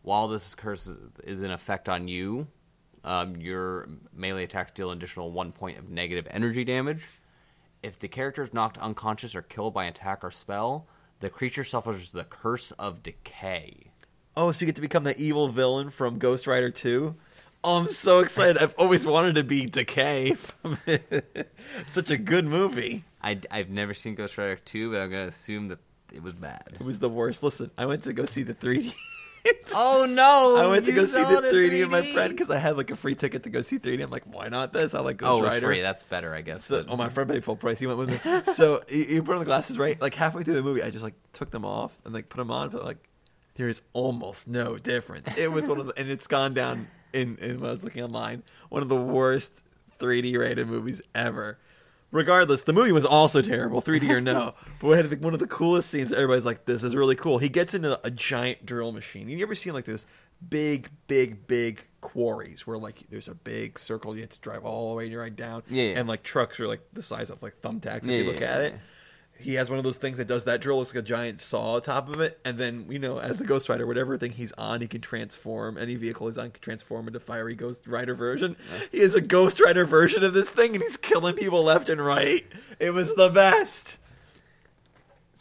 While 0.02 0.28
this 0.28 0.54
curse 0.54 0.86
is- 0.86 0.98
is 1.24 1.42
in 1.42 1.50
effect 1.50 1.88
on 1.88 2.08
you, 2.08 2.48
um, 3.04 3.36
your 3.36 3.88
melee 4.14 4.44
attacks 4.44 4.72
deal 4.72 4.90
an 4.90 4.98
additional 4.98 5.30
one 5.30 5.52
point 5.52 5.78
of 5.78 5.90
negative 5.90 6.26
energy 6.30 6.64
damage. 6.64 7.04
If 7.82 7.98
the 7.98 8.08
character 8.08 8.42
is 8.42 8.54
knocked 8.54 8.78
unconscious 8.78 9.34
or 9.34 9.42
killed 9.42 9.74
by 9.74 9.86
attack 9.86 10.22
or 10.22 10.30
spell, 10.30 10.86
the 11.20 11.30
creature 11.30 11.64
suffers 11.64 12.12
the 12.12 12.24
curse 12.24 12.70
of 12.72 13.02
decay. 13.02 13.92
Oh, 14.36 14.50
so 14.50 14.62
you 14.62 14.66
get 14.66 14.76
to 14.76 14.80
become 14.80 15.04
the 15.04 15.18
evil 15.20 15.48
villain 15.48 15.90
from 15.90 16.18
Ghost 16.18 16.46
Rider 16.46 16.70
2? 16.70 17.14
Oh, 17.64 17.76
I'm 17.76 17.88
so 17.88 18.20
excited. 18.20 18.58
I've 18.58 18.74
always 18.76 19.06
wanted 19.06 19.36
to 19.36 19.44
be 19.44 19.66
Decay. 19.66 20.36
Such 21.86 22.10
a 22.10 22.16
good 22.16 22.44
movie. 22.44 23.04
I, 23.22 23.38
have 23.50 23.68
never 23.68 23.94
seen 23.94 24.16
Ghost 24.16 24.36
Rider 24.36 24.56
2, 24.56 24.90
but 24.90 25.00
I'm 25.00 25.10
going 25.10 25.24
to 25.24 25.28
assume 25.28 25.68
that 25.68 25.78
it 26.12 26.22
was 26.22 26.32
bad. 26.32 26.76
It 26.80 26.84
was 26.84 26.98
the 26.98 27.08
worst. 27.08 27.42
Listen, 27.42 27.70
I 27.78 27.86
went 27.86 28.02
to 28.04 28.12
go 28.12 28.24
see 28.24 28.42
the 28.42 28.54
3D. 28.54 28.94
Oh 29.74 30.06
no! 30.08 30.56
I 30.62 30.66
went 30.66 30.84
to 30.86 30.92
go 30.92 31.04
see 31.04 31.22
the 31.22 31.38
it 31.38 31.44
in 31.46 31.54
3D 31.54 31.80
with 31.80 31.90
my 31.90 32.02
friend 32.12 32.30
because 32.30 32.50
I 32.50 32.58
had 32.58 32.76
like 32.76 32.90
a 32.90 32.96
free 32.96 33.14
ticket 33.14 33.42
to 33.44 33.50
go 33.50 33.62
see 33.62 33.78
3D. 33.78 34.02
I'm 34.02 34.10
like, 34.10 34.24
why 34.24 34.48
not 34.48 34.72
this? 34.72 34.94
I 34.94 35.00
like 35.00 35.16
Ghost 35.16 35.30
Oh, 35.32 35.38
it 35.38 35.42
was 35.42 35.50
Rider. 35.54 35.66
free. 35.66 35.80
That's 35.80 36.04
better, 36.04 36.34
I 36.34 36.42
guess. 36.42 36.64
So, 36.64 36.82
but- 36.82 36.92
oh, 36.92 36.96
my 36.96 37.08
friend 37.08 37.28
paid 37.30 37.42
full 37.44 37.56
price. 37.56 37.78
He 37.78 37.86
went 37.86 37.98
with 37.98 38.10
me. 38.24 38.42
so 38.52 38.80
you, 38.88 39.02
you 39.04 39.22
put 39.22 39.32
on 39.34 39.38
the 39.40 39.44
glasses, 39.46 39.78
right? 39.78 40.00
Like 40.00 40.14
halfway 40.14 40.42
through 40.42 40.54
the 40.54 40.62
movie, 40.62 40.82
I 40.82 40.90
just 40.90 41.04
like 41.04 41.14
took 41.32 41.50
them 41.50 41.64
off 41.64 41.98
and 42.04 42.12
like 42.14 42.28
put 42.28 42.38
them 42.38 42.50
on. 42.50 42.68
But 42.70 42.84
like, 42.84 42.98
there 43.54 43.68
is 43.68 43.82
almost 43.92 44.46
no 44.48 44.76
difference. 44.78 45.36
It 45.36 45.50
was 45.50 45.68
one 45.68 45.80
of 45.80 45.86
the, 45.86 45.98
and 45.98 46.08
it's 46.10 46.26
gone 46.26 46.54
down 46.54 46.88
in, 47.12 47.36
in 47.38 47.60
when 47.60 47.68
I 47.68 47.72
was 47.72 47.84
looking 47.84 48.02
online, 48.04 48.42
one 48.68 48.82
of 48.82 48.88
the 48.88 48.96
worst 48.96 49.62
3D 49.98 50.38
rated 50.38 50.68
movies 50.68 51.02
ever. 51.14 51.58
Regardless, 52.12 52.62
the 52.62 52.72
movie 52.74 52.92
was 52.92 53.04
also 53.06 53.42
terrible, 53.42 53.82
3D 53.82 54.08
or 54.10 54.20
no. 54.20 54.54
but 54.80 54.86
we 54.86 54.96
had 54.96 55.10
like, 55.10 55.20
one 55.22 55.32
of 55.32 55.40
the 55.40 55.46
coolest 55.46 55.90
scenes. 55.90 56.12
Everybody's 56.12 56.46
like, 56.46 56.66
"This 56.66 56.84
is 56.84 56.94
really 56.94 57.16
cool." 57.16 57.38
He 57.38 57.48
gets 57.48 57.74
into 57.74 57.98
a 58.06 58.10
giant 58.10 58.64
drill 58.66 58.92
machine. 58.92 59.28
You 59.28 59.42
ever 59.42 59.54
seen 59.54 59.72
like 59.72 59.86
those 59.86 60.06
big, 60.48 60.90
big, 61.06 61.46
big 61.46 61.82
quarries 62.00 62.66
where 62.66 62.76
like 62.78 63.04
there's 63.10 63.28
a 63.28 63.34
big 63.34 63.78
circle 63.78 64.14
you 64.14 64.20
have 64.22 64.30
to 64.30 64.38
drive 64.40 64.64
all 64.64 64.90
the 64.90 64.96
way 64.96 65.14
right 65.14 65.34
down, 65.34 65.62
Yeah, 65.68 65.84
yeah. 65.84 65.98
and 66.00 66.08
like 66.08 66.22
trucks 66.22 66.60
are 66.60 66.68
like 66.68 66.82
the 66.92 67.02
size 67.02 67.30
of 67.30 67.42
like 67.42 67.60
thumbtacks 67.62 68.02
if 68.04 68.08
Yeah, 68.08 68.16
you 68.18 68.24
look 68.26 68.40
yeah, 68.40 68.54
at 68.54 68.60
it. 68.62 68.74
He 69.42 69.54
has 69.54 69.68
one 69.68 69.78
of 69.78 69.84
those 69.84 69.96
things 69.96 70.18
that 70.18 70.26
does 70.26 70.44
that 70.44 70.60
drill. 70.60 70.78
Looks 70.78 70.94
like 70.94 71.04
a 71.04 71.06
giant 71.06 71.40
saw 71.40 71.74
on 71.74 71.82
top 71.82 72.08
of 72.08 72.20
it, 72.20 72.38
and 72.44 72.58
then 72.58 72.86
you 72.88 72.98
know, 72.98 73.18
as 73.18 73.36
the 73.36 73.44
Ghost 73.44 73.68
Rider, 73.68 73.86
whatever 73.86 74.16
thing 74.16 74.32
he's 74.32 74.52
on, 74.52 74.80
he 74.80 74.88
can 74.88 75.00
transform. 75.00 75.76
Any 75.76 75.94
vehicle 75.96 76.26
he's 76.26 76.38
on 76.38 76.50
can 76.50 76.60
transform 76.60 77.06
into 77.08 77.20
fiery 77.20 77.54
Ghost 77.54 77.86
Rider 77.86 78.14
version. 78.14 78.56
He 78.90 79.00
is 79.00 79.14
a 79.14 79.20
Ghost 79.20 79.60
Rider 79.60 79.84
version 79.84 80.24
of 80.24 80.34
this 80.34 80.50
thing, 80.50 80.74
and 80.74 80.82
he's 80.82 80.96
killing 80.96 81.34
people 81.34 81.64
left 81.64 81.88
and 81.88 82.04
right. 82.04 82.44
It 82.78 82.90
was 82.90 83.14
the 83.14 83.28
best. 83.28 83.98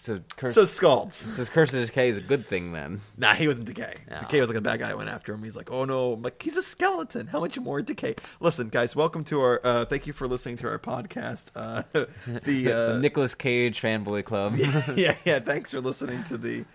So, 0.01 0.19
curse, 0.35 0.55
So 0.55 0.63
Skalds. 0.63 1.11
so 1.35 1.45
Curse 1.45 1.75
of 1.75 1.85
Decay 1.85 2.09
is 2.09 2.17
a 2.17 2.21
good 2.21 2.47
thing 2.47 2.71
then. 2.71 3.01
Nah, 3.17 3.35
he 3.35 3.47
wasn't 3.47 3.67
Decay. 3.67 3.97
No. 4.09 4.19
Decay 4.21 4.39
was 4.41 4.49
like 4.49 4.57
a 4.57 4.61
bad 4.61 4.79
guy. 4.79 4.91
went 4.95 5.09
after 5.11 5.31
him. 5.31 5.43
He's 5.43 5.55
like, 5.55 5.69
oh 5.69 5.85
no, 5.85 6.13
I'm 6.13 6.23
like 6.23 6.41
he's 6.41 6.57
a 6.57 6.63
skeleton. 6.63 7.27
How 7.27 7.39
much 7.39 7.59
more 7.59 7.83
Decay? 7.83 8.15
Listen, 8.39 8.69
guys, 8.69 8.95
welcome 8.95 9.23
to 9.25 9.39
our. 9.41 9.61
uh 9.63 9.85
Thank 9.85 10.07
you 10.07 10.13
for 10.13 10.27
listening 10.27 10.57
to 10.57 10.67
our 10.69 10.79
podcast. 10.79 11.51
Uh 11.55 11.83
The 12.45 12.73
uh, 12.73 12.97
Nicolas 12.99 13.35
Cage 13.35 13.79
fanboy 13.79 14.25
club. 14.25 14.55
yeah, 14.95 15.15
yeah. 15.23 15.37
Thanks 15.39 15.69
for 15.69 15.81
listening 15.81 16.23
to 16.23 16.37
the 16.39 16.65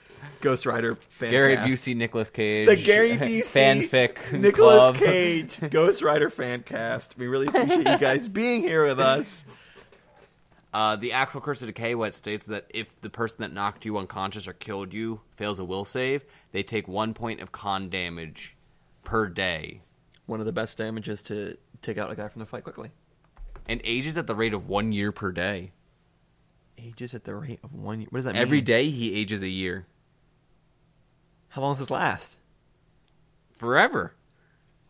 Ghost 0.41 0.65
Rider 0.65 0.97
fan 1.11 1.33
Gary. 1.33 1.57
Busey, 1.57 1.97
Nicolas 1.97 2.31
Cage. 2.31 2.69
the 2.69 2.77
Gary 2.77 3.17
Busey 3.17 3.89
fanfic. 3.91 4.39
Nicholas. 4.39 4.97
Cage 5.01 5.59
Ghost 5.71 6.01
Rider 6.01 6.31
fan 6.31 6.62
cast. 6.62 7.19
We 7.19 7.27
really 7.27 7.49
appreciate 7.49 7.89
you 7.89 7.99
guys 7.99 8.29
being 8.29 8.62
here 8.62 8.85
with 8.87 9.01
us. 9.01 9.45
Uh, 10.77 10.95
the 10.95 11.12
actual 11.12 11.41
Curse 11.41 11.62
of 11.62 11.69
Decay, 11.69 11.95
what 11.95 12.12
states 12.12 12.45
that 12.49 12.67
if 12.69 13.01
the 13.01 13.09
person 13.09 13.39
that 13.41 13.51
knocked 13.51 13.87
you 13.87 13.97
unconscious 13.97 14.47
or 14.47 14.53
killed 14.53 14.93
you 14.93 15.22
fails 15.35 15.59
a 15.59 15.64
will 15.64 15.87
save, 15.87 16.22
they 16.53 16.62
take 16.62 16.87
one 16.87 17.14
point 17.14 17.41
of 17.41 17.51
con 17.51 17.89
damage 17.89 18.55
per 19.03 19.27
day, 19.27 19.81
One 20.27 20.39
of 20.39 20.45
the 20.45 20.53
best 20.53 20.77
damages 20.77 21.22
to 21.22 21.57
take 21.81 21.97
out 21.97 22.11
a 22.11 22.14
guy 22.14 22.29
from 22.29 22.41
the 22.41 22.47
fight 22.47 22.62
quickly. 22.62 22.91
and 23.66 23.81
ages 23.85 24.18
at 24.18 24.27
the 24.27 24.35
rate 24.35 24.53
of 24.53 24.68
one 24.68 24.93
year 24.93 25.12
per 25.12 25.33
day. 25.33 25.72
Ages 26.77 27.14
at 27.14 27.24
the 27.24 27.35
rate 27.35 27.61
of 27.64 27.72
one. 27.72 28.01
Year. 28.01 28.09
What 28.11 28.18
does 28.18 28.24
that 28.27 28.35
mean? 28.35 28.43
Every 28.43 28.61
day 28.61 28.91
he 28.91 29.14
ages 29.18 29.43
a 29.43 29.49
year 29.49 29.87
How 31.49 31.62
long 31.62 31.72
does 31.72 31.79
this 31.79 31.91
last? 31.91 32.37
forever. 33.57 34.12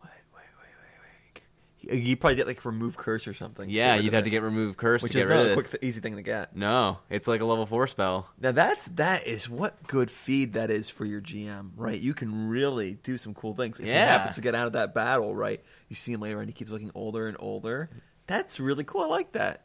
Wait, 0.03 0.09
wait, 0.33 0.41
wait, 0.59 0.73
wait, 0.81 0.99
wait. 1.35 1.43
You 1.89 2.17
probably 2.17 2.35
get 2.35 2.47
like 2.47 2.63
remove 2.65 2.97
curse 2.97 3.27
or 3.27 3.33
something. 3.33 3.69
Yeah, 3.69 3.95
you'd 3.95 4.13
have 4.13 4.21
it. 4.21 4.25
to 4.25 4.29
get 4.29 4.41
remove 4.43 4.77
curse 4.77 5.01
which 5.03 5.13
to 5.13 5.19
is 5.19 5.25
get 5.25 5.29
rid 5.31 5.39
of 5.39 5.45
a 5.51 5.55
this. 5.55 5.69
quick, 5.69 5.83
easy 5.83 6.01
thing 6.01 6.15
to 6.17 6.21
get. 6.21 6.55
no, 6.55 6.99
it's 7.09 7.27
like 7.27 7.41
a 7.41 7.45
level 7.45 7.65
four 7.65 7.87
spell. 7.87 8.29
Now 8.39 8.51
that's 8.51 8.87
that 8.89 9.25
is 9.25 9.49
what 9.49 9.87
good 9.87 10.11
feed 10.11 10.53
that 10.53 10.69
is 10.69 10.89
for 10.89 11.05
your 11.05 11.21
GM, 11.21 11.71
right? 11.75 11.99
You 11.99 12.13
can 12.13 12.49
really 12.49 12.95
do 13.03 13.17
some 13.17 13.33
cool 13.33 13.53
things. 13.53 13.79
If 13.79 13.85
he 13.85 13.91
Yeah. 13.91 14.05
happens 14.17 14.35
to 14.35 14.41
get 14.41 14.55
out 14.55 14.67
of 14.67 14.73
that 14.73 14.93
battle, 14.93 15.35
right? 15.35 15.63
You 15.89 15.95
see 15.95 16.11
him 16.13 16.21
later 16.21 16.39
and 16.39 16.49
he 16.49 16.53
keeps 16.53 16.71
looking 16.71 16.91
older 16.95 17.27
and 17.27 17.37
older. 17.39 17.89
That's 18.27 18.59
really 18.59 18.83
cool. 18.83 19.01
I 19.01 19.07
like 19.07 19.31
that. 19.33 19.63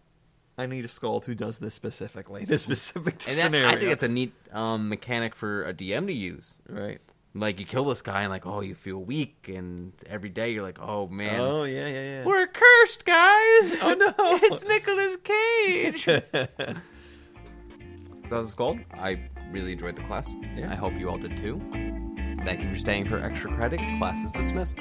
I 0.58 0.66
need 0.66 0.84
a 0.84 0.88
Skald 0.88 1.24
who 1.24 1.34
does 1.34 1.58
this 1.58 1.74
specifically, 1.74 2.44
this 2.46 2.62
specific 2.62 3.14
And 3.14 3.20
that, 3.20 3.32
scenario. 3.32 3.68
I 3.68 3.76
think 3.76 3.90
it's 3.90 4.02
a 4.02 4.08
neat 4.08 4.32
um, 4.52 4.88
mechanic 4.88 5.34
for 5.34 5.64
a 5.64 5.72
DM 5.74 6.06
to 6.06 6.12
use. 6.12 6.54
right. 6.68 7.00
Like 7.34 7.58
you 7.58 7.64
kill 7.64 7.84
this 7.86 8.02
guy 8.02 8.22
and 8.22 8.30
like, 8.30 8.46
oh, 8.46 8.60
you 8.60 8.74
feel 8.74 8.98
weak, 8.98 9.50
and 9.52 9.92
every 10.06 10.28
day 10.28 10.50
you're 10.50 10.62
like, 10.62 10.78
oh 10.80 11.08
man, 11.08 11.40
Oh 11.40 11.64
yeah, 11.64 11.86
yeah, 11.86 12.00
yeah. 12.02 12.24
we're 12.24 12.46
cursed, 12.46 13.06
guys. 13.06 13.78
Oh, 13.80 13.94
no. 13.96 14.12
it's 14.18 14.64
Nicolas 14.64 15.16
Cage. 15.24 16.04
so 16.04 16.22
that 18.28 18.38
was 18.38 18.54
called 18.54 18.80
I 18.92 19.30
really 19.50 19.72
enjoyed 19.72 19.96
the 19.96 20.02
class. 20.02 20.30
Yeah. 20.54 20.70
I 20.70 20.74
hope 20.74 20.92
you 20.98 21.08
all 21.08 21.18
did 21.18 21.38
too. 21.38 21.60
Thank 22.44 22.60
you 22.60 22.70
for 22.72 22.78
staying 22.78 23.06
for 23.08 23.18
extra 23.18 23.54
credit. 23.54 23.80
Class 23.98 24.22
is 24.24 24.32
dismissed. 24.32 24.76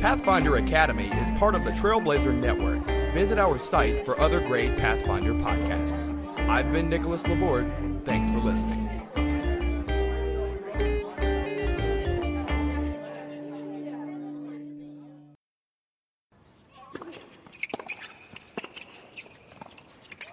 Pathfinder 0.00 0.56
Academy 0.56 1.08
is 1.08 1.30
part 1.38 1.54
of 1.54 1.64
the 1.64 1.72
Trailblazer 1.72 2.34
Network. 2.34 2.84
Visit 3.12 3.38
our 3.38 3.58
site 3.58 4.04
for 4.04 4.18
other 4.20 4.40
great 4.40 4.76
Pathfinder 4.76 5.34
podcasts. 5.34 6.14
I've 6.48 6.72
been 6.72 6.88
Nicholas 6.88 7.26
Laborde. 7.26 7.70
Thanks 8.04 8.30
for 8.30 8.38
listening. 8.38 8.77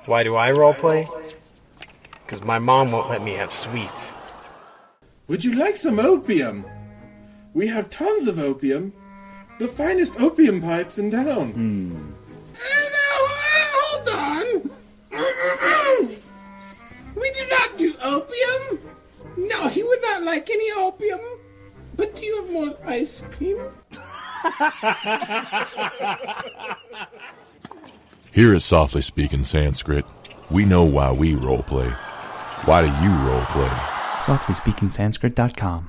Why 0.05 0.23
do 0.23 0.35
I 0.35 0.51
roleplay? 0.51 1.09
Because 2.21 2.43
my 2.43 2.59
mom 2.59 2.91
won't 2.91 3.09
let 3.09 3.23
me 3.23 3.33
have 3.33 3.51
sweets. 3.51 4.13
Would 5.27 5.43
you 5.43 5.53
like 5.55 5.77
some 5.77 5.99
opium? 5.99 6.65
We 7.55 7.67
have 7.67 7.89
tons 7.89 8.27
of 8.27 8.37
opium. 8.37 8.93
The 9.57 9.67
finest 9.67 10.19
opium 10.19 10.61
pipes 10.61 10.99
in 10.99 11.09
town. 11.09 11.51
Hmm. 11.53 12.11
hold 13.73 14.09
on. 14.09 14.69
we 17.15 17.31
do 17.31 17.47
not 17.49 17.77
do 17.77 17.93
opium. 18.03 18.79
No, 19.37 19.67
he 19.69 19.81
would 19.81 20.01
not 20.01 20.21
like 20.23 20.49
any 20.51 20.71
opium. 20.73 21.21
But 21.95 22.15
do 22.15 22.25
you 22.25 22.41
have 22.43 22.51
more 22.51 22.77
ice 22.85 23.21
cream? 23.31 23.57
Here 28.35 28.53
at 28.53 28.63
Softly 28.63 29.01
Speaking 29.01 29.45
Sanskrit, 29.45 30.03
we 30.51 30.65
know 30.65 30.83
why 30.83 31.09
we 31.09 31.35
roleplay. 31.35 31.89
Why 32.65 32.81
do 32.81 32.87
you 32.87 33.11
roleplay? 33.23 33.69
SoftlySpeakingSanskrit.com. 34.25 35.83